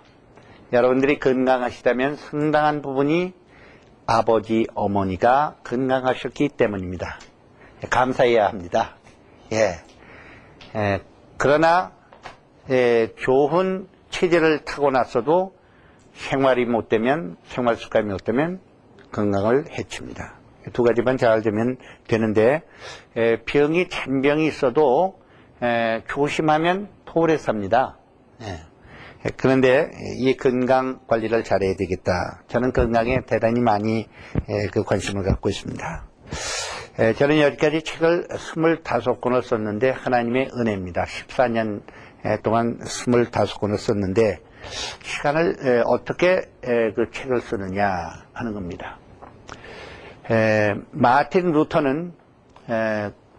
여러분들이 0.74 1.20
건강하시다면 1.20 2.16
상당한 2.18 2.82
부분이 2.82 3.34
아버지, 4.06 4.66
어머니가 4.74 5.58
건강하셨기 5.64 6.50
때문입니다. 6.50 7.20
감사해야 7.90 8.48
합니다. 8.48 8.96
예. 9.52 9.76
예. 10.76 11.02
그러나 11.38 11.92
예, 12.70 13.14
좋은 13.18 13.88
체질을 14.10 14.66
타고났어도 14.66 15.57
생활이 16.18 16.66
못되면 16.66 17.38
생활 17.46 17.76
습관이 17.76 18.08
못되면 18.08 18.60
건강을 19.12 19.66
해칩니다. 19.72 20.36
두 20.74 20.84
가지만 20.84 21.18
잘 21.18 21.42
되면 21.42 21.78
되는데 22.08 22.62
에, 23.16 23.42
병이 23.44 23.90
잔병이 23.90 24.46
있어도 24.48 25.20
에, 25.62 26.04
조심하면 26.08 26.90
오래 27.18 27.36
삽니다. 27.38 27.98
예. 28.42 28.60
그런데 29.38 29.90
이 30.20 30.38
건강 30.38 31.00
관리를 31.08 31.44
잘해야 31.44 31.76
되겠다. 31.76 32.44
저는 32.48 32.74
건강에 32.74 33.22
대단히 33.26 33.60
많이 33.60 34.08
에, 34.48 34.68
그 34.72 34.84
관심을 34.84 35.24
갖고 35.24 35.50
있습니다. 35.50 36.08
저는 37.18 37.40
여기까지 37.40 37.82
책을 37.82 38.28
25권을 38.28 39.44
썼는데 39.44 39.90
하나님의 39.90 40.52
은혜입니다. 40.56 41.06
14년 41.06 41.82
동안 42.44 42.80
25권을 42.80 43.78
썼는데 43.78 44.40
시간을 45.04 45.84
어떻게 45.86 46.42
그 46.62 47.10
책을 47.12 47.42
쓰느냐 47.42 48.24
하는 48.34 48.54
겁니다. 48.54 48.98
마틴 50.92 51.52
루터는 51.52 52.14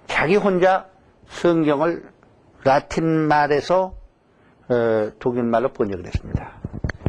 자기 0.06 0.36
혼자 0.36 0.86
성경을 1.28 2.10
라틴 2.64 3.06
말에서 3.06 3.94
어, 4.70 5.10
독일 5.18 5.44
말로 5.44 5.72
번역을 5.72 6.04
했습니다. 6.06 6.60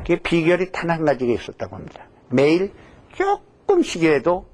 그 0.07 0.17
비결이 0.17 0.71
단 0.71 0.89
한 0.89 1.03
가지가 1.05 1.33
있었다고 1.33 1.75
합니다. 1.75 2.05
매일 2.29 2.71
조금씩이라도 3.15 4.47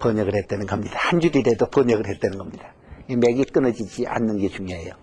번역을 0.00 0.34
했다는 0.34 0.66
겁니다. 0.66 0.96
한 0.98 1.20
줄이라도 1.20 1.66
번역을 1.70 2.08
했다는 2.08 2.38
겁니다. 2.38 2.72
이 3.08 3.16
맥이 3.16 3.44
끊어지지 3.44 4.06
않는 4.08 4.38
게 4.38 4.48
중요해요. 4.48 4.94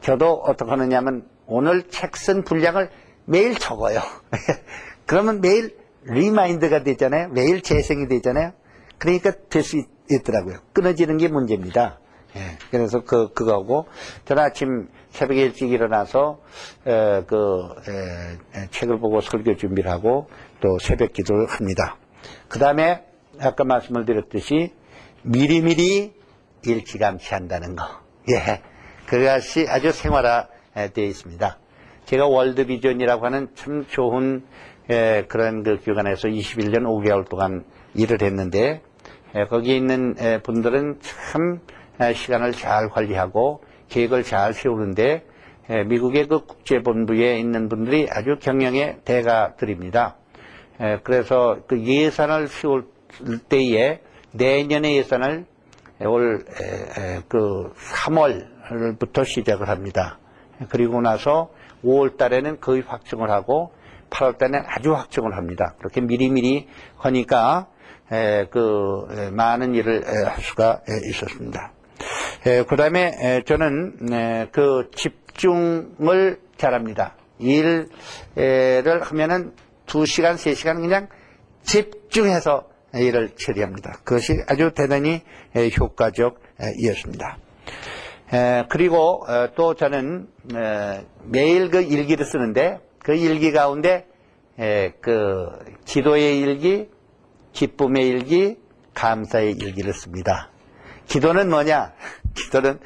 저도 0.00 0.42
어떻게 0.46 0.70
하느냐면 0.70 1.26
오늘 1.46 1.88
책 1.88 2.12
쓴 2.14 2.44
분량을 2.44 2.88
매일 3.26 3.54
적어요. 3.54 4.00
그러면 5.06 5.40
매일 5.40 5.76
remind가 6.04 6.82
되잖아요. 6.82 7.28
매일 7.28 7.62
재생이 7.62 8.08
되잖아요. 8.08 8.52
그러니까 8.98 9.32
될 9.48 9.62
수 9.62 9.82
있더라고요. 10.10 10.58
끊어지는 10.72 11.16
게 11.16 11.28
문제입니다. 11.28 11.98
예, 12.36 12.58
그래서 12.70 13.04
그, 13.04 13.32
그거고, 13.32 13.86
저는 14.24 14.42
아침 14.42 14.88
새벽에 15.10 15.40
일찍 15.42 15.70
일어나서, 15.70 16.40
에, 16.84 17.22
그, 17.26 17.68
에, 17.88 18.68
책을 18.70 18.98
보고 18.98 19.20
설교 19.20 19.56
준비를 19.56 19.90
하고, 19.90 20.28
또 20.60 20.78
새벽 20.80 21.12
기도를 21.12 21.46
합니다. 21.46 21.96
그 22.48 22.58
다음에, 22.58 23.04
아까 23.40 23.64
말씀을 23.64 24.04
드렸듯이, 24.04 24.72
미리미리 25.22 26.12
일찌감치 26.64 27.32
한다는 27.34 27.76
거. 27.76 27.84
예. 28.30 28.60
그것이 29.06 29.66
아주 29.68 29.92
생활화되어 29.92 31.04
있습니다. 31.04 31.58
제가 32.04 32.26
월드비전이라고 32.26 33.24
하는 33.24 33.48
참 33.54 33.86
좋은 33.88 34.42
에, 34.90 35.24
그런 35.24 35.62
그 35.62 35.76
기관에서 35.78 36.28
21년 36.28 36.82
5개월 36.82 37.28
동안 37.28 37.64
일을 37.94 38.22
했는데 38.22 38.82
에, 39.34 39.46
거기 39.46 39.76
있는 39.76 40.14
에, 40.18 40.38
분들은 40.42 40.98
참 41.00 41.60
시간을 42.12 42.52
잘 42.52 42.88
관리하고 42.88 43.62
계획을 43.88 44.24
잘 44.24 44.52
세우는데 44.52 45.24
미국의 45.86 46.26
그 46.26 46.44
국제본부에 46.44 47.38
있는 47.38 47.68
분들이 47.68 48.06
아주 48.10 48.36
경영의 48.40 48.98
대가들입니다. 49.04 50.16
그래서 51.04 51.58
그 51.68 51.80
예산을 51.80 52.48
세울 52.48 52.86
때에 53.48 54.00
내년의 54.32 54.96
예산을 54.96 55.46
올 56.00 56.44
그 57.28 57.72
3월부터 57.76 59.24
시작을 59.24 59.68
합니다. 59.68 60.18
그리고 60.68 61.00
나서 61.00 61.50
5월 61.84 62.16
달에는 62.16 62.60
거의 62.60 62.82
확정을 62.82 63.30
하고 63.30 63.72
8월 64.10 64.38
달에는 64.38 64.62
아주 64.66 64.94
확정을 64.94 65.36
합니다. 65.36 65.74
그렇게 65.78 66.00
미리미리 66.00 66.68
하니까 66.96 67.66
그 68.50 69.30
많은 69.32 69.74
일을 69.74 70.06
할 70.06 70.40
수가 70.40 70.82
있었습니다. 71.08 71.72
그 72.42 72.76
다음에 72.76 73.42
저는 73.46 74.50
그 74.52 74.90
집중을 74.94 76.40
잘합니다. 76.56 77.16
일을 77.38 77.88
하면은 79.02 79.52
2시간, 79.86 80.34
3시간 80.34 80.76
그냥 80.76 81.08
집중해서 81.62 82.68
일을 82.94 83.30
처리합니다. 83.36 83.98
그것이 84.04 84.36
아주 84.46 84.70
대단히 84.72 85.22
효과적이었습니다. 85.80 87.38
그리고 88.68 89.24
어, 89.28 89.50
또 89.54 89.74
저는 89.74 90.28
매일 91.24 91.70
그 91.70 91.82
일기를 91.82 92.24
쓰는데 92.24 92.80
그 92.98 93.14
일기 93.14 93.52
가운데 93.52 94.06
그 95.00 95.48
기도의 95.84 96.40
일기, 96.40 96.88
기쁨의 97.52 98.08
일기, 98.08 98.58
감사의 98.94 99.52
일기를 99.52 99.92
씁니다. 99.92 100.50
기도는 101.06 101.50
뭐냐? 101.50 101.92
기도는 102.34 102.80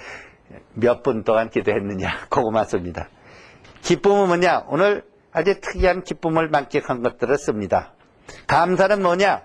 몇 0.74 1.03
분 1.03 1.24
동안 1.24 1.51
기도했느냐? 1.51 2.26
그거만 2.28 2.64
씁니다. 2.64 3.09
기쁨은 3.82 4.28
뭐냐? 4.28 4.64
오늘 4.68 5.05
아주 5.32 5.61
특이한 5.61 6.03
기쁨을 6.03 6.49
만끽한 6.49 7.03
것들을 7.03 7.36
씁니다. 7.38 7.92
감사는 8.46 9.03
뭐냐? 9.03 9.42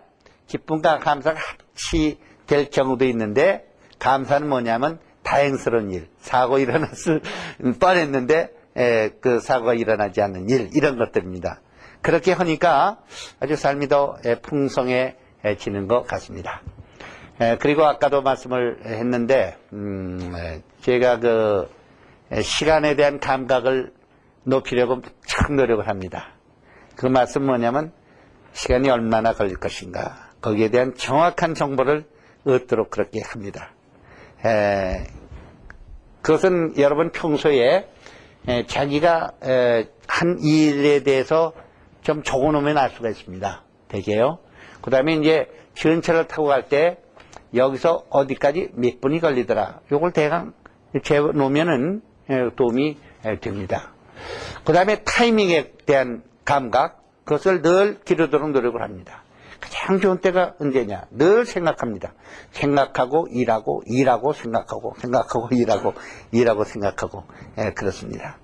기쁨과 0.48 1.00
감사가 1.00 1.40
합치될 1.40 2.70
경우도 2.72 3.06
있는데 3.06 3.66
감사는 4.00 4.48
뭐냐면 4.48 5.00
다행스러운 5.34 5.92
일, 5.92 6.08
사고 6.20 6.60
일어났을 6.60 7.22
뻔했는데 7.80 8.50
에, 8.78 9.10
그 9.20 9.40
사고가 9.40 9.74
일어나지 9.74 10.22
않는 10.22 10.50
일 10.50 10.70
이런 10.74 10.98
것들입니다. 10.98 11.60
그렇게 12.02 12.32
하니까 12.34 13.00
아주 13.40 13.56
삶이 13.56 13.88
더 13.88 14.18
풍성해지는 14.44 15.88
것 15.88 16.06
같습니다. 16.08 16.62
에, 17.42 17.58
그리고 17.58 17.84
아까도 17.86 18.22
말씀을 18.22 18.86
했는데 18.86 19.58
음, 19.74 20.34
에, 20.36 20.62
제가 20.82 21.20
그 21.20 21.68
시간에 22.44 22.96
대한 22.96 23.20
감각을 23.20 23.92
높이려고 24.44 25.02
참 25.26 25.56
노력을 25.56 25.88
합니다. 25.88 26.34
그 26.96 27.08
말씀 27.08 27.44
뭐냐면 27.44 27.92
시간이 28.52 28.90
얼마나 28.90 29.34
걸릴 29.34 29.56
것인가 29.56 30.30
거기에 30.42 30.70
대한 30.70 30.94
정확한 30.96 31.56
정보를 31.56 32.06
얻도록 32.46 32.92
그렇게 32.92 33.22
합니다. 33.22 33.72
에, 34.46 35.06
그것은 36.24 36.78
여러분 36.80 37.12
평소에 37.12 37.88
에, 38.48 38.66
자기가 38.66 39.32
에, 39.46 39.88
한 40.08 40.40
일에 40.40 41.04
대해서 41.04 41.54
좀 42.02 42.24
적어놓으면 42.24 42.78
알 42.78 42.90
수가 42.90 43.10
있습니다. 43.10 43.64
되게요. 43.88 44.40
그 44.82 44.90
다음에 44.90 45.14
이제 45.14 45.48
전철을 45.76 46.28
타고 46.28 46.48
갈 46.48 46.68
때 46.68 46.98
여기서 47.54 48.06
어디까지 48.10 48.70
몇 48.74 49.00
분이 49.00 49.20
걸리더라. 49.20 49.82
요걸 49.92 50.12
대강 50.12 50.54
재놓으면은 51.04 52.02
도움이 52.56 52.98
됩니다. 53.42 53.94
그 54.66 54.74
다음에 54.74 55.04
타이밍에 55.04 55.72
대한 55.86 56.24
감각, 56.46 57.04
그것을 57.26 57.62
늘 57.62 58.00
기르도록 58.02 58.50
노력을 58.52 58.82
합니다. 58.82 59.24
가장 59.64 60.02
좋은 60.02 60.18
때가 60.20 60.56
언제냐? 60.60 61.06
늘 61.12 61.46
생각합니다. 61.46 62.14
생각하고 62.52 63.28
일하고 63.32 63.82
일하고 63.86 64.34
생각하고 64.34 64.96
생각하고 65.00 65.48
일하고 65.52 65.94
일하고 66.32 66.64
생각하고 66.66 67.24
예, 67.58 67.72
그렇습니다. 67.72 68.38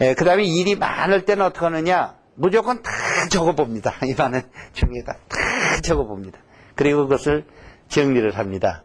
예, 0.00 0.14
그 0.14 0.24
다음에 0.24 0.44
일이 0.44 0.76
많을 0.76 1.26
때는 1.26 1.44
어떻게 1.44 1.66
하느냐? 1.66 2.16
무조건 2.34 2.82
다 2.82 2.90
적어봅니다. 3.30 3.94
이 4.06 4.14
많은 4.16 4.40
중에다 4.72 5.12
다 5.28 5.80
적어봅니다. 5.82 6.38
그리고 6.74 7.02
그것을 7.02 7.44
정리를 7.88 8.38
합니다. 8.38 8.84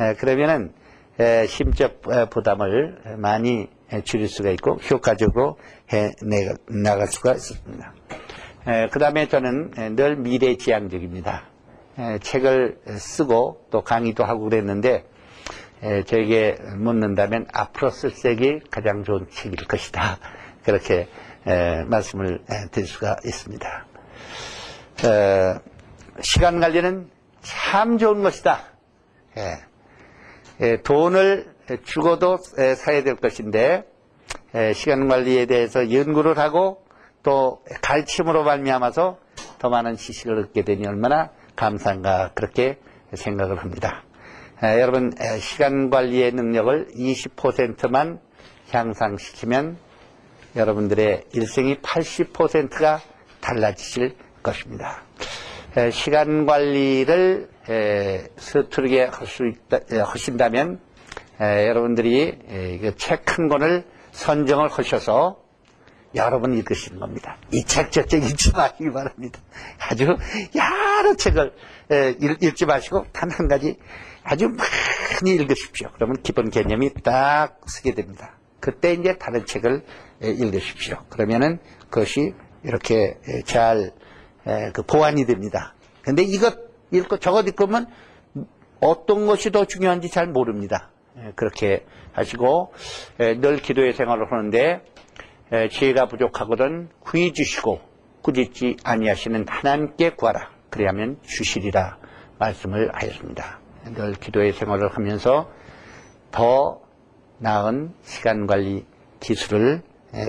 예, 0.00 0.14
그러면은 0.14 0.72
예, 1.20 1.46
심적 1.46 2.00
부담을 2.30 3.18
많이 3.18 3.68
줄일 4.04 4.28
수가 4.28 4.50
있고 4.50 4.76
효과적으로 4.90 5.58
해 5.92 6.12
나갈 6.66 7.06
수가 7.08 7.34
있습니다. 7.34 7.94
그 8.64 8.98
다음에 8.98 9.28
저는 9.28 9.94
늘 9.94 10.16
미래지향적입니다. 10.16 11.44
책을 12.22 12.78
쓰고 12.96 13.66
또 13.70 13.82
강의도 13.82 14.24
하고 14.24 14.44
그랬는데 14.44 15.04
저에게 16.06 16.56
묻는다면 16.76 17.46
앞으로 17.52 17.90
쓸 17.90 18.14
책이 18.14 18.60
가장 18.70 19.04
좋은 19.04 19.26
책일 19.30 19.66
것이다. 19.66 20.18
그렇게 20.64 21.08
말씀을 21.86 22.40
드릴 22.70 22.88
수가 22.88 23.16
있습니다. 23.24 23.86
시간 26.20 26.60
관리는 26.60 27.10
참 27.42 27.98
좋은 27.98 28.22
것이다. 28.22 28.60
돈을 30.84 31.52
죽어도 31.84 32.38
사야 32.38 33.02
될 33.02 33.16
것인데 33.16 33.84
시간 34.72 35.06
관리에 35.08 35.44
대해서 35.44 35.92
연구를 35.92 36.38
하고 36.38 36.82
또 37.24 37.60
가르침으로 37.82 38.44
말미암아서 38.44 39.18
더 39.58 39.68
많은 39.68 39.96
지식을 39.96 40.38
얻게 40.38 40.62
되니 40.62 40.86
얼마나 40.86 41.30
감사한가 41.56 42.30
그렇게 42.34 42.78
생각을 43.12 43.58
합니다. 43.58 44.04
여러분 44.62 45.12
시간 45.40 45.90
관리의 45.90 46.32
능력을 46.32 46.88
20%만 46.96 48.20
향상시키면 48.70 49.76
여러분들의 50.54 51.24
일생이 51.32 51.76
80%가 51.76 53.00
달라지실 53.40 54.16
것입니다. 54.42 55.02
시간 55.90 56.46
관리를 56.46 57.48
서투르게 58.36 59.04
할 59.04 59.26
수 59.26 59.42
있다, 59.46 60.04
하신다면 60.04 60.78
여러분들이 61.40 62.38
책한 62.96 63.48
권을 63.48 63.84
선정을 64.12 64.68
하셔서 64.68 65.42
여러분 66.14 66.54
읽으시는 66.54 67.00
겁니다. 67.00 67.36
이 67.52 67.64
책 67.64 67.90
저 67.90 68.02
책 68.06 68.24
읽지 68.24 68.52
마시기 68.52 68.90
바랍니다. 68.90 69.40
아주 69.78 70.16
여러 70.54 71.14
책을 71.16 71.52
읽지 72.40 72.66
마시고 72.66 73.06
단 73.12 73.30
한 73.30 73.48
가지 73.48 73.76
아주 74.22 74.48
많이 74.48 75.34
읽으십시오. 75.34 75.90
그러면 75.94 76.16
기본 76.22 76.50
개념이 76.50 76.94
딱 77.02 77.60
쓰게 77.66 77.94
됩니다. 77.94 78.38
그때 78.60 78.92
이제 78.94 79.16
다른 79.18 79.44
책을 79.44 79.84
읽으십시오. 80.22 81.04
그러면은 81.10 81.58
그것이 81.90 82.32
이렇게 82.62 83.18
잘그 83.44 84.82
보완이 84.86 85.26
됩니다. 85.26 85.74
근데 86.02 86.22
이것 86.22 86.58
읽고 86.90 87.18
저것 87.18 87.46
읽으면 87.46 87.86
어떤 88.80 89.26
것이 89.26 89.50
더 89.50 89.64
중요한지 89.64 90.10
잘 90.10 90.26
모릅니다. 90.28 90.90
그렇게 91.36 91.84
하시고 92.12 92.72
늘 93.18 93.58
기도의 93.58 93.92
생활을 93.92 94.32
하는데 94.32 94.82
지혜가 95.70 96.06
부족하거든 96.06 96.88
후히 97.04 97.32
주시고 97.32 97.80
꾸짖지 98.22 98.76
아니하시는 98.82 99.46
하나님께 99.48 100.10
구하라. 100.10 100.50
그래야면 100.70 101.18
주시리라 101.22 101.98
말씀을 102.38 102.90
하였습니다. 102.94 103.60
늘 103.94 104.12
기도의 104.14 104.52
생활을 104.52 104.88
하면서 104.88 105.50
더 106.30 106.80
나은 107.38 107.94
시간 108.02 108.46
관리 108.46 108.86
기술을 109.20 109.82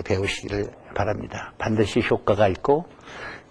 배우시기를 0.06 0.66
바랍니다. 0.96 1.54
반드시 1.58 2.02
효과가 2.02 2.48
있고 2.50 2.86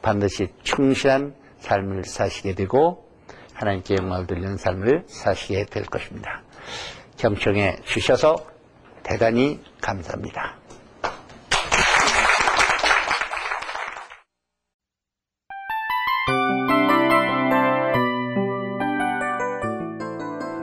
반드시 0.02 0.48
충실한 0.62 1.34
삶을 1.58 2.04
사시게 2.04 2.54
되고 2.54 3.08
하나님께 3.54 3.96
영광을 3.98 4.26
돌리는 4.26 4.56
삶을 4.56 5.04
사시게 5.06 5.66
될 5.66 5.84
것입니다. 5.84 6.42
경청해 7.16 7.76
주셔서 7.84 8.36
대단히 9.02 9.60
감사합니다. 9.80 10.58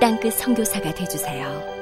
땅끝 0.00 0.32
성교사가 0.32 0.94
되주세요 0.94 1.79